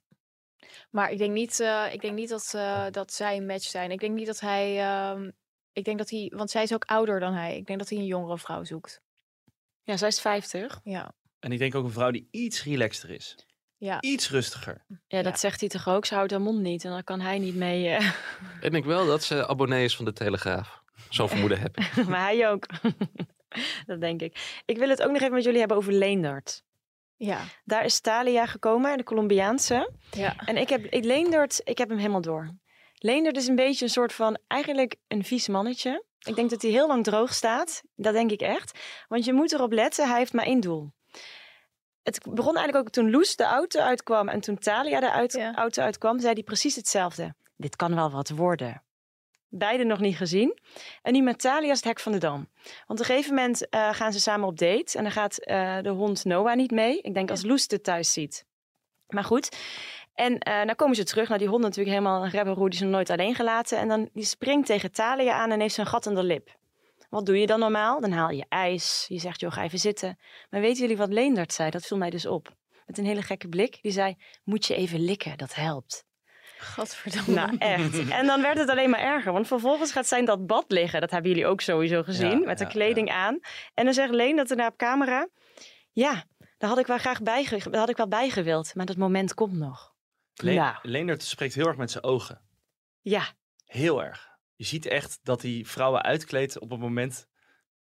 Maar 0.90 1.12
ik 1.12 1.18
denk 1.18 1.34
niet, 1.34 1.60
eh, 1.60 1.86
ik 1.92 2.02
denk 2.02 2.14
niet 2.16 2.30
dat, 2.30 2.52
eh, 2.56 2.86
dat 2.92 3.14
zij 3.14 3.38
een 3.38 3.46
match 3.46 3.64
zijn. 3.66 3.92
Ik 3.92 4.00
denk 4.00 4.16
niet 4.16 4.26
dat 4.28 4.40
hij. 4.40 4.80
ehm, 4.80 5.30
ik 5.74 5.84
denk 5.86 5.98
dat 5.98 6.10
hij. 6.10 6.32
Want 6.36 6.50
zij 6.50 6.64
is 6.64 6.74
ook 6.74 6.84
ouder 6.86 7.20
dan 7.20 7.34
hij. 7.34 7.58
Ik 7.58 7.66
denk 7.66 7.80
dat 7.80 7.90
hij 7.90 7.98
een 7.98 8.06
jongere 8.06 8.38
vrouw 8.38 8.64
zoekt. 8.64 9.02
Ja, 9.84 9.98
zij 9.98 10.08
is 10.08 10.22
50. 10.22 10.80
Ja. 10.84 11.14
En 11.40 11.52
ik 11.52 11.60
denk 11.60 11.76
ook 11.76 11.84
een 11.86 11.92
vrouw 11.92 12.12
die 12.12 12.28
iets 12.32 12.64
relaxter 12.64 13.10
is. 13.10 13.36
Ja. 13.78 14.02
Iets 14.02 14.30
rustiger. 14.30 14.86
Ja, 15.08 15.22
dat 15.22 15.40
zegt 15.40 15.60
hij 15.60 15.70
toch 15.70 15.88
ook? 15.88 16.06
Ze 16.06 16.16
houdt 16.16 16.32
haar 16.32 16.42
mond 16.42 16.60
niet 16.62 16.84
en 16.86 16.92
dan 16.92 17.04
kan 17.04 17.20
hij 17.22 17.40
niet 17.40 17.56
mee. 17.56 17.88
eh. 17.90 18.12
Ik 18.62 18.72
denk 18.72 18.86
wel 18.86 19.06
dat 19.06 19.24
ze 19.24 19.48
abonnee 19.48 19.84
is 19.84 19.96
van 19.96 20.06
de 20.06 20.14
Telegraaf. 20.14 20.84
Zo'n 21.10 21.30
vermoeden 21.30 21.60
heb 21.60 21.78
ik. 21.78 21.96
maar 22.08 22.22
hij 22.22 22.50
ook. 22.50 22.66
dat 23.86 24.02
denk 24.02 24.22
ik. 24.22 24.62
Ik 24.66 24.78
wil 24.78 24.90
het 24.90 25.02
ook 25.02 25.12
nog 25.12 25.22
even 25.22 25.34
met 25.34 25.44
jullie 25.44 25.60
hebben 25.60 25.78
over 25.78 25.94
Leendert. 25.94 26.64
Ja. 27.18 27.42
Daar 27.64 27.86
is 27.86 28.00
Thalia 28.00 28.46
gekomen, 28.46 28.98
de 28.98 29.04
Colombiaanse. 29.04 29.92
Ja. 30.12 30.36
En 30.46 30.58
ik 30.58 30.70
heb 30.70 30.86
ik, 30.86 31.04
Leendert, 31.04 31.62
ik 31.64 31.78
heb 31.78 31.90
hem 31.90 31.98
helemaal 31.98 32.22
door. 32.22 32.56
Leendert 32.94 33.38
is 33.38 33.48
een 33.48 33.56
beetje 33.56 33.86
een 33.86 33.92
soort 33.92 34.14
van, 34.14 34.38
eigenlijk 34.48 34.96
een 35.08 35.24
vies 35.24 35.48
mannetje. 35.48 36.04
Ik 36.20 36.36
denk 36.36 36.50
dat 36.50 36.62
hij 36.62 36.72
heel 36.72 36.88
lang 36.88 37.04
droog 37.04 37.34
staat. 37.34 37.82
Dat 37.96 38.14
denk 38.14 38.32
ik 38.32 38.42
echt. 38.42 38.80
Want 39.08 39.26
je 39.26 39.34
moet 39.34 39.52
erop 39.54 39.72
letten, 39.72 40.10
hij 40.10 40.18
heeft 40.18 40.34
maar 40.34 40.46
één 40.46 40.60
doel. 40.60 40.92
Het 42.04 42.20
begon 42.30 42.56
eigenlijk 42.56 42.88
ook 42.88 42.94
toen 42.94 43.12
Loes 43.12 43.36
de 43.36 43.44
auto 43.44 43.80
uitkwam 43.80 44.30
en 44.30 44.40
toen 44.40 44.58
Thalia 44.58 45.00
de 45.00 45.12
uit- 45.12 45.40
auto 45.56 45.82
uitkwam, 45.82 46.20
zei 46.20 46.34
hij 46.34 46.44
precies 46.44 46.76
hetzelfde. 46.76 47.36
Dit 47.56 47.76
kan 47.76 47.96
wel 47.96 48.12
wat 48.12 48.30
worden. 48.30 48.84
Beide 49.58 49.84
nog 49.84 50.00
niet 50.00 50.18
gezien. 50.18 50.60
En 51.02 51.14
nu 51.14 51.22
met 51.22 51.40
Thalia 51.40 51.72
is 51.72 51.78
het 51.78 51.86
hek 51.86 52.00
van 52.00 52.12
de 52.12 52.18
dam. 52.18 52.50
Want 52.64 53.00
op 53.00 53.00
een 53.00 53.06
gegeven 53.06 53.36
moment 53.36 53.70
eh, 53.70 53.94
gaan 53.94 54.14
ze 54.14 54.20
samen 54.20 54.48
op 54.48 54.58
date. 54.58 54.98
En 54.98 55.04
dan 55.04 55.12
gaat 55.12 55.38
eh, 55.38 55.82
de 55.82 55.90
hond 55.90 56.26
Noah 56.26 56.56
niet 56.56 56.72
mee. 56.72 57.02
Ik 57.02 57.14
denk 57.14 57.30
als 57.30 57.44
Loes 57.44 57.66
het 57.68 57.84
thuis 57.84 58.14
ziet. 58.14 58.46
Maar 59.08 59.24
goed. 59.24 59.58
En 60.14 60.40
eh 60.40 60.66
dan 60.66 60.76
komen 60.76 60.96
ze 60.96 61.04
terug. 61.04 61.28
Nou, 61.28 61.40
die 61.40 61.50
hond 61.50 61.62
natuurlijk 61.62 61.90
helemaal 61.90 62.24
een 62.24 62.30
rebelroe. 62.30 62.70
Die 62.70 62.80
is 62.80 62.86
nog 62.86 62.92
nooit 62.92 63.10
alleen 63.10 63.36
gelaten. 63.36 63.78
En 63.78 63.88
dan 63.88 64.10
die 64.14 64.26
springt 64.26 64.68
tegen 64.68 64.92
Thalia 64.92 65.34
aan 65.34 65.52
en 65.52 65.60
heeft 65.60 65.74
ze 65.74 65.82
een 65.82 65.88
gat 65.88 66.06
in 66.06 66.16
de 66.16 66.24
lip. 66.24 66.58
Wat 67.10 67.26
doe 67.26 67.40
je 67.40 67.48
dan 67.48 67.60
normaal? 67.60 68.02
Dan 68.02 68.12
haal 68.12 68.30
je 68.30 68.46
ijs. 68.50 69.06
Je 69.08 69.20
zegt, 69.20 69.40
joh, 69.40 69.52
ga 69.52 69.64
even 69.64 69.80
zitten. 69.80 70.20
Maar 70.50 70.62
weten 70.62 70.82
jullie 70.82 70.98
wat 70.98 71.14
Leendert 71.14 71.54
zei? 71.54 71.70
Dat 71.70 71.86
viel 71.86 71.98
mij 71.98 72.10
dus 72.10 72.26
op. 72.26 72.56
Met 72.86 72.98
een 72.98 73.06
hele 73.06 73.22
gekke 73.22 73.48
blik. 73.48 73.80
Die 73.82 73.92
zei, 73.92 74.16
moet 74.44 74.66
je 74.66 74.76
even 74.76 75.00
likken, 75.00 75.38
dat 75.38 75.56
helpt. 75.56 76.05
Gadverdamme. 76.58 77.34
Nou, 77.34 77.56
echt. 77.58 78.10
En 78.10 78.26
dan 78.26 78.42
werd 78.42 78.58
het 78.58 78.70
alleen 78.70 78.90
maar 78.90 79.00
erger. 79.00 79.32
Want 79.32 79.48
vervolgens 79.48 79.92
gaat 79.92 80.08
zij 80.08 80.20
in 80.20 80.26
dat 80.26 80.48
bad 80.48 80.66
liggen. 80.68 81.02
Dat 81.02 81.12
hebben 81.12 81.32
jullie 81.32 81.48
ook 81.48 81.62
sowieso 81.62 82.04
gezien. 82.04 82.40
Ja, 82.40 82.46
met 82.46 82.58
de 82.58 82.64
ja, 82.64 82.70
kleding 82.70 83.12
aan. 83.12 83.40
En 83.74 83.86
dan 83.86 83.94
zegt 83.94 84.12
Leen 84.12 84.36
dat 84.36 84.50
er 84.50 84.56
naar 84.56 84.70
op 84.72 84.78
camera... 84.78 85.28
Ja, 85.92 86.24
daar 86.58 86.70
had 86.70 86.80
ik 86.80 86.88
wel 86.88 86.98
graag 86.98 87.22
bij, 87.22 87.48
daar 87.50 87.80
had 87.80 87.90
ik 87.90 87.98
wel 87.98 88.08
bij 88.08 88.30
gewild. 88.30 88.76
Maar 88.76 88.86
dat 88.86 88.98
moment 88.98 89.34
komt 89.34 89.54
nog. 89.54 89.94
Le 90.34 90.54
Nou. 90.54 90.76
Leendert 90.82 91.24
spreekt 91.24 91.54
heel 91.54 91.68
erg 91.68 91.78
met 91.78 91.92
zijn 91.92 92.04
ogen. 92.04 92.42
Ja, 93.02 93.34
Heel 93.66 94.04
erg. 94.04 94.30
Je 94.56 94.66
ziet 94.66 94.86
echt 94.86 95.20
dat 95.24 95.42
hij 95.42 95.64
vrouwen 95.66 96.02
uitkleedt 96.02 96.60
op 96.60 96.70
het 96.70 96.80
moment 96.80 97.28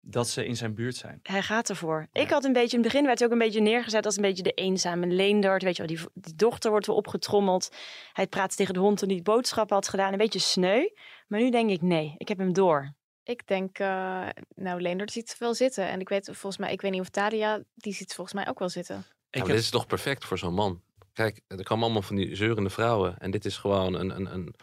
dat 0.08 0.30
ze 0.30 0.46
in 0.46 0.56
zijn 0.56 0.74
buurt 0.74 0.96
zijn. 0.96 1.20
hij 1.24 1.42
gaat 1.42 1.70
ervoor. 1.70 2.08
Ik 2.12 2.30
had 2.30 2.44
een 2.44 2.54
beetje, 2.54 2.78
in 2.78 2.84
het 2.84 2.92
begin 2.92 3.06
werd 3.06 3.20
hij 3.20 3.28
ook 3.28 3.34
een 3.34 3.40
beetje 3.40 3.62
neergezet 3.62 4.06
als 4.06 4.16
een 4.16 4.22
beetje 4.22 4.44
de 4.44 4.52
eenzame 4.52 5.08
Leendert. 5.08 5.64
Weet 5.64 5.78
je 5.78 5.86
wel, 5.86 5.96
die, 5.96 6.08
die 6.14 6.36
dochter 6.36 6.72
wordt 6.72 6.88
weer 6.88 6.96
opgetrommeld. 6.96 7.70
Hij 8.14 8.28
praat 8.28 8.56
tegen 8.56 8.74
de 8.74 8.80
hond 8.80 8.98
toen 8.98 9.10
hij 9.10 9.22
boodschappen 9.22 9.76
had 9.76 9.88
gedaan. 9.88 10.12
Een 10.12 10.18
beetje 10.18 10.40
sneu. 10.40 10.90
Maar 11.28 11.40
nu 11.40 11.50
denk 11.50 11.70
ik, 11.70 11.82
nee, 11.82 12.16
ik 12.18 12.28
heb 12.28 12.38
hem 12.38 12.54
door. 12.54 12.94
Ik 13.24 13.48
denk, 13.48 13.80
eh, 13.80 14.28
nou, 14.56 14.82
Leendert 14.82 15.12
ziet 15.12 15.30
het 15.30 15.38
wel 15.38 15.54
zitten. 15.54 15.88
En 15.88 16.00
ik 16.00 16.10
weet 16.10 16.26
volgens 16.26 16.58
mij, 16.58 16.72
ik 16.72 16.82
weet 16.82 16.92
niet 16.92 17.02
of 17.02 17.10
Talia, 17.10 17.64
die 17.76 17.94
ziet 17.94 18.14
volgens 18.14 18.36
mij 18.36 18.48
ook 18.48 18.60
wel 18.60 18.70
zitten. 18.70 19.06
Maar 19.32 19.46
dit 19.48 19.56
is 19.56 19.70
toch 19.70 19.86
perfect 19.86 20.26
voor 20.26 20.38
zo'n 20.38 20.54
man. 20.54 20.82
Kijk, 21.14 21.42
er 21.48 21.64
komen 21.64 21.84
allemaal 21.84 22.02
van 22.02 22.16
die 22.16 22.36
zeurende 22.36 22.70
vrouwen. 22.70 23.18
En 23.18 23.32
dit 23.32 23.46
is 23.46 23.58
gewoon 23.58 23.94
een, 23.94 24.16
een, 24.16 24.34
een 24.34 24.56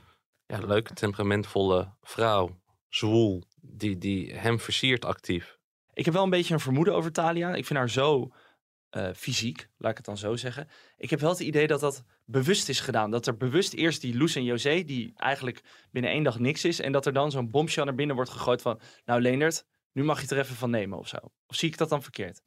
ja, 0.47 0.59
leuke, 0.59 0.95
temperamentvolle 0.95 1.95
vrouw. 2.01 2.61
Zwoel. 2.89 3.43
Die, 3.65 3.99
die 3.99 4.35
hem 4.35 4.61
versiert 4.61 5.05
actief. 5.05 5.59
Ik 5.93 6.05
heb 6.05 6.15
wel 6.15 6.23
een 6.23 6.31
beetje 6.31 6.55
een 6.55 6.61
vermoeden 6.61 6.95
over 6.95 7.13
Talia. 7.13 7.55
Ik 7.55 7.67
vind 7.67 7.79
haar 7.79 7.91
zo 7.91 8.33
eh, 8.91 9.09
fysiek, 9.15 9.69
laat 9.77 9.91
ik 9.91 9.97
het 9.97 10.07
dan 10.07 10.19
zo 10.19 10.37
zeggen. 10.37 10.69
Ik 10.97 11.11
heb 11.11 11.21
wel 11.21 11.31
het 11.31 11.41
idee 11.41 11.67
dat 11.67 11.81
dat 11.81 12.05
bewust 12.25 12.69
is 12.69 12.81
gedaan. 12.81 13.11
Dat 13.11 13.27
er 13.27 13.37
bewust 13.37 13.73
eerst 13.73 14.01
die 14.01 14.17
Loes 14.17 14.35
en 14.35 14.45
José, 14.45 14.83
die 14.85 15.13
eigenlijk 15.17 15.63
binnen 15.91 16.11
één 16.11 16.23
dag 16.23 16.39
niks 16.39 16.65
is. 16.65 16.81
En 16.81 16.93
dat 16.93 17.07
er 17.07 17.13
dan 17.13 17.31
zo'n 17.31 17.51
bombshell 17.51 17.85
naar 17.85 17.95
binnen 17.95 18.17
wordt 18.17 18.31
gegooid 18.31 18.63
van... 18.63 18.81
Nou 19.05 19.21
Leendert, 19.21 19.67
nu 19.93 20.05
mag 20.05 20.21
je 20.21 20.35
er 20.35 20.39
even 20.43 20.57
van 20.57 20.71
nemen 20.71 20.99
of 20.99 21.09
zo. 21.09 21.17
Of 21.47 21.57
zie 21.57 21.69
ik 21.69 21.79
dat 21.79 21.89
dan 21.89 22.03
verkeerd? 22.03 22.43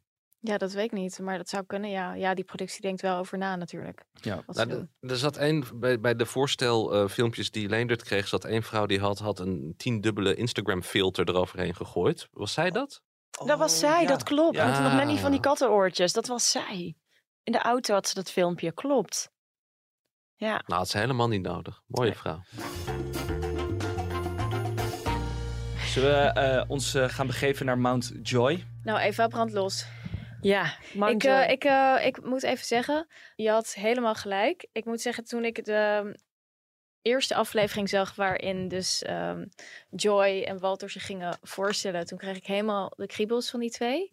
Ja, 0.47 0.57
dat 0.57 0.71
weet 0.71 0.85
ik 0.85 0.91
niet. 0.91 1.19
Maar 1.19 1.37
dat 1.37 1.49
zou 1.49 1.63
kunnen, 1.65 1.89
ja. 1.89 2.13
Ja, 2.13 2.33
die 2.33 2.43
productie 2.43 2.81
denkt 2.81 3.01
wel 3.01 3.17
over 3.17 3.37
na 3.37 3.55
natuurlijk. 3.55 4.03
Ja. 4.21 4.43
Wat 4.45 4.55
ze 4.55 4.65
Nou, 4.65 4.87
er 4.99 5.17
zat 5.17 5.37
één, 5.37 5.63
bij, 5.73 5.99
bij 5.99 6.15
de 6.15 6.25
voorstelfilmpjes 6.25 7.51
die 7.51 7.69
Leendert 7.69 8.03
kreeg, 8.03 8.27
zat 8.27 8.45
één 8.45 8.63
vrouw 8.63 8.85
die 8.85 8.99
had, 8.99 9.19
had 9.19 9.39
een 9.39 9.73
tiendubbele 9.77 10.35
Instagram 10.35 10.83
filter 10.83 11.29
eroverheen 11.29 11.75
gegooid. 11.75 12.27
Was 12.31 12.53
zij 12.53 12.71
dat? 12.71 13.01
dat 13.45 13.57
was 13.57 13.79
zij, 13.79 14.05
dat 14.05 14.23
klopt. 14.23 14.55
Ja. 14.55 14.69
Met 14.69 14.79
nog 14.79 14.93
net 14.93 15.07
niet 15.07 15.19
van 15.19 15.31
die 15.31 15.39
kattenoortjes. 15.39 16.13
Dat 16.13 16.27
was 16.27 16.51
zij. 16.51 16.95
In 17.43 17.51
de 17.51 17.61
auto 17.61 17.93
had 17.93 18.07
ze 18.07 18.13
dat 18.13 18.31
filmpje, 18.31 18.71
klopt. 18.71 19.29
Ja. 20.35 20.61
Nou, 20.65 20.79
had 20.79 20.89
ze 20.89 20.97
helemaal 20.97 21.27
niet 21.27 21.41
nodig. 21.41 21.81
Mooie 21.87 22.15
vrouw. 22.15 22.41
Zullen 25.85 26.11
we 26.11 26.39
eh, 26.39 26.63
ons 26.67 26.93
eh, 26.93 27.09
gaan 27.09 27.27
begeven 27.27 27.65
naar 27.65 27.77
Mount 27.77 28.13
Joy? 28.21 28.65
Nou, 28.83 28.99
Eva, 28.99 29.27
brand 29.27 29.51
los. 29.51 29.85
Ja, 30.45 30.77
ik, 31.07 31.23
eh, 31.23 31.49
ik, 31.49 31.63
eh, 31.63 32.05
ik 32.05 32.23
moet 32.23 32.43
even 32.43 32.65
zeggen, 32.65 33.07
je 33.35 33.49
had 33.49 33.73
helemaal 33.73 34.15
gelijk. 34.15 34.67
Ik 34.71 34.85
moet 34.85 35.01
zeggen, 35.01 35.23
toen 35.23 35.45
ik 35.45 35.65
de 35.65 36.15
eerste 37.01 37.35
aflevering 37.35 37.89
zag 37.89 38.15
waarin 38.15 38.67
dus 38.67 39.03
ehm, 39.03 39.45
Joy 39.89 40.43
en 40.47 40.59
Walter 40.59 40.89
zich 40.89 41.05
gingen 41.05 41.37
voorstellen, 41.41 42.05
toen 42.05 42.17
kreeg 42.17 42.37
ik 42.37 42.45
helemaal 42.45 42.93
de 42.95 43.05
kriebels 43.05 43.49
van 43.49 43.59
die 43.59 43.71
twee. 43.71 44.11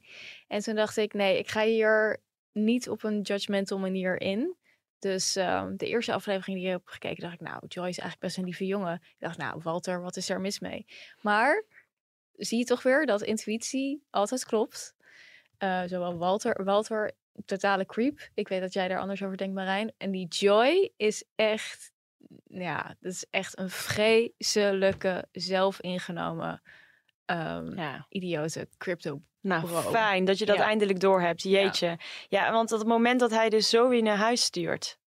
En 0.49 0.61
toen 0.61 0.75
dacht 0.75 0.97
ik, 0.97 1.13
nee, 1.13 1.39
ik 1.39 1.49
ga 1.49 1.65
hier 1.65 2.23
niet 2.53 2.89
op 2.89 3.03
een 3.03 3.21
judgmental 3.21 3.79
manier 3.79 4.21
in. 4.21 4.57
Dus 4.99 5.37
ehm, 5.37 5.77
de 5.77 5.87
eerste 5.87 6.13
aflevering 6.13 6.59
die 6.59 6.67
ik 6.67 6.73
heb 6.73 6.87
gekeken, 6.87 7.23
dacht 7.23 7.35
ik, 7.35 7.41
nou, 7.41 7.67
Joy 7.69 7.89
is 7.89 7.99
eigenlijk 7.99 8.21
best 8.21 8.37
een 8.37 8.45
lieve 8.45 8.67
jongen. 8.67 8.95
Ik 8.95 9.17
dacht, 9.19 9.39
nou, 9.39 9.61
Walter, 9.63 10.03
wat 10.03 10.17
is 10.17 10.29
er 10.29 10.41
mis 10.41 10.61
mee? 10.61 10.87
Maar 11.21 11.65
zie 12.33 12.59
je 12.59 12.65
toch 12.65 12.83
weer 12.83 13.07
dat 13.07 13.23
intuïtie 13.23 14.03
altijd 14.11 14.45
klopt. 14.45 14.95
Eh, 15.63 15.83
zowel 15.87 16.19
Walter, 16.19 16.65
Walter, 16.65 17.13
totale 17.45 17.87
creep. 17.87 18.29
Ik 18.35 18.49
weet 18.49 18.61
dat 18.61 18.73
jij 18.73 18.89
daar 18.89 18.99
anders 18.99 19.23
over 19.23 19.37
denkt, 19.37 19.55
Marijn. 19.55 19.93
En 19.99 20.11
die 20.11 20.27
Joy 20.29 20.93
is 20.97 21.25
echt, 21.35 21.93
ja, 22.45 22.97
dat 23.01 23.13
is 23.13 23.27
echt 23.31 23.59
een 23.59 23.71
vreselijke, 23.71 25.29
zelfingenomen, 25.33 26.63
ehm 27.25 28.01
idiote 28.09 28.69
crypto. 28.79 29.21
Nou, 29.41 29.67
bro. 29.67 29.81
fijn 29.81 30.25
dat 30.25 30.39
je 30.39 30.47
dat 30.47 30.57
Ja. 30.57 30.63
eindelijk 30.65 31.01
doorhebt. 31.01 31.43
Jeetje. 31.43 31.99
Ja. 32.29 32.53
want 32.53 32.73
op 32.73 32.79
het 32.79 32.89
moment 32.89 33.21
dat 33.21 33.31
hij 33.31 33.49
dus 33.49 33.69
Zoe 33.69 34.03
naar 34.03 34.17
huis 34.17 34.43
stuurt. 34.43 34.99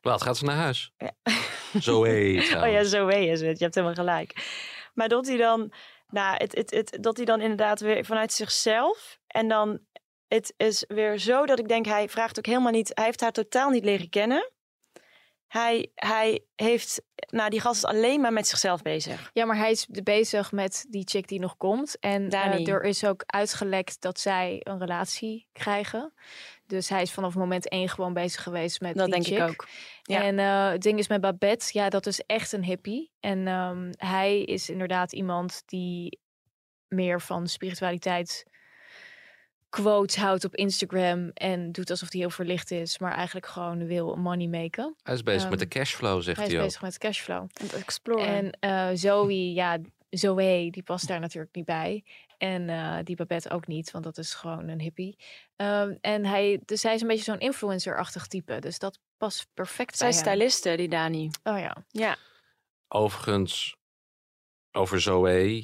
Wat, 0.00 0.22
gaat 0.22 0.36
ze 0.36 0.44
naar 0.44 0.56
huis? 0.56 0.92
Zo 1.80 2.02
heet 2.02 2.54
Oh 2.64 2.70
ja, 2.70 2.84
Zoe 2.84 3.26
is 3.26 3.40
het. 3.40 3.58
Je 3.58 3.64
hebt 3.64 3.74
helemaal 3.74 3.96
gelijk. 3.96 4.46
Maar 4.94 5.08
dat 5.08 5.26
hij 5.26 5.36
dan, 5.36 5.72
nou, 6.12 6.36
het, 6.36 6.54
het, 6.54 6.70
het, 6.70 6.96
dat 7.00 7.16
hij 7.16 7.26
dan 7.26 7.40
inderdaad 7.40 7.80
weer 7.80 8.04
vanuit 8.04 8.32
zichzelf. 8.32 9.18
En 9.26 9.48
dan, 9.48 9.78
het 10.28 10.54
is 10.56 10.84
weer 10.88 11.18
zo 11.18 11.46
dat 11.46 11.58
ik 11.58 11.68
denk, 11.68 11.86
hij 11.86 12.08
vraagt 12.08 12.38
ook 12.38 12.46
helemaal 12.46 12.72
niet, 12.72 12.90
hij 12.94 13.04
heeft 13.04 13.20
haar 13.20 13.32
totaal 13.32 13.70
niet 13.70 13.84
leren 13.84 14.08
kennen. 14.08 14.52
Hij, 15.48 15.90
hij 15.94 16.44
heeft, 16.56 17.02
nou, 17.28 17.50
die 17.50 17.60
gast 17.60 17.76
is 17.76 17.90
alleen 17.90 18.20
maar 18.20 18.32
met 18.32 18.46
zichzelf 18.46 18.82
bezig. 18.82 19.30
Ja, 19.32 19.44
maar 19.44 19.56
hij 19.56 19.70
is 19.70 19.86
bezig 20.02 20.52
met 20.52 20.86
die 20.88 21.02
chick 21.08 21.28
die 21.28 21.40
nog 21.40 21.56
komt. 21.56 21.98
En 21.98 22.30
eh, 22.30 22.68
er 22.68 22.82
is 22.82 23.04
ook 23.04 23.22
uitgelekt 23.26 24.00
dat 24.00 24.20
zij 24.20 24.60
een 24.62 24.78
relatie 24.78 25.48
krijgen. 25.52 26.12
Dus 26.66 26.88
hij 26.88 27.02
is 27.02 27.12
vanaf 27.12 27.34
moment 27.34 27.68
één 27.68 27.88
gewoon 27.88 28.12
bezig 28.12 28.42
geweest 28.42 28.80
met 28.80 28.96
Dat 28.96 29.10
die 29.10 29.14
denk 29.14 29.26
ik 29.26 29.48
ook. 29.48 29.68
Ja. 30.02 30.22
En 30.22 30.38
eh, 30.38 30.70
het 30.70 30.82
ding 30.82 30.98
is 30.98 31.08
met 31.08 31.20
Babette, 31.20 31.70
ja, 31.72 31.88
dat 31.88 32.06
is 32.06 32.20
echt 32.20 32.52
een 32.52 32.64
hippie. 32.64 33.12
En 33.20 33.46
ehm, 33.46 33.92
hij 33.96 34.42
is 34.42 34.70
inderdaad 34.70 35.12
iemand 35.12 35.62
die 35.66 36.18
meer 36.88 37.20
van 37.20 37.46
spiritualiteit 37.46 38.44
quotes 39.68 40.16
houdt 40.16 40.44
op 40.44 40.54
Instagram 40.54 41.30
en 41.34 41.72
doet 41.72 41.90
alsof 41.90 42.12
hij 42.12 42.20
heel 42.20 42.30
verlicht 42.30 42.70
is, 42.70 42.98
maar 42.98 43.12
eigenlijk 43.12 43.46
gewoon 43.46 43.86
wil 43.86 44.16
money 44.16 44.46
maken. 44.46 44.94
Hij 45.02 45.14
is 45.14 45.22
bezig 45.22 45.50
met 45.50 45.58
de 45.58 45.64
Ehm, 45.64 45.78
cashflow, 45.78 46.22
zegt 46.22 46.36
hij 46.36 46.46
hij 46.46 46.54
is 46.54 46.60
ook. 46.60 46.66
bezig 46.66 46.82
met 46.82 46.98
cashflow. 46.98 47.46
Exploren. 47.74 48.26
En 48.26 48.50
eh, 48.60 48.88
Zoe, 48.94 49.52
ja, 49.52 49.78
Zoe, 50.10 50.70
die 50.70 50.82
past 50.82 51.08
daar 51.08 51.20
natuurlijk 51.20 51.54
niet 51.54 51.64
bij. 51.64 52.04
En 52.38 52.68
eh, 52.68 52.98
die 53.04 53.16
Babette 53.16 53.50
ook 53.50 53.66
niet, 53.66 53.90
want 53.90 54.04
dat 54.04 54.18
is 54.18 54.34
gewoon 54.34 54.68
een 54.68 54.80
hippie. 54.80 55.16
Ehm, 55.56 55.94
en 56.00 56.24
hij, 56.24 56.60
dus 56.64 56.82
hij 56.82 56.94
is 56.94 57.00
een 57.00 57.08
beetje 57.08 57.24
zo'n 57.24 57.38
influencer-achtig 57.38 58.26
type. 58.26 58.58
Dus 58.58 58.78
dat 58.78 58.98
past 59.16 59.46
perfect 59.54 59.96
Zij 59.96 60.08
bij 60.08 60.16
is 60.16 60.22
hem. 60.22 60.32
styliste, 60.34 60.76
die 60.76 60.88
Dani. 60.88 61.30
Oh 61.42 61.58
ja. 61.58 61.76
Ja. 61.88 62.16
Overigens, 62.88 63.76
over 64.72 65.00
Zoe. 65.00 65.62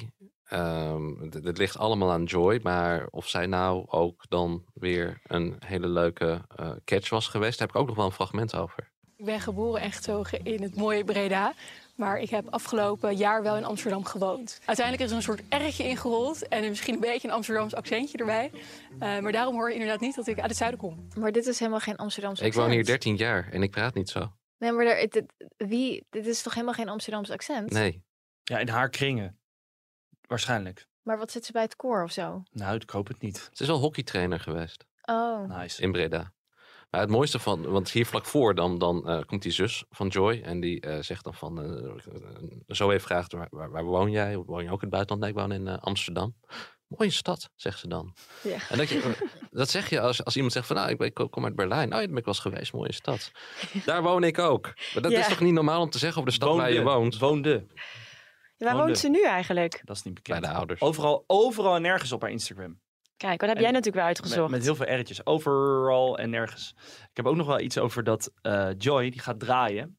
Ehm, 0.49 1.29
d- 1.29 1.43
dit 1.43 1.57
ligt 1.57 1.77
allemaal 1.77 2.11
aan 2.11 2.23
Joy. 2.23 2.59
Maar 2.63 3.07
of 3.09 3.27
zij 3.29 3.45
nou 3.45 3.85
ook 3.89 4.25
dan 4.29 4.65
weer 4.73 5.21
een 5.23 5.55
hele 5.65 5.87
leuke 5.87 6.41
eh, 6.55 6.71
catch 6.85 7.09
was 7.09 7.27
geweest, 7.27 7.57
daar 7.59 7.67
heb 7.67 7.75
ik 7.75 7.81
ook 7.81 7.87
nog 7.87 7.95
wel 7.97 8.05
een 8.05 8.11
fragment 8.11 8.55
over. 8.55 8.93
Ik 9.17 9.25
ben 9.25 9.39
geboren 9.39 9.81
en 9.81 9.91
getogen 9.91 10.43
in 10.43 10.61
het 10.61 10.75
mooie 10.75 11.03
Breda. 11.03 11.53
Maar 11.95 12.19
ik 12.19 12.29
heb 12.29 12.47
afgelopen 12.49 13.15
jaar 13.15 13.43
wel 13.43 13.57
in 13.57 13.63
Amsterdam 13.65 14.05
gewoond. 14.05 14.59
Uiteindelijk 14.65 15.05
is 15.05 15.11
er 15.11 15.17
een 15.17 15.23
soort 15.23 15.41
erretje 15.49 15.83
ingerold. 15.83 16.47
En 16.47 16.69
misschien 16.69 16.93
een 16.93 16.99
beetje 16.99 17.27
een 17.27 17.33
Amsterdams 17.33 17.75
accentje 17.75 18.17
erbij. 18.17 18.51
Eh, 18.99 19.19
maar 19.19 19.31
daarom 19.31 19.55
hoor 19.55 19.67
je 19.67 19.73
inderdaad 19.73 19.99
niet 19.99 20.15
dat 20.15 20.27
ik 20.27 20.37
uit 20.39 20.47
het 20.49 20.57
zuiden 20.57 20.79
kom. 20.79 21.07
Maar 21.17 21.31
dit 21.31 21.45
is 21.47 21.59
helemaal 21.59 21.79
geen 21.79 21.95
Amsterdamse 21.95 22.45
Ik 22.45 22.53
woon 22.53 22.63
accent. 22.63 22.81
hier 22.87 22.91
13 22.97 23.15
jaar 23.15 23.49
en 23.51 23.63
ik 23.63 23.71
praat 23.71 23.93
niet 23.93 24.09
zo. 24.09 24.31
Nee, 24.57 24.71
maar 24.71 24.85
er, 24.85 25.09
dit, 25.09 25.23
wie, 25.57 26.05
dit 26.09 26.25
is 26.25 26.41
toch 26.41 26.53
helemaal 26.53 26.75
geen 26.75 26.89
Amsterdamse 26.89 27.33
accent? 27.33 27.71
Nee. 27.71 28.03
Ja, 28.43 28.57
in 28.59 28.67
haar 28.67 28.89
kringen. 28.89 29.39
Waarschijnlijk. 30.27 30.87
Maar 31.03 31.17
wat 31.17 31.31
zit 31.31 31.45
ze 31.45 31.51
bij 31.51 31.61
het 31.61 31.75
koor 31.75 32.03
of 32.03 32.11
zo? 32.11 32.43
Nou, 32.51 32.75
ik 32.75 32.89
hoop 32.89 33.07
het 33.07 33.21
niet. 33.21 33.49
Ze 33.53 33.61
is 33.63 33.67
wel 33.69 33.79
hockeytrainer 33.79 34.39
geweest 34.39 34.85
Oh. 35.01 35.57
Nice. 35.57 35.81
in 35.81 35.91
Breda. 35.91 36.33
Maar 36.89 37.01
het 37.01 37.09
mooiste 37.09 37.39
van, 37.39 37.61
want 37.61 37.91
hier 37.91 38.05
vlak 38.05 38.25
voor 38.25 38.55
dan, 38.55 38.77
dan 38.77 39.09
eh, 39.09 39.21
komt 39.25 39.41
die 39.41 39.51
zus 39.51 39.83
van 39.89 40.07
Joy 40.07 40.41
en 40.43 40.59
die 40.59 40.81
eh, 40.81 41.01
zegt 41.01 41.23
dan 41.23 41.33
van, 41.33 41.63
eh 41.63 41.91
Zoe 42.67 42.99
vraagt 42.99 43.31
waar, 43.33 43.47
waar, 43.51 43.71
waar 43.71 43.83
woon 43.83 44.11
jij? 44.11 44.37
Woon 44.37 44.63
je 44.63 44.69
ook 44.69 44.81
in 44.81 44.87
het 44.87 44.89
buitenland? 44.89 45.21
Nee, 45.21 45.29
ik 45.29 45.35
woon 45.37 45.51
in 45.51 45.79
Amsterdam. 45.79 46.35
Mooie 46.87 47.11
stad, 47.11 47.49
zegt 47.55 47.79
ze 47.79 47.87
dan. 47.87 48.13
Ja. 48.43 48.57
En 48.69 48.77
dat, 48.77 48.89
je, 48.89 49.27
dat 49.51 49.69
zeg 49.69 49.89
je 49.89 49.99
als, 49.99 50.23
als 50.23 50.35
iemand 50.35 50.53
zegt 50.53 50.67
van, 50.67 50.75
nou, 50.75 50.89
ik, 50.89 50.97
ben- 50.97 51.07
ik 51.07 51.27
kom 51.31 51.43
uit 51.45 51.55
Berlijn. 51.55 51.87
Oh, 51.87 51.89
ja, 51.93 51.97
daar 51.97 52.07
ben 52.07 52.17
ik 52.17 52.25
wel 52.25 52.33
eens 52.33 52.43
geweest, 52.43 52.73
mooie 52.73 52.93
stad. 52.93 53.31
Daar 53.85 54.01
woon 54.03 54.23
ik 54.23 54.39
ook. 54.39 54.63
Maar 54.93 55.03
dat 55.03 55.11
Ja. 55.11 55.19
is 55.19 55.27
toch 55.27 55.39
niet 55.39 55.53
normaal 55.53 55.81
om 55.81 55.89
te 55.89 55.97
zeggen 55.97 56.19
over 56.21 56.31
de 56.31 56.37
stad 56.37 56.55
waar 56.57 56.71
je 56.73 56.81
Woonde. 56.83 56.99
woont? 56.99 57.17
Woonde. 57.17 57.65
Waar 58.57 58.69
Woonde. 58.71 58.85
woont 58.85 58.97
ze 58.99 59.09
nu 59.09 59.23
eigenlijk? 59.25 59.81
Dat 59.83 59.95
is 59.95 60.03
niet 60.03 60.13
bekend. 60.13 60.39
Bij 60.41 60.49
de 60.49 60.55
ouders. 60.55 60.81
Overal, 60.81 61.23
overal 61.27 61.75
en 61.75 61.81
nergens 61.81 62.11
op 62.11 62.21
haar 62.21 62.31
Instagram. 62.31 62.79
Kijk, 63.17 63.39
wat 63.39 63.49
heb 63.49 63.57
En 63.57 63.63
jij 63.63 63.71
natuurlijk 63.71 63.97
weer 63.97 64.05
uitgezocht? 64.05 64.41
Met, 64.41 64.49
met 64.51 64.63
heel 64.63 64.75
veel 64.75 64.85
erretjes. 64.85 65.25
Overal 65.25 66.17
en 66.17 66.29
nergens. 66.29 66.73
Ik 67.09 67.17
heb 67.17 67.25
ook 67.25 67.35
nog 67.35 67.47
wel 67.47 67.59
iets 67.59 67.77
over 67.77 68.03
dat 68.03 68.31
eh, 68.41 68.69
Joy, 68.77 69.09
die 69.09 69.19
gaat 69.19 69.39
draaien. 69.39 69.97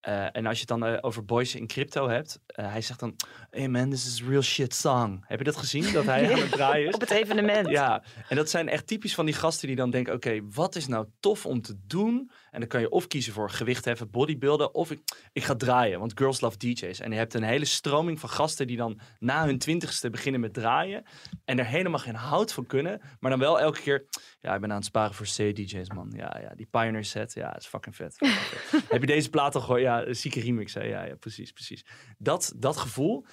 Eh, 0.00 0.36
en 0.36 0.46
als 0.46 0.54
je 0.60 0.60
het 0.60 0.80
dan 0.80 0.84
eh, 0.84 0.98
over 1.00 1.24
Boys 1.24 1.54
in 1.54 1.66
Crypto 1.66 2.08
hebt. 2.08 2.40
eh, 2.46 2.70
hij 2.70 2.80
zegt 2.80 3.00
dan, 3.00 3.16
hey 3.50 3.68
man, 3.68 3.90
this 3.90 4.06
is 4.06 4.22
a 4.22 4.28
real 4.28 4.42
shit 4.42 4.74
song. 4.74 5.24
Heb 5.26 5.38
je 5.38 5.44
dat 5.44 5.56
gezien? 5.56 5.92
Dat 5.92 6.04
hij 6.04 6.24
aan 6.32 6.38
het 6.38 6.50
draaien 6.52 6.88
is? 6.88 6.94
Op 6.94 7.00
het 7.00 7.10
evenement. 7.10 7.68
Ja, 7.68 8.02
en 8.28 8.36
dat 8.36 8.50
zijn 8.50 8.68
echt 8.68 8.86
typisch 8.86 9.14
van 9.14 9.24
die 9.24 9.34
gasten 9.34 9.66
die 9.66 9.76
dan 9.76 9.90
denken: 9.90 10.14
oké, 10.14 10.40
wat 10.50 10.76
is 10.76 10.86
nou 10.86 11.06
tof 11.20 11.46
om 11.46 11.60
te 11.62 11.74
doen? 11.86 12.30
En 12.50 12.60
dan 12.60 12.68
kan 12.68 12.80
je 12.80 12.90
of 12.90 13.06
kiezen 13.06 13.32
voor 13.32 13.50
gewicht 13.50 13.84
heffen, 13.84 14.10
bodybuilden, 14.10 14.74
of 14.74 14.90
ik, 14.90 15.00
ik 15.32 15.44
ga 15.44 15.54
draaien, 15.54 15.98
want 15.98 16.18
girls 16.18 16.40
love 16.40 16.56
DJ's. 16.56 17.00
En 17.00 17.10
je 17.10 17.16
hebt 17.16 17.34
een 17.34 17.42
hele 17.42 17.64
stroming 17.64 18.20
van 18.20 18.28
gasten 18.28 18.66
die 18.66 18.76
dan 18.76 19.00
na 19.18 19.44
hun 19.44 19.58
twintigste 19.58 20.10
beginnen 20.10 20.40
met 20.40 20.54
draaien 20.54 21.04
en 21.44 21.58
er 21.58 21.66
helemaal 21.66 21.98
geen 21.98 22.14
hout 22.14 22.52
van 22.52 22.66
kunnen, 22.66 23.00
maar 23.20 23.30
dan 23.30 23.40
wel 23.40 23.60
elke 23.60 23.80
keer: 23.80 24.06
ja, 24.40 24.54
ik 24.54 24.60
ben 24.60 24.70
aan 24.70 24.76
het 24.76 24.84
sparen 24.84 25.14
voor 25.14 25.26
C-DJ's, 25.26 25.88
man. 25.88 26.12
Ja, 26.16 26.38
ja, 26.40 26.54
die 26.54 26.68
Pioneer 26.70 27.04
set, 27.04 27.32
ja, 27.34 27.56
is 27.56 27.66
fucking 27.66 27.96
vet. 27.96 28.16
Heb 28.88 29.00
je 29.00 29.06
deze 29.06 29.30
plaat 29.30 29.54
al 29.54 29.60
gehoord? 29.60 29.80
Ja, 29.80 30.06
een 30.06 30.16
zieke 30.16 30.40
remix, 30.40 30.74
hè? 30.74 30.82
Ja, 30.82 31.04
ja, 31.04 31.14
precies, 31.14 31.52
precies. 31.52 31.84
Dat, 32.18 32.52
dat 32.56 32.76
gevoel, 32.76 33.26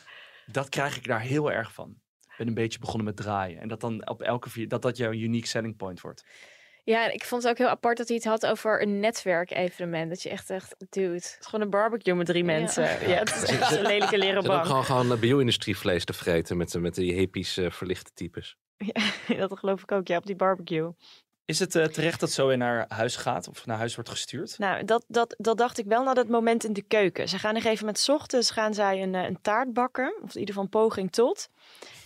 dat 0.45 0.69
krijg 0.69 0.97
ik 0.97 1.07
daar 1.07 1.21
heel 1.21 1.51
erg 1.51 1.73
van. 1.73 1.95
Ik 2.21 2.43
ben 2.45 2.47
een 2.47 2.61
beetje 2.61 2.79
begonnen 2.79 3.05
met 3.05 3.15
draaien. 3.15 3.59
En 3.59 3.67
dat 3.67 3.81
dan 3.81 4.07
op 4.07 4.21
elke 4.21 4.49
vier, 4.49 4.67
dat 4.67 4.81
dat 4.81 4.97
jouw 4.97 5.11
unique 5.11 5.47
selling 5.47 5.77
point 5.77 6.01
wordt. 6.01 6.25
Ja, 6.89 7.05
en 7.05 7.13
ik 7.13 7.23
vond 7.23 7.43
het 7.43 7.51
ook 7.51 7.57
heel 7.57 7.67
apart 7.67 7.97
dat 7.97 8.07
hij 8.07 8.15
het 8.15 8.25
had 8.25 8.45
over 8.45 8.81
een 8.81 8.99
netwerkevenement. 8.99 10.09
Dat 10.09 10.21
je 10.21 10.29
echt 10.29 10.49
echt, 10.49 10.75
dude. 10.89 11.13
Het 11.13 11.37
is 11.39 11.45
gewoon 11.45 11.65
een 11.65 11.69
barbecue 11.69 12.15
met 12.15 12.25
drie 12.25 12.43
mensen. 12.43 12.83
Ja, 12.83 13.17
het 13.17 13.35
is 13.35 13.43
echt 13.43 13.71
een 13.71 13.81
lelijke 13.93 14.17
leren 14.17 14.41
Zit 14.41 14.51
ook 14.51 14.55
bank. 14.55 14.65
gewoon, 14.65 14.83
gewoon 14.83 15.11
eh, 15.11 15.19
bio-industrievlees 15.19 16.05
te 16.05 16.13
vreten 16.13 16.57
met, 16.57 16.79
met 16.79 16.95
die 16.95 17.13
hippies 17.13 17.57
eh, 17.57 17.71
verlichte 17.71 18.11
types. 18.13 18.57
Ja, 18.77 19.37
dat 19.47 19.59
geloof 19.59 19.81
ik 19.81 19.91
ook, 19.91 20.07
ja, 20.07 20.17
op 20.17 20.25
die 20.25 20.35
barbecue. 20.35 20.91
Is 21.47 21.59
het 21.59 21.75
eh, 21.75 21.85
terecht 21.85 22.19
dat 22.19 22.31
zo 22.31 22.49
in 22.49 22.57
naar 22.57 22.85
huis 22.87 23.15
gaat 23.15 23.47
of 23.47 23.65
naar 23.65 23.77
huis 23.77 23.95
wordt 23.95 24.09
gestuurd? 24.09 24.57
Nou, 24.57 24.85
dat, 24.85 25.05
dat, 25.07 25.35
dat 25.37 25.57
dacht 25.57 25.77
ik 25.77 25.85
wel 25.85 26.03
na 26.03 26.13
dat 26.13 26.27
moment 26.27 26.63
in 26.63 26.73
de 26.73 26.81
keuken. 26.81 27.29
Ze 27.29 27.39
gaan 27.39 27.53
nog 27.53 27.63
even 27.63 27.85
met 27.85 27.99
's 27.99 28.09
ochtends 28.09 28.51
gaan 28.51 28.73
zij 28.73 29.01
een, 29.01 29.15
eh, 29.15 29.23
een 29.23 29.41
taart 29.41 29.73
bakken. 29.73 30.13
Of 30.21 30.33
in 30.33 30.39
ieder 30.39 30.47
geval 30.47 30.63
een 30.63 30.69
poging 30.69 31.11
tot. 31.11 31.49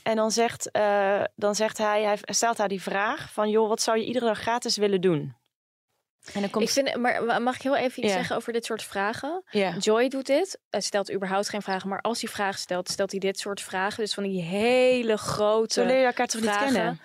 En 0.03 0.15
dan 0.15 0.31
zegt, 0.31 0.71
eh, 0.71 1.23
dan 1.35 1.55
zegt 1.55 1.77
hij, 1.77 2.03
hij 2.03 2.17
stelt 2.21 2.57
haar 2.57 2.67
die 2.67 2.81
vraag 2.81 3.31
van... 3.33 3.49
joh, 3.49 3.67
wat 3.67 3.81
zou 3.81 3.97
je 3.97 4.05
iedere 4.05 4.25
dag 4.25 4.39
gratis 4.39 4.77
willen 4.77 5.01
doen? 5.01 5.35
En 6.33 6.41
dan 6.41 6.49
komt... 6.49 6.63
Ik 6.65 6.71
vind, 6.71 6.95
maar 6.95 7.23
ma- 7.23 7.39
mag 7.39 7.55
ik 7.55 7.61
heel 7.61 7.75
even 7.75 8.03
iets 8.03 8.13
zeggen 8.13 8.35
over 8.35 8.53
dit 8.53 8.65
soort 8.65 8.83
vragen? 8.83 9.43
Ja. 9.51 9.75
Joy 9.77 10.07
doet 10.07 10.25
dit. 10.25 10.59
Hij 10.69 10.81
stelt 10.81 11.11
überhaupt 11.13 11.49
geen 11.49 11.61
vragen, 11.61 11.89
maar 11.89 12.01
als 12.01 12.21
hij 12.21 12.29
vragen 12.29 12.59
stelt, 12.59 12.89
stelt 12.89 13.11
hij 13.11 13.19
dit 13.19 13.39
soort 13.39 13.61
vragen. 13.61 14.03
Dus 14.03 14.13
van 14.13 14.23
die 14.23 14.41
hele 14.41 15.17
grote 15.17 15.73
Zo 15.73 15.85
leer 15.85 15.99
je 15.99 16.05
elkaar 16.05 16.27
toch 16.27 16.41
niet 16.41 16.57
kennen? 16.57 17.01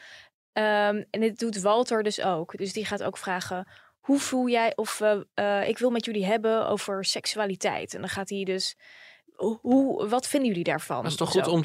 Ehm, 0.57 1.03
en 1.11 1.21
dit 1.21 1.39
doet 1.39 1.61
Walter 1.61 2.03
dus 2.03 2.21
ook. 2.23 2.57
Dus 2.57 2.73
die 2.73 2.85
gaat 2.85 3.03
ook 3.03 3.17
vragen: 3.19 3.69
hoe 4.01 4.19
voel 4.19 4.49
jij 4.49 4.73
of 4.77 5.01
eh, 5.35 5.69
ik 5.69 5.79
wil 5.79 5.91
met 5.91 6.05
jullie 6.05 6.25
hebben 6.27 6.69
over 6.69 7.05
seksualiteit? 7.05 7.95
En 7.95 8.01
dan 8.01 8.09
gaat 8.09 8.29
hij 8.29 8.45
dus. 8.45 8.77
Hoe, 9.61 10.09
wat 10.09 10.29
vinden 10.29 10.49
jullie 10.49 10.65
daarvan? 10.65 11.03
Dat 11.03 11.11
is 11.13 11.17
toch 11.19 11.33
Zo. 11.33 11.41
goed 11.43 11.53
om 11.53 11.65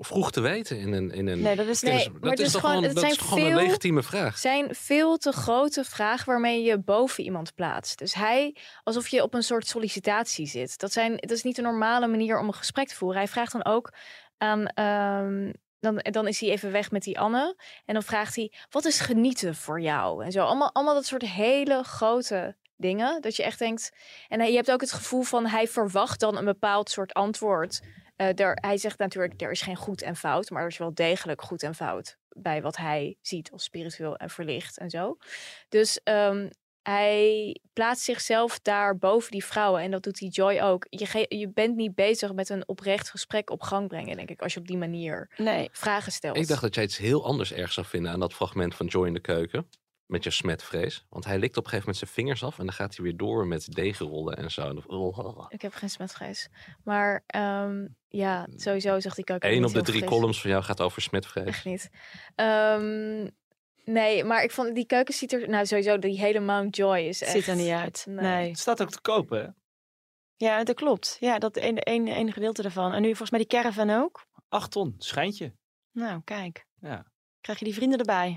vroeg 0.00 0.30
te 0.32 0.40
weten 0.40 0.78
in 0.78 0.92
een... 0.92 1.10
In 1.10 1.26
een 1.26 1.42
Nee, 1.42 1.56
dat 1.56 1.66
is- 1.66 1.80
Nee, 1.82 2.10
maar 2.10 2.20
dat 2.20 2.30
het 2.30 2.38
is 2.38 2.46
is 2.46 2.52
toch 2.52 2.60
gewoon- 2.60 2.82
dat 2.82 3.02
is 3.04 3.18
een 3.30 3.54
legitieme 3.54 4.02
vraag. 4.02 4.38
zijn 4.38 4.74
veel 4.74 5.16
te 5.16 5.32
grote 5.32 5.84
vragen 5.84 6.26
waarmee 6.26 6.62
je 6.62 6.78
boven 6.78 7.24
iemand 7.24 7.54
plaatst. 7.54 7.98
Dus 7.98 8.14
hij, 8.14 8.56
alsof 8.82 9.08
je 9.08 9.22
op 9.22 9.34
een 9.34 9.42
soort 9.42 9.66
sollicitatie 9.66 10.46
zit. 10.46 10.78
Dat, 10.78 10.92
zijn, 10.92 11.16
dat 11.16 11.30
is 11.30 11.42
niet 11.42 11.58
een 11.58 11.64
normale 11.64 12.06
manier 12.06 12.38
om 12.38 12.46
een 12.46 12.54
gesprek 12.54 12.88
te 12.88 12.94
voeren. 12.96 13.18
Hij 13.18 13.28
vraagt 13.28 13.52
dan 13.52 13.64
ook 13.64 13.92
aan. 14.38 14.66
ehm, 14.66 15.50
dan, 15.82 15.98
dan 16.02 16.28
is 16.28 16.40
hij 16.40 16.50
even 16.50 16.72
weg 16.72 16.90
met 16.90 17.02
die 17.02 17.18
Anne. 17.18 17.56
En 17.84 17.94
dan 17.94 18.02
vraagt 18.02 18.36
hij: 18.36 18.52
wat 18.70 18.84
is 18.84 19.00
genieten 19.00 19.54
voor 19.54 19.80
jou? 19.80 20.24
En 20.24 20.32
zo. 20.32 20.44
Allemaal, 20.44 20.72
allemaal 20.72 20.94
dat 20.94 21.06
soort 21.06 21.22
hele 21.22 21.82
grote 21.82 22.56
dingen. 22.76 23.20
Dat 23.20 23.36
je 23.36 23.42
echt 23.42 23.58
denkt. 23.58 23.92
En 24.28 24.46
je 24.46 24.56
hebt 24.56 24.70
ook 24.70 24.80
het 24.80 24.92
gevoel 24.92 25.22
van 25.22 25.46
hij 25.46 25.68
verwacht 25.68 26.20
dan 26.20 26.36
een 26.36 26.44
bepaald 26.44 26.90
soort 26.90 27.12
antwoord. 27.12 27.80
Er, 28.16 28.58
hij 28.60 28.76
zegt 28.76 28.98
natuurlijk, 28.98 29.40
er 29.40 29.50
is 29.50 29.60
geen 29.60 29.76
goed 29.76 30.02
en 30.02 30.16
fout, 30.16 30.50
maar 30.50 30.62
er 30.62 30.68
is 30.68 30.78
wel 30.78 30.94
degelijk 30.94 31.42
goed 31.42 31.62
en 31.62 31.74
fout 31.74 32.16
bij 32.28 32.62
wat 32.62 32.76
hij 32.76 33.16
ziet 33.20 33.50
als 33.52 33.64
spiritueel 33.64 34.16
en 34.16 34.30
verlicht 34.30 34.78
en 34.78 34.90
zo. 34.90 35.16
Dus 35.68 36.00
ehm, 36.02 36.48
hij 36.82 37.56
plaatst 37.72 38.04
zichzelf 38.04 38.60
daar 38.60 38.98
boven 38.98 39.30
die 39.30 39.44
vrouwen 39.44 39.82
en 39.82 39.90
dat 39.90 40.02
doet 40.02 40.18
die 40.18 40.30
Joy 40.30 40.60
ook. 40.60 40.86
Je, 40.90 41.26
je 41.28 41.48
bent 41.48 41.76
niet 41.76 41.94
bezig 41.94 42.32
met 42.32 42.48
een 42.48 42.68
oprecht 42.68 43.10
gesprek 43.10 43.50
op 43.50 43.62
gang 43.62 43.88
brengen, 43.88 44.16
denk 44.16 44.30
ik, 44.30 44.42
als 44.42 44.54
je 44.54 44.60
op 44.60 44.66
die 44.66 44.76
manier 44.76 45.30
nee. 45.36 45.68
vragen 45.72 46.12
stelt. 46.12 46.36
Ik 46.36 46.48
dacht 46.48 46.62
dat 46.62 46.74
jij 46.74 46.84
iets 46.84 46.96
heel 46.96 47.24
anders 47.24 47.52
erg 47.52 47.72
zou 47.72 47.86
vinden 47.86 48.12
aan 48.12 48.20
dat 48.20 48.34
fragment 48.34 48.74
van 48.74 48.86
Joy 48.86 49.06
in 49.06 49.12
de 49.12 49.20
keuken. 49.20 49.68
Met 50.06 50.24
je 50.24 50.30
smetvrees. 50.30 51.06
Want 51.08 51.24
hij 51.24 51.38
likt 51.38 51.56
op 51.56 51.64
een 51.64 51.70
gegeven 51.70 51.92
moment 51.92 51.96
zijn 51.96 52.10
vingers 52.10 52.44
af 52.44 52.58
en 52.58 52.64
dan 52.64 52.74
gaat 52.74 52.96
hij 52.96 53.04
weer 53.04 53.16
door 53.16 53.46
met 53.46 53.74
degenrollen 53.74 54.36
en 54.36 54.50
zo. 54.50 54.82
Ik 55.48 55.62
heb 55.62 55.74
geen 55.74 55.90
smetvrees. 55.90 56.48
Maar 56.84 57.22
ehm, 57.26 57.86
ja, 58.08 58.46
sowieso 58.56 59.00
zag 59.00 59.18
ik 59.18 59.30
ook. 59.30 59.44
Eén 59.44 59.64
op 59.64 59.72
de 59.72 59.82
drie 59.82 60.04
columns 60.04 60.40
van 60.40 60.50
jou 60.50 60.62
gaat 60.62 60.80
over 60.80 61.02
smetvrees. 61.02 61.46
Echt 61.46 61.64
niet. 61.64 61.90
Ehm, 62.34 63.26
nee, 63.84 64.24
maar 64.24 64.42
ik 64.42 64.50
vond 64.50 64.74
die 64.74 64.86
keuken 64.86 65.14
ziet 65.14 65.32
er... 65.32 65.48
Nou, 65.48 65.66
sowieso, 65.66 65.98
die 65.98 66.18
hele 66.18 66.40
Mount 66.40 66.76
Joy 66.76 66.98
is 66.98 67.22
echt... 67.22 67.32
Ziet 67.32 67.46
er 67.46 67.56
niet 67.56 67.70
uit. 67.70 68.06
Nee. 68.08 68.48
Het 68.48 68.58
staat 68.58 68.82
ook 68.82 68.90
te 68.90 69.00
kopen, 69.00 69.40
hè? 69.40 69.48
Ja, 70.36 70.64
dat 70.64 70.76
klopt. 70.76 71.16
Ja, 71.20 71.38
dat 71.38 71.56
ene, 71.56 71.80
ene, 71.80 72.14
ene 72.14 72.32
gedeelte 72.32 72.62
daarvan. 72.62 72.92
En 72.92 73.00
nu 73.00 73.08
volgens 73.08 73.30
mij 73.30 73.40
die 73.40 73.48
caravan 73.48 73.90
ook. 73.90 74.26
Acht 74.48 74.70
ton, 74.70 74.94
schijntje. 74.98 75.52
Nou, 75.92 76.20
kijk. 76.24 76.66
Ja. 76.80 77.06
Krijg 77.40 77.58
je 77.58 77.64
die 77.64 77.74
vrienden 77.74 77.98
erbij? 77.98 78.36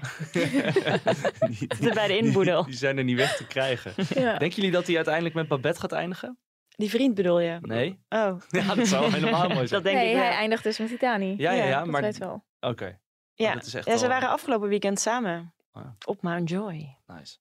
bij 1.93 2.07
de 2.07 2.17
inboedel. 2.17 2.61
Die, 2.61 2.69
die 2.69 2.79
zijn 2.79 2.97
er 2.97 3.03
niet 3.03 3.17
weg 3.17 3.35
te 3.35 3.47
krijgen. 3.47 3.93
Ja. 4.23 4.37
Denken 4.37 4.55
jullie 4.55 4.71
dat 4.71 4.85
hij 4.87 4.95
uiteindelijk 4.95 5.35
met 5.35 5.47
Babette 5.47 5.79
gaat 5.79 5.91
eindigen? 5.91 6.39
Die 6.75 6.89
vriend 6.89 7.15
bedoel 7.15 7.39
je? 7.39 7.57
Nee. 7.61 7.99
Oh. 8.09 8.41
Ja, 8.49 8.75
dat 8.75 8.87
zou 8.87 9.11
helemaal 9.11 9.49
mooi 9.49 9.67
zijn. 9.67 9.69
Dat 9.69 9.83
denk 9.83 9.97
nee, 9.97 10.09
ik 10.09 10.15
wel. 10.15 10.23
hij 10.23 10.33
eindigt 10.33 10.63
dus 10.63 10.79
met 10.79 10.87
Titani. 10.87 11.35
Ja, 11.37 11.51
ja, 11.51 11.65
ja, 11.65 11.79
dat 11.79 11.87
maar- 11.87 12.01
weet 12.01 12.17
wel. 12.17 12.45
Ja, 13.35 13.53
dat 13.53 13.65
is 13.65 13.73
echt 13.73 13.85
ja 13.85 13.97
ze 13.97 14.07
waren 14.07 14.29
afgelopen 14.29 14.69
weekend 14.69 14.99
samen. 14.99 15.53
Ah. 15.71 15.85
Op 16.05 16.21
Mount 16.21 16.49
Joy. 16.49 16.97
Nice. 17.07 17.37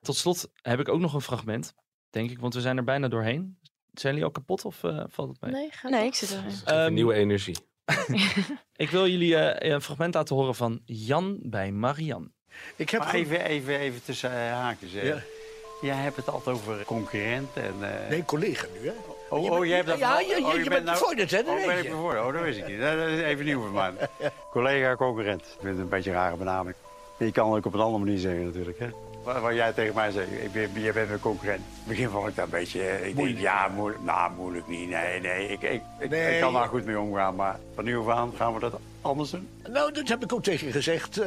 Tot 0.00 0.16
slot 0.16 0.50
heb 0.62 0.80
ik 0.80 0.88
ook 0.88 1.00
nog 1.00 1.14
een 1.14 1.20
fragment, 1.20 1.74
denk 2.10 2.30
ik, 2.30 2.38
want 2.38 2.54
we 2.54 2.60
zijn 2.60 2.76
er 2.76 2.84
bijna 2.84 3.08
doorheen. 3.08 3.58
Zijn 3.92 4.12
jullie 4.12 4.28
al 4.28 4.34
kapot 4.34 4.64
of 4.64 4.84
eh, 4.84 5.04
valt 5.08 5.28
het 5.28 5.40
mee? 5.40 5.50
Nee, 5.52 5.68
ga 5.70 5.88
Nee, 5.88 6.06
ik 6.06 6.14
zit 6.14 6.30
er. 6.30 6.44
Ehm, 6.64 6.92
nieuwe 6.94 7.14
energie. 7.14 7.56
Ik 8.76 8.90
wil 8.90 9.08
jullie 9.08 9.36
eh, 9.36 9.72
een 9.72 9.80
fragment 9.82 10.14
laten 10.14 10.36
horen 10.36 10.54
van 10.54 10.80
Jan 10.84 11.38
bij 11.42 11.72
Marian. 11.72 12.32
Ik 12.76 12.90
heb 12.90 13.12
even, 13.12 13.44
even, 13.44 13.78
even 13.78 14.02
tussen 14.04 14.30
eh, 14.30 14.52
haakjes. 14.52 14.92
Ja. 14.92 15.22
Jij 15.80 15.94
hebt 15.96 16.16
het 16.16 16.28
altijd 16.28 16.56
over 16.56 16.84
concurrent 16.84 17.56
en... 17.56 17.74
eh, 18.02 18.08
Nee, 18.08 18.24
collega 18.24 18.66
nu, 18.80 18.88
hè? 18.88 18.94
Oh, 19.30 19.44
Je 19.44 19.50
oh, 19.50 19.66
jij 19.66 19.76
hebt 19.76 19.88
dat... 19.88 19.98
Ja, 19.98 20.14
oh, 20.14 20.20
je- 20.20 20.26
je- 20.40 20.44
oh, 20.46 20.54
je 20.62 20.68
bent 20.70 20.84
bevorderd, 20.84 21.30
hè, 21.30 21.42
dat 21.42 21.46
Oh, 21.48 21.56
weet 21.56 21.66
ben 21.66 21.78
ik 21.84 21.90
bevorderd? 21.90 22.24
Oh, 22.24 22.32
dat 22.32 22.42
wist 22.42 22.58
ik 22.58 22.66
niet. 22.66 22.80
Dat 22.80 22.96
is 23.08 23.20
even 23.20 23.44
nieuw 23.44 23.60
voor 23.60 23.70
mij. 23.70 23.92
Collega, 24.52 24.96
concurrent. 24.96 25.40
Ik 25.40 25.48
vind 25.60 25.72
het 25.72 25.78
een 25.78 25.88
beetje 25.88 26.10
een 26.10 26.16
rare 26.16 26.36
benaming. 26.36 26.74
Je 27.16 27.32
kan 27.32 27.48
het 27.48 27.58
ook 27.58 27.66
op 27.66 27.74
een 27.74 27.80
andere 27.80 28.04
manier 28.04 28.18
zeggen 28.18 28.44
natuurlijk, 28.44 28.78
hè. 28.78 28.88
Wat, 29.24 29.40
wat 29.40 29.54
jij 29.54 29.72
tegen 29.72 29.94
mij 29.94 30.10
zegt, 30.10 30.28
ik 30.30 30.52
ben, 30.52 30.82
jij 30.82 30.92
bent 30.92 31.08
mijn 31.08 31.20
concurrent. 31.20 31.58
In 31.60 31.64
het 31.78 31.86
begin 31.88 32.08
vond 32.08 32.28
ik 32.28 32.34
dat 32.36 32.44
een 32.44 32.50
beetje... 32.50 32.82
eh, 32.82 33.06
Ik 33.08 33.16
denk, 33.16 33.38
ja, 33.38 33.68
moeilijk. 33.68 34.02
Nou, 34.04 34.32
moeilijk 34.36 34.66
niet. 34.68 34.88
Nee, 34.88 35.20
nee. 35.20 35.48
Ik, 35.48 35.62
ik, 35.62 35.82
ik, 35.98 36.10
Nee. 36.10 36.34
ik 36.34 36.40
kan 36.40 36.52
daar 36.52 36.68
goed 36.68 36.84
mee 36.84 37.00
omgaan. 37.00 37.34
Maar 37.34 37.58
van 37.74 37.84
nu 37.84 37.98
af 37.98 38.08
aan 38.08 38.32
gaan 38.36 38.54
we 38.54 38.60
dat 38.60 38.78
anders 39.00 39.30
doen. 39.30 39.48
Nou, 39.68 39.92
dat 39.92 40.08
heb 40.08 40.22
ik 40.22 40.32
ook 40.32 40.42
tegen 40.42 40.72
gezegd. 40.72 41.18
Eh, 41.18 41.26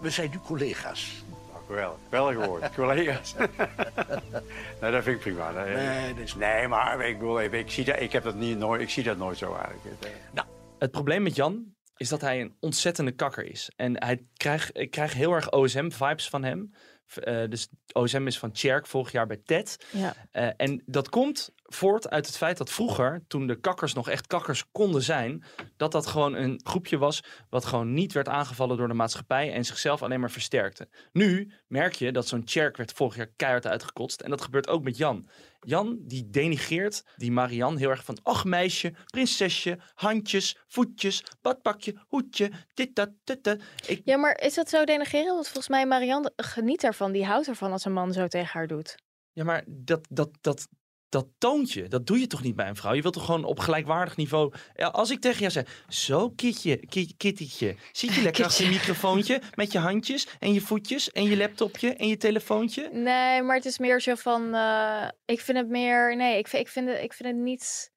we 0.00 0.10
zijn 0.10 0.30
nu 0.30 0.38
collega's. 0.46 1.23
Nou, 1.68 1.76
geweldig. 1.80 1.98
Wel 2.08 2.32
gehoord. 2.32 2.74
Collega's. 2.74 3.34
nee, 4.80 4.90
dat 4.90 5.02
vind 5.02 5.16
ik 5.16 5.20
prima. 5.20 5.50
Nee, 5.50 5.74
Nee, 5.74 6.14
dat 6.14 6.24
is- 6.24 6.34
nee 6.34 6.68
maar 6.68 7.06
ik, 7.08 7.18
bedoel, 7.18 7.40
even, 7.40 7.58
ik, 7.58 7.70
zie 7.70 7.84
dat, 7.84 8.00
ik, 8.00 8.12
heb 8.12 8.22
dat 8.22 8.34
niet, 8.34 8.58
nooit, 8.58 8.80
ik 8.80 8.90
zie 8.90 9.02
dat 9.02 9.16
nooit 9.16 9.38
zo 9.38 9.54
eigenlijk. 9.54 9.84
Het, 10.00 10.10
eh, 10.34 10.42
Het 10.78 10.90
probleem 10.90 11.22
met 11.22 11.36
Jan 11.36 11.72
is 11.96 12.08
dat 12.08 12.20
hij 12.20 12.40
een 12.40 12.56
ontzettende 12.60 13.12
kakker 13.12 13.44
is. 13.44 13.70
En 13.76 14.04
hij 14.04 14.24
krijgt, 14.36 14.70
ik 14.78 14.90
krijg 14.90 15.12
heel 15.14 15.32
erg 15.32 15.50
OSM-vibes 15.52 16.28
van 16.28 16.44
hem. 16.44 16.72
Eh, 17.14 17.48
dus 17.48 17.68
OSM 17.92 18.26
is 18.26 18.38
van 18.38 18.50
Cherk 18.52 18.86
vorig 18.86 19.12
jaar 19.12 19.26
bij 19.26 19.40
TED. 19.44 19.86
Ja. 19.90 20.14
Eh, 20.32 20.48
en 20.56 20.82
dat 20.86 21.08
komt 21.08 21.52
voort 21.68 22.10
uit 22.10 22.26
het 22.26 22.36
feit 22.36 22.56
dat 22.56 22.70
vroeger, 22.70 23.24
toen 23.28 23.46
de 23.46 23.60
kakkers 23.60 23.94
nog 23.94 24.08
echt 24.08 24.26
kakkers 24.26 24.64
konden 24.72 25.02
zijn, 25.02 25.44
dat 25.76 25.92
dat 25.92 26.06
gewoon 26.06 26.34
een 26.34 26.60
groepje 26.64 26.98
was 26.98 27.22
wat 27.50 27.64
gewoon 27.64 27.94
niet 27.94 28.12
werd 28.12 28.28
aangevallen 28.28 28.76
door 28.76 28.88
de 28.88 28.94
maatschappij 28.94 29.52
en 29.52 29.64
zichzelf 29.64 30.02
alleen 30.02 30.20
maar 30.20 30.30
versterkte. 30.30 30.88
Nu 31.12 31.52
merk 31.66 31.94
je 31.94 32.12
dat 32.12 32.28
zo'n 32.28 32.42
Cherk 32.44 32.76
werd 32.76 32.92
vorig 32.92 33.16
jaar 33.16 33.30
keihard 33.36 33.66
uitgekotst 33.66 34.20
en 34.20 34.30
dat 34.30 34.42
gebeurt 34.42 34.68
ook 34.68 34.82
met 34.82 34.96
Jan. 34.96 35.28
Jan 35.60 35.98
die 36.02 36.30
denigreert 36.30 37.04
die 37.16 37.32
Marianne 37.32 37.78
heel 37.78 37.90
erg 37.90 38.04
van, 38.04 38.18
ach 38.22 38.44
meisje, 38.44 38.94
prinsesje, 39.06 39.78
handjes, 39.94 40.56
voetjes, 40.66 41.24
badpakje, 41.42 41.96
hoedje, 42.08 42.50
dit, 42.74 42.94
dat, 42.94 43.10
dit, 43.24 43.44
dat. 43.44 43.60
Ik, 43.86 44.00
Ja, 44.04 44.16
maar 44.16 44.40
is 44.40 44.54
dat 44.54 44.68
zo 44.68 44.84
denigreren? 44.84 45.34
Want 45.34 45.44
volgens 45.44 45.68
mij, 45.68 45.86
Marianne 45.86 46.32
geniet 46.36 46.84
ervan. 46.84 47.12
Die 47.12 47.24
houdt 47.24 47.48
ervan 47.48 47.72
als 47.72 47.84
een 47.84 47.92
man 47.92 48.12
zo 48.12 48.26
tegen 48.26 48.52
haar 48.52 48.66
doet. 48.66 48.94
Ja, 49.32 49.44
maar 49.44 49.64
dat, 49.66 50.06
dat, 50.10 50.30
dat, 50.40 50.68
dat 51.14 51.26
toontje, 51.38 51.88
dat 51.88 52.06
doe 52.06 52.18
je 52.18 52.26
toch 52.26 52.42
niet 52.42 52.56
bij 52.56 52.68
een 52.68 52.76
vrouw? 52.76 52.92
Je 52.92 53.02
wilt 53.02 53.14
toch 53.14 53.24
gewoon 53.24 53.44
op 53.44 53.58
gelijkwaardig 53.58 54.16
niveau... 54.16 54.52
Als 54.74 55.10
ik 55.10 55.20
tegen 55.20 55.38
jou 55.38 55.50
zeg, 55.50 55.84
zo 55.88 56.30
kitje, 56.30 56.76
kit, 56.76 57.14
kittietje. 57.16 57.76
Zit 57.92 58.14
je 58.14 58.22
lekker 58.22 58.44
achter 58.44 58.64
je 58.64 58.70
microfoontje 58.70 59.40
met 59.54 59.72
je 59.72 59.78
handjes 59.78 60.28
en 60.38 60.52
je 60.52 60.60
voetjes 60.60 61.10
en 61.10 61.24
je 61.24 61.36
laptopje 61.36 61.94
en 61.94 62.08
je 62.08 62.16
telefoontje? 62.16 62.88
Nee, 62.92 63.42
maar 63.42 63.56
het 63.56 63.64
is 63.64 63.78
meer 63.78 64.00
zo 64.00 64.14
van. 64.14 64.54
eh, 64.54 65.08
ik 65.24 65.40
vind 65.40 65.58
het 65.58 65.68
meer. 65.68 66.16
Nee, 66.16 66.38
ik 66.38 66.48
vind, 66.48 66.62
ik, 66.62 66.68
vind 66.68 66.88
het, 66.88 67.02
ik 67.02 67.12
vind 67.12 67.28
het 67.28 67.38
niet 67.38 67.92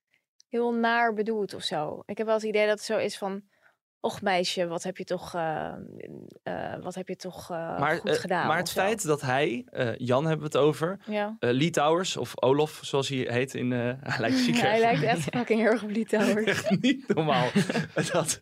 heel 0.48 0.74
naar 0.74 1.14
bedoeld 1.14 1.54
of 1.54 1.64
zo. 1.64 2.02
Ik 2.06 2.18
heb 2.18 2.26
wel 2.28 2.36
het 2.36 2.46
idee 2.46 2.68
dat 2.68 2.78
het 2.78 2.86
zo 2.86 2.98
is 2.98 3.18
van. 3.18 3.42
Och 4.08 4.22
meisje, 4.22 4.68
wat 4.68 4.84
heb 4.84 4.98
je 4.98 5.04
toch, 5.04 5.34
eh, 5.36 5.68
eh, 6.44 6.54
wat 6.82 6.96
heb 6.96 7.08
je 7.08 7.16
toch 7.16 7.52
eh, 7.52 7.80
maar, 7.80 7.98
goed 7.98 8.10
eh, 8.10 8.16
gedaan? 8.16 8.48
maar 8.48 8.58
het 8.58 8.72
feit 8.72 9.06
dat 9.06 9.22
hij, 9.22 9.66
Jan 9.98 10.26
hebben 10.26 10.52
we 10.52 10.58
het 10.58 10.66
over, 10.68 11.00
Ja. 11.06 11.38
Lee 11.40 11.70
Towers 11.70 12.18
of 12.18 12.32
Olof 12.36 12.80
zoals 12.82 13.10
hij 13.10 13.18
heet 13.30 13.54
in... 13.54 13.72
hij 14.12 14.20
lijkt 14.20 14.38
ziek. 14.38 14.58
Hij 14.58 14.80
lijkt 14.80 15.04
echt 15.04 15.24
fucking 15.38 15.60
heel 15.60 15.72
erg 15.72 15.84
op 15.84 15.90
Litouwers. 15.90 16.46
echt 16.56 16.82
niet 16.82 17.08
normaal. 17.08 17.50
dat, 18.12 18.40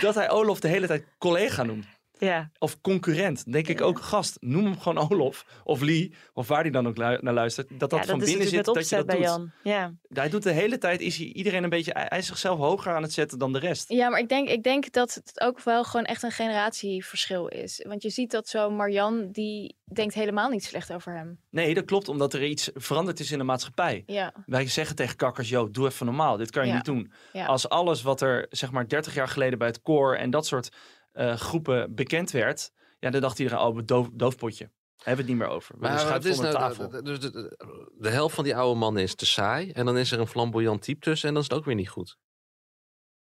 dat 0.00 0.14
hij 0.14 0.30
Olof 0.30 0.60
de 0.60 0.68
hele 0.68 0.86
tijd 0.86 1.04
collega 1.18 1.62
noemt. 1.62 1.86
Ja. 2.26 2.50
Of 2.58 2.80
concurrent. 2.80 3.44
Dan 3.44 3.52
denk 3.52 3.68
ik 3.68 3.80
ook, 3.80 4.00
gast, 4.00 4.36
noem 4.40 4.64
hem 4.64 4.78
gewoon 4.80 5.10
Olof. 5.10 5.44
Of 5.64 5.80
Lee, 5.80 6.14
of 6.32 6.48
waar 6.48 6.60
hij 6.62 6.70
dan 6.70 6.86
ook 6.88 6.96
lu- 6.96 7.18
naar 7.20 7.34
luistert. 7.34 7.68
Dat 7.70 7.90
dat 7.90 7.98
ja, 7.98 8.04
van 8.06 8.18
dat 8.18 8.28
binnen 8.28 8.48
zit, 8.48 8.64
dat 8.64 8.66
je 8.66 8.72
dat 8.72 8.76
opzet 8.76 8.98
doet. 8.98 9.06
bij 9.06 9.18
Jan. 9.20 9.50
Ja. 9.62 9.92
Hij 10.08 10.28
doet 10.28 10.42
de 10.42 10.52
hele 10.52 10.78
tijd, 10.78 11.00
is 11.00 11.16
hij 11.16 11.26
iedereen 11.26 11.62
een 11.64 11.70
beetje, 11.70 11.92
hij 12.08 12.18
is 12.18 12.26
zichzelf 12.26 12.58
hoger 12.58 12.94
aan 12.94 13.02
het 13.02 13.12
zetten 13.12 13.38
dan 13.38 13.52
de 13.52 13.58
rest. 13.58 13.88
Ja, 13.92 14.08
maar 14.08 14.20
ik 14.20 14.28
denk, 14.28 14.48
ik 14.48 14.62
denk 14.62 14.92
dat 14.92 15.14
het 15.14 15.40
ook 15.40 15.60
wel 15.62 15.84
gewoon 15.84 16.06
echt 16.06 16.22
een 16.22 16.30
generatieverschil 16.30 17.48
is. 17.48 17.84
Want 17.88 18.02
je 18.02 18.10
ziet 18.10 18.30
dat 18.30 18.48
zo 18.48 18.70
Marjan, 18.70 19.28
die 19.30 19.76
denkt 19.92 20.14
helemaal 20.14 20.48
niet 20.48 20.64
slecht 20.64 20.92
over 20.92 21.14
hem. 21.16 21.38
Nee, 21.50 21.74
dat 21.74 21.84
klopt, 21.84 22.08
omdat 22.08 22.34
er 22.34 22.44
iets 22.44 22.70
veranderd 22.74 23.20
is 23.20 23.30
in 23.30 23.38
de 23.38 23.44
maatschappij. 23.44 24.02
Ja. 24.06 24.32
Wij 24.46 24.68
zeggen 24.68 24.96
tegen 24.96 25.16
kakkers, 25.16 25.48
yo, 25.48 25.70
doe 25.70 25.86
even 25.86 26.06
normaal. 26.06 26.36
Dit 26.36 26.50
kan 26.50 26.62
je 26.62 26.68
Ja. 26.68 26.74
niet 26.74 26.84
doen. 26.84 27.12
Ja. 27.32 27.46
Als 27.46 27.68
alles 27.68 28.02
wat 28.02 28.20
er, 28.20 28.46
zeg 28.50 28.70
maar, 28.70 28.88
30 28.88 29.14
jaar 29.14 29.28
geleden 29.28 29.58
bij 29.58 29.68
het 29.68 29.82
koor 29.82 30.16
en 30.16 30.30
dat 30.30 30.46
soort 30.46 30.68
eh, 31.12 31.36
groepen 31.36 31.94
bekend 31.94 32.30
werd, 32.30 32.72
ja, 32.98 33.10
dan 33.10 33.20
dacht 33.20 33.38
iedereen, 33.38 33.64
oh, 33.64 33.78
doof, 33.84 34.08
doofpotje. 34.12 34.70
Hebben 34.96 35.24
we 35.24 35.30
het 35.32 35.38
niet 35.40 35.48
meer 35.48 35.56
over. 35.56 35.74
We 35.74 35.80
Maar 35.80 36.12
het 36.12 36.24
is 36.24 36.38
nou, 36.40 36.52
tafel. 36.54 36.88
de, 36.88 37.02
de, 37.02 37.18
de, 37.18 37.30
de- 37.30 37.92
de 37.98 38.08
helft 38.08 38.34
van 38.34 38.44
die 38.44 38.56
oude 38.56 38.78
mannen 38.78 39.02
is 39.02 39.14
te 39.14 39.26
saai. 39.26 39.70
En 39.70 39.84
dan 39.86 39.96
is 39.98 40.12
er 40.12 40.20
een 40.20 40.26
flamboyant 40.26 40.82
type 40.82 41.00
tussen 41.00 41.28
en 41.28 41.34
dan 41.34 41.42
is 41.42 41.48
het 41.48 41.58
ook 41.58 41.64
weer 41.64 41.74
niet 41.74 41.88
goed. 41.88 42.16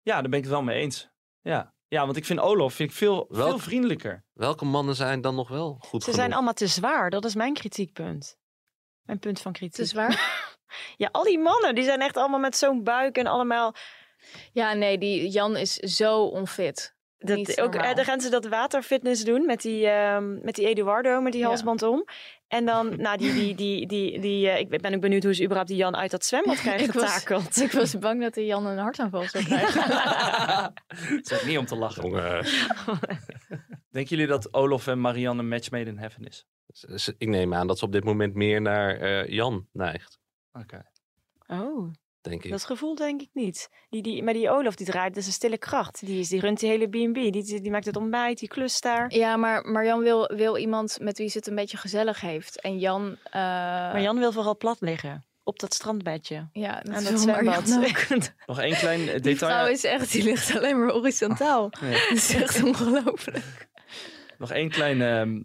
Ja, 0.02 0.14
daar 0.14 0.30
ben 0.30 0.38
ik 0.40 0.44
het 0.44 0.54
wel 0.54 0.62
mee 0.62 0.80
eens. 0.82 1.10
Ja, 1.42 1.74
ja 1.88 2.06
want 2.06 2.18
ik 2.18 2.26
vind 2.26 2.40
Olof 2.40 2.74
vind 2.74 2.90
ik 2.90 2.96
veel, 2.98 3.28
veel 3.30 3.60
vriendelijker. 3.60 4.26
Welke 4.34 4.66
mannen 4.66 4.96
zijn 4.96 5.22
dan 5.22 5.36
nog 5.36 5.48
wel 5.48 5.74
goed 5.80 6.00
Ze 6.04 6.10
genoeg? 6.10 6.16
zijn 6.20 6.34
allemaal 6.34 6.54
te 6.54 6.68
zwaar. 6.68 7.10
Dat 7.10 7.26
is 7.26 7.36
mijn 7.36 7.54
kritiekpunt. 7.54 8.38
Mijn 9.02 9.20
punt 9.20 9.42
van 9.42 9.52
kritiek. 9.52 9.76
Te 9.76 9.86
zwaar? 9.86 10.48
ja, 10.98 11.10
al 11.12 11.24
die 11.24 11.40
mannen, 11.40 11.76
die 11.76 11.84
zijn 11.84 12.02
echt 12.02 12.18
allemaal 12.18 12.40
met 12.40 12.56
zo'n 12.58 12.84
buik 12.84 13.18
en 13.18 13.28
allemaal... 13.28 13.76
Ja, 14.52 14.74
nee, 14.74 14.98
die 14.98 15.30
Jan 15.30 15.58
is 15.58 15.74
zo 15.76 16.24
onfit. 16.24 16.96
Dat, 17.22 17.62
ook, 17.62 17.76
eh, 17.76 17.94
dan 17.96 18.06
gaan 18.06 18.20
ze 18.22 18.30
dat 18.30 18.48
waterfitness 18.48 19.24
doen 19.24 19.46
met 19.46 19.62
die, 19.62 19.88
ehm, 19.88 20.34
met 20.46 20.56
die 20.56 20.68
Eduardo, 20.68 21.22
met 21.22 21.32
die 21.32 21.42
Ja. 21.42 21.48
halsband 21.48 21.84
om. 21.84 22.06
En 22.48 22.66
dan, 22.66 22.90
nou, 23.02 23.18
die, 23.18 23.34
die, 23.34 23.56
die, 23.56 23.88
die, 23.88 24.20
die, 24.20 24.50
eh, 24.50 24.60
ik 24.60 24.82
ben 24.82 24.94
ook 24.96 25.02
benieuwd 25.02 25.24
hoe 25.24 25.34
ze 25.34 25.42
überhaupt 25.44 25.70
die 25.70 25.78
Jan 25.80 25.96
uit 25.96 26.12
dat 26.12 26.26
zwembad 26.26 26.60
krijgen 26.66 26.86
Ik 26.88 26.92
was, 26.94 27.14
getakeld. 27.14 27.62
ik 27.62 27.72
was 27.72 27.98
bang 28.00 28.22
dat 28.22 28.34
de 28.34 28.46
Jan 28.46 28.66
een 28.66 28.78
hartaanval 28.78 29.24
zou 29.28 29.44
krijgen. 29.50 29.82
Het 30.88 31.32
is 31.32 31.44
niet 31.44 31.58
om 31.58 31.66
te 31.66 31.76
lachen. 31.76 32.12
Denken 33.90 34.16
jullie 34.16 34.28
dat 34.28 34.54
Olof 34.54 34.88
en 34.88 35.02
Marianne 35.02 35.42
een 35.42 35.48
match 35.48 35.72
made 35.72 35.90
in 35.90 35.98
heaven 35.98 36.24
is? 36.24 36.46
Ik 37.18 37.28
neem 37.28 37.54
aan 37.54 37.68
dat 37.68 37.80
ze 37.80 37.86
op 37.86 37.92
dit 37.92 38.04
moment 38.04 38.34
meer 38.36 38.62
naar 38.62 38.96
eh, 38.98 39.28
Jan 39.28 39.68
neigt, 39.72 40.20
Oké. 40.54 40.86
Oh, 41.48 41.92
denk 42.22 42.44
ik. 42.44 42.52
dat 42.52 42.66
gevoel 42.66 42.96
denk 42.96 43.22
ik 43.22 43.30
niet. 43.34 43.70
Die, 43.90 44.02
die, 44.02 44.24
maar 44.24 44.34
die 44.34 44.50
Olaf, 44.50 44.76
die 44.76 44.86
draait, 44.86 45.14
dat 45.14 45.22
is 45.22 45.28
een 45.28 45.34
stille 45.34 45.58
kracht. 45.58 46.06
Die, 46.06 46.20
is, 46.20 46.30
die 46.30 46.40
runt 46.40 46.60
die 46.60 46.70
hele 46.70 46.88
B&B. 46.88 47.14
Die, 47.14 47.32
die, 47.32 47.62
die 47.62 47.72
maakt 47.72 47.86
het 47.86 47.96
ontbijt, 47.96 48.40
die 48.40 48.48
klust 48.50 48.84
daar. 48.84 49.14
Ja, 49.14 49.38
maar 49.38 49.66
Marjan 49.66 50.00
wil, 50.00 50.28
wil 50.36 50.58
iemand 50.58 50.98
met 51.02 51.18
wie 51.18 51.30
ze 51.30 51.38
het 51.38 51.48
een 51.48 51.56
beetje 51.56 51.78
gezellig 51.78 52.22
heeft. 52.22 52.62
En 52.62 52.78
Jan... 52.80 53.18
eh, 53.24 53.32
Maar 53.32 54.02
Jan 54.02 54.20
wil 54.20 54.32
vooral 54.32 54.58
plat 54.58 54.82
liggen. 54.82 55.24
Op 55.44 55.60
dat 55.60 55.74
strandbedje. 55.74 56.50
Ja, 56.52 56.82
dat 56.82 57.04
dat 57.04 57.20
zwembad. 57.20 57.66
Nog 58.46 58.60
één 58.60 58.76
klein 58.76 59.00
eh, 59.00 59.12
Die 59.12 59.22
detail. 59.22 59.52
vrouw 59.52 59.68
is 59.68 59.84
echt, 59.84 60.12
die 60.12 60.24
ligt 60.24 60.56
alleen 60.58 60.80
maar 60.80 60.90
horizontaal. 60.92 61.70
Dat 61.80 62.12
is 62.12 62.34
echt 62.34 62.64
ongelooflijk. 62.64 63.68
Nog 64.38 64.52
één 64.52 64.70
klein, 64.70 65.02
ehm, 65.02 65.42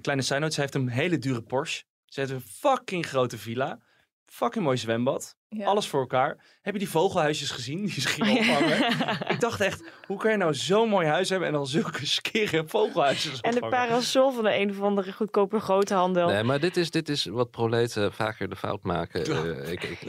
kleine 0.00 0.22
side 0.22 0.38
note. 0.38 0.54
Ze 0.54 0.60
heeft 0.60 0.74
een 0.74 0.88
hele 0.88 1.18
dure 1.18 1.42
Porsche. 1.42 1.84
Ze 2.04 2.20
heeft 2.20 2.32
een 2.32 2.40
fucking 2.40 3.06
grote 3.06 3.38
villa. 3.38 3.80
Fucking 4.26 4.64
mooi 4.64 4.76
zwembad. 4.76 5.36
Ja. 5.48 5.66
Alles 5.66 5.88
voor 5.88 6.00
elkaar. 6.00 6.58
Heb 6.62 6.72
je 6.72 6.78
die 6.78 6.88
vogelhuisjes 6.88 7.50
gezien 7.50 7.84
die 7.86 8.00
ze 8.00 8.08
gingen 8.08 8.38
ophangen? 8.38 8.88
Ik 9.28 9.40
dacht 9.40 9.60
echt, 9.60 9.90
hoe 10.06 10.18
kan 10.18 10.30
je 10.30 10.36
nou 10.36 10.54
zo'n 10.54 10.88
mooi 10.88 11.06
huis 11.06 11.28
hebben 11.28 11.48
en 11.48 11.54
dan 11.54 11.66
zulke 11.66 12.06
skere 12.16 12.64
vogelhuisjes 12.66 13.40
En 13.40 13.50
de 13.54 13.68
parasol 13.68 14.32
van 14.32 14.44
de 14.44 14.56
een 14.56 14.70
of 14.70 14.80
andere 14.80 15.12
goedkope 15.12 15.60
groothandel. 15.60 16.28
Nee, 16.28 16.42
maar 16.42 16.60
dit 16.60 16.76
is, 16.76 16.90
dit 16.90 17.08
is 17.08 17.24
wat 17.24 17.50
proleten 17.50 18.12
vaker 18.12 18.48
de 18.48 18.56
fout 18.56 18.82
maken. 18.82 19.24
Eh, 19.24 19.72
ik, 19.72 19.82
ik, 19.82 20.00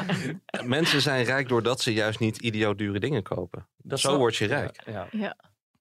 Mensen 0.64 1.00
zijn 1.00 1.24
rijk 1.24 1.48
doordat 1.48 1.80
ze 1.80 1.92
juist 1.92 2.18
niet 2.18 2.38
idioot 2.38 2.78
dure 2.78 3.00
dingen 3.00 3.22
kopen. 3.22 3.68
Dat 3.76 4.00
Zo 4.00 4.16
word 4.16 4.36
je 4.36 4.46
rijk. 4.46 4.82
Ja, 4.86 4.92
ja. 4.92 5.08
Ja. 5.10 5.36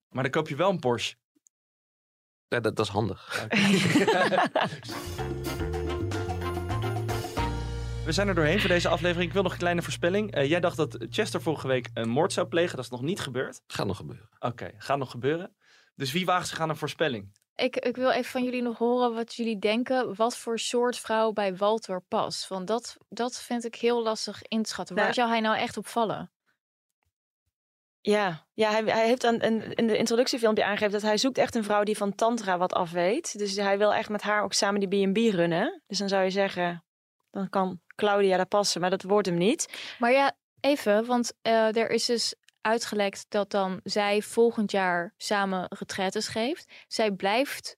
Maar 0.09 0.23
dan 0.23 0.31
koop 0.31 0.49
je 0.49 0.55
wel 0.55 0.69
een 0.69 0.79
Porsche. 0.79 1.15
Ja, 2.47 2.59
dat, 2.59 2.75
dat 2.75 2.85
is 2.85 2.91
handig. 2.91 3.47
We 8.07 8.13
zijn 8.13 8.27
er 8.27 8.35
doorheen 8.35 8.59
voor 8.59 8.69
deze 8.69 8.89
aflevering. 8.89 9.27
Ik 9.27 9.33
wil 9.33 9.43
nog 9.43 9.51
een 9.51 9.57
kleine 9.57 9.81
voorspelling. 9.81 10.31
Eh, 10.31 10.49
jij 10.49 10.59
dacht 10.59 10.77
dat 10.77 10.97
Chester 11.09 11.41
vorige 11.41 11.67
week 11.67 11.89
een 11.93 12.09
moord 12.09 12.33
zou 12.33 12.47
plegen. 12.47 12.75
Dat 12.75 12.85
is 12.85 12.91
nog 12.91 13.01
niet 13.01 13.19
gebeurd. 13.19 13.61
Gaat 13.67 13.87
nog 13.87 13.97
gebeuren. 13.97 14.29
Oké, 14.39 14.71
gaat 14.77 14.97
nog 14.97 15.11
gebeuren. 15.11 15.55
Dus 15.95 16.11
wie 16.11 16.25
waagt 16.25 16.47
zich 16.47 16.59
aan 16.59 16.69
een 16.69 16.75
voorspelling? 16.75 17.31
Ik, 17.55 17.75
ik 17.75 17.95
wil 17.95 18.11
even 18.11 18.31
van 18.31 18.43
jullie 18.43 18.61
nog 18.61 18.77
horen 18.77 19.13
wat 19.13 19.35
jullie 19.35 19.59
denken. 19.59 20.15
Wat 20.15 20.37
voor 20.37 20.59
soort 20.59 20.99
vrouw 20.99 21.31
bij 21.31 21.55
Walter 21.55 22.01
past. 22.01 22.47
Want 22.47 22.67
dat, 22.67 22.97
dat 23.09 23.41
vind 23.41 23.65
ik 23.65 23.75
heel 23.75 24.03
lastig 24.03 24.41
in 24.41 24.63
te 24.63 24.69
schatten. 24.69 24.95
Waar 24.95 25.03
Nou, 25.03 25.15
zou 25.15 25.29
hij 25.29 25.39
nou 25.39 25.57
echt 25.57 25.77
op 25.77 25.87
vallen? 25.87 26.31
Ja, 28.01 28.45
ja 28.53 28.71
hij, 28.71 28.83
hij 28.83 29.07
heeft 29.07 29.25
aan, 29.25 29.43
een, 29.43 29.73
in 29.73 29.87
de 29.87 29.97
introductiefilmpje 29.97 30.65
aangegeven 30.65 30.93
dat 30.93 31.01
hij 31.01 31.17
zoekt 31.17 31.37
echt 31.37 31.55
een 31.55 31.63
vrouw 31.63 31.83
die 31.83 31.97
van 31.97 32.15
tantra 32.15 32.57
wat 32.57 32.73
af 32.73 32.91
weet. 32.91 33.37
Dus 33.37 33.55
hij 33.55 33.77
wil 33.77 33.93
echt 33.93 34.09
met 34.09 34.21
haar 34.21 34.43
ook 34.43 34.53
samen 34.53 34.89
die 34.89 35.07
B&B 35.07 35.17
runnen. 35.17 35.81
Dus 35.87 35.97
dan 35.97 36.09
zou 36.09 36.23
je 36.23 36.29
zeggen, 36.29 36.83
dan 37.31 37.49
kan 37.49 37.79
Claudia 37.95 38.37
daar 38.37 38.45
passen, 38.47 38.81
maar 38.81 38.89
dat 38.89 39.01
wordt 39.03 39.27
hem 39.27 39.37
niet. 39.37 39.77
Maar 39.99 40.11
ja, 40.11 40.31
even, 40.59 41.05
want 41.05 41.33
eh, 41.41 41.75
er 41.75 41.89
is 41.89 42.05
dus 42.05 42.35
uitgelekt 42.61 43.25
dat 43.29 43.51
dan 43.51 43.79
zij 43.83 44.21
volgend 44.21 44.71
jaar 44.71 45.13
samen 45.17 45.65
retraites 45.69 46.27
geeft. 46.27 46.71
Zij 46.87 47.11
blijft 47.11 47.77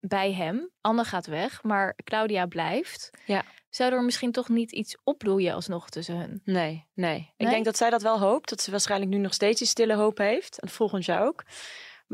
bij 0.00 0.32
hem. 0.32 0.70
Anne 0.80 1.04
gaat 1.04 1.26
weg, 1.26 1.62
maar 1.62 1.96
Claudia 2.04 2.46
blijft. 2.46 3.10
Ja. 3.26 3.44
Zou 3.70 3.92
er 3.92 4.02
misschien 4.02 4.32
toch 4.32 4.48
niet 4.48 4.72
iets 4.72 4.96
opbloeien 5.04 5.54
alsnog 5.54 5.88
tussen 5.90 6.16
hun? 6.16 6.40
Nee, 6.44 6.86
nee. 6.94 7.16
Ik 7.16 7.44
Nee? 7.44 7.50
denk 7.50 7.64
dat 7.64 7.76
zij 7.76 7.90
dat 7.90 8.02
wel 8.02 8.18
hoopt. 8.18 8.48
Dat 8.48 8.60
ze 8.62 8.70
waarschijnlijk 8.70 9.10
nu 9.10 9.18
nog 9.18 9.34
steeds 9.34 9.58
die 9.58 9.68
stille 9.68 9.94
hoop 9.94 10.18
heeft. 10.18 10.60
En 10.60 10.68
volgend 10.68 11.04
jaar 11.04 11.22
ook. 11.26 11.44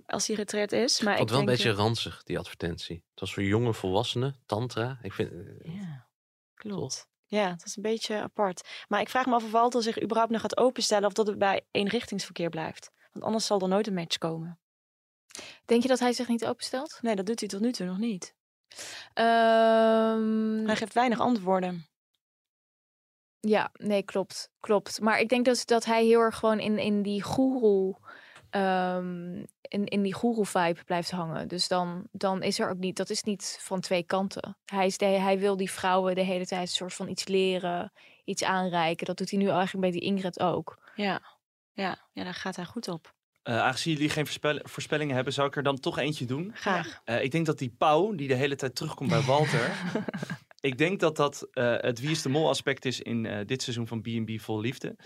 Als 0.06 0.26
hij 0.26 0.36
retreat 0.36 0.72
is. 0.72 1.00
Maar 1.00 1.12
Ik 1.12 1.18
vond 1.18 1.30
ik 1.30 1.34
wel 1.36 1.44
een 1.44 1.50
beetje 1.52 1.68
dat- 1.68 1.78
ranzig, 1.78 2.22
die 2.22 2.38
advertentie. 2.38 2.96
Het 3.10 3.20
was 3.20 3.34
voor 3.34 3.42
jonge 3.42 3.72
volwassenen, 3.74 4.36
tantra. 4.46 4.98
Ik 5.02 5.12
vind, 5.12 5.30
eh, 5.32 5.74
Ja, 5.74 6.05
klopt. 6.68 7.06
Ja, 7.26 7.50
het 7.50 7.64
is 7.64 7.76
een 7.76 7.82
beetje 7.82 8.20
apart. 8.20 8.84
Maar 8.88 9.00
ik 9.00 9.08
vraag 9.08 9.26
me 9.26 9.34
af 9.34 9.44
of 9.44 9.50
Walter 9.50 9.82
zich 9.82 10.02
überhaupt 10.02 10.32
nog 10.32 10.40
gaat 10.40 10.56
openstellen... 10.56 11.06
of 11.06 11.12
dat 11.12 11.26
het 11.26 11.38
bij 11.38 11.66
eenrichtingsverkeer 11.70 12.48
blijft. 12.48 12.90
Want 13.12 13.24
anders 13.24 13.46
zal 13.46 13.60
er 13.60 13.68
nooit 13.68 13.86
een 13.86 13.94
match 13.94 14.18
komen. 14.18 14.58
Denk 15.64 15.82
je 15.82 15.88
dat 15.88 15.98
hij 15.98 16.12
zich 16.12 16.28
niet 16.28 16.46
openstelt? 16.46 16.98
Nee, 17.02 17.16
dat 17.16 17.26
doet 17.26 17.40
hij 17.40 17.48
tot 17.48 17.60
nu 17.60 17.72
toe 17.72 17.86
nog 17.86 17.98
niet. 17.98 18.34
Ehm, 19.12 20.66
Hij 20.66 20.76
geeft 20.76 20.92
weinig 20.92 21.20
antwoorden. 21.20 21.86
Ja, 23.40 23.70
nee, 23.72 24.02
klopt. 24.02 24.50
Klopt. 24.60 25.00
Maar 25.00 25.20
ik 25.20 25.28
denk 25.28 25.44
dus 25.44 25.66
dat 25.66 25.84
hij 25.84 26.04
heel 26.04 26.20
erg 26.20 26.36
gewoon 26.36 26.58
in, 26.58 26.78
in 26.78 27.02
die 27.02 27.22
goeroe... 27.22 27.96
in, 29.68 29.84
in 29.84 30.02
die 30.02 30.14
goeroe-vibe 30.14 30.84
blijft 30.84 31.10
hangen. 31.10 31.48
Dus 31.48 31.68
dan, 31.68 32.06
dan 32.12 32.42
is 32.42 32.58
er 32.58 32.70
ook 32.70 32.78
niet... 32.78 32.96
Dat 32.96 33.10
is 33.10 33.22
niet 33.22 33.58
van 33.60 33.80
twee 33.80 34.02
kanten. 34.02 34.56
Hij, 34.64 34.86
is 34.86 34.98
de, 34.98 35.04
hij 35.04 35.38
wil 35.38 35.56
die 35.56 35.70
vrouwen 35.70 36.14
de 36.14 36.20
hele 36.20 36.46
tijd 36.46 36.60
een 36.60 36.68
soort 36.68 36.94
van 36.94 37.08
iets 37.08 37.26
leren. 37.26 37.92
Iets 38.24 38.44
aanreiken. 38.44 39.06
Dat 39.06 39.18
doet 39.18 39.30
hij 39.30 39.38
nu 39.38 39.48
eigenlijk 39.48 39.80
bij 39.80 39.90
die 39.90 40.00
Ingrid 40.00 40.40
ook. 40.40 40.78
Ja, 40.94 41.22
ja, 41.72 41.98
ja 42.12 42.24
daar 42.24 42.34
gaat 42.34 42.56
hij 42.56 42.64
goed 42.64 42.88
op. 42.88 43.14
Eh, 43.42 43.60
aangezien 43.60 43.92
jullie 43.92 44.10
geen 44.10 44.26
voorspel- 44.26 44.60
voorspellingen 44.62 45.14
hebben, 45.14 45.32
zou 45.32 45.48
ik 45.48 45.56
er 45.56 45.62
dan 45.62 45.80
toch 45.80 45.98
eentje 45.98 46.24
doen. 46.24 46.50
Graag. 46.54 47.00
Eh, 47.04 47.22
ik 47.22 47.30
denk 47.30 47.46
dat 47.46 47.58
die 47.58 47.74
Pauw, 47.78 48.14
die 48.14 48.28
de 48.28 48.34
hele 48.34 48.56
tijd 48.56 48.74
terugkomt 48.74 49.10
bij 49.10 49.20
Walter. 49.20 49.70
ik 50.60 50.78
denk 50.78 51.00
dat 51.00 51.16
dat 51.16 51.48
eh, 51.50 51.76
het 51.78 52.00
Wie 52.00 52.10
is 52.10 52.22
de 52.22 52.28
Mol 52.28 52.48
aspect 52.48 52.84
is 52.84 53.00
in 53.00 53.26
eh, 53.26 53.46
dit 53.46 53.62
seizoen 53.62 53.86
van 53.86 54.02
B&B 54.02 54.40
Vol 54.40 54.60
Liefde. 54.60 54.96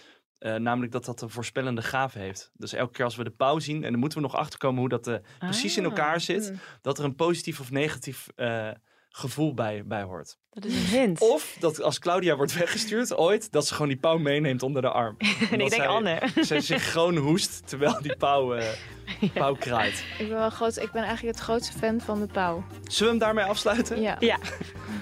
Eh, 0.41 0.55
namelijk 0.55 0.93
dat 0.93 1.05
dat 1.05 1.20
een 1.22 1.30
voorspellende 1.30 1.82
gave 1.82 2.18
heeft. 2.18 2.51
Dus 2.57 2.72
elke 2.72 2.93
keer 2.93 3.05
als 3.05 3.16
we 3.16 3.24
de 3.24 3.30
pauw 3.30 3.59
zien, 3.59 3.84
en 3.84 3.91
dan 3.91 4.01
moeten 4.01 4.18
we 4.18 4.24
nog 4.24 4.36
achterkomen 4.36 4.80
hoe 4.80 4.88
dat 4.88 5.07
eh, 5.07 5.14
precies 5.38 5.76
in 5.76 5.84
Ah, 5.84 5.88
elkaar 5.91 6.20
zit. 6.20 6.51
mm. 6.53 6.59
Dat 6.82 6.99
er 6.99 7.05
een 7.05 7.14
positief 7.14 7.61
of 7.61 7.70
negatief 7.70 8.28
eh, 8.36 8.68
gevoel 9.13 9.55
bij, 9.55 9.83
bij 9.87 10.03
hoort. 10.03 10.39
Dat 10.51 10.65
is 10.65 10.75
een 10.75 10.99
hint. 10.99 11.21
Of 11.21 11.57
dat 11.61 11.83
als 11.83 11.99
Claudia 11.99 12.37
wordt 12.37 12.53
weggestuurd 12.59 13.17
ooit, 13.17 13.53
dat 13.53 13.67
ze 13.67 13.73
gewoon 13.73 13.89
die 13.89 13.97
pauw 13.99 14.19
meeneemt 14.19 14.63
onder 14.63 14.83
de 14.83 14.91
arm. 14.91 15.15
ik 15.19 15.37
Omdat 15.41 15.59
denk 15.59 15.73
zij- 15.73 15.87
Anne. 15.87 16.21
Zij 16.41 16.61
synchroon 16.61 17.17
hoest 17.17 17.69
terwijl 17.69 17.99
die 18.03 18.17
pauw, 18.17 18.55
eh, 18.55 18.67
pauw 19.35 19.55
kraait. 19.55 20.05
Ik 20.19 20.29
ben, 20.29 20.37
wel 20.39 20.51
groot, 20.51 20.77
ik 20.77 20.91
ben 20.93 21.03
eigenlijk 21.03 21.37
het 21.37 21.45
grootste 21.45 21.79
fan 21.79 22.01
van 22.01 22.21
de 22.21 22.27
pauw. 22.27 22.65
Zullen 22.83 23.03
we 23.03 23.09
hem 23.09 23.19
daarmee 23.19 23.45
afsluiten? 23.45 24.01
Ja. 24.01 24.17
Ja. 24.21 24.39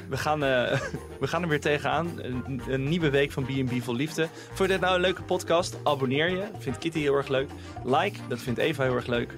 We 0.09 0.17
gaan, 0.17 0.45
eh, 0.45 0.81
we 1.21 1.27
gaan 1.27 1.43
er 1.43 1.49
weer 1.49 1.61
tegenaan. 1.61 2.19
Een, 2.23 2.63
een 2.69 2.89
nieuwe 2.89 3.11
week 3.11 3.33
van 3.33 3.45
B&B 3.45 3.83
vol 3.83 3.95
liefde. 3.95 4.29
Vond 4.47 4.59
je 4.59 4.67
dit 4.67 4.81
nou 4.81 4.95
een 4.95 5.01
leuke 5.01 5.23
podcast? 5.23 5.77
Abonneer 5.83 6.31
je. 6.31 6.45
Vindt 6.59 6.79
Kitty 6.79 6.99
heel 7.01 7.15
erg 7.15 7.29
leuk. 7.29 7.51
Like, 7.85 8.19
dat 8.29 8.39
vindt 8.39 8.59
Eva 8.59 8.83
heel 8.83 8.95
erg 8.95 9.07
leuk. 9.07 9.33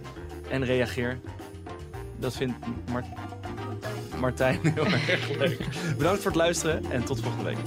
En 0.51 0.65
reageer. 0.65 1.21
Dat 2.19 2.37
vindt 2.37 2.55
Mar- 2.91 3.05
Martijn 4.19 4.61
heel 4.75 4.85
erg 4.85 5.29
leuk. 5.39 5.59
Bedankt 5.97 6.23
voor 6.23 6.31
het 6.31 6.41
luisteren 6.41 6.91
en 6.91 7.05
tot 7.05 7.21
volgende 7.21 7.45
week. 7.45 7.59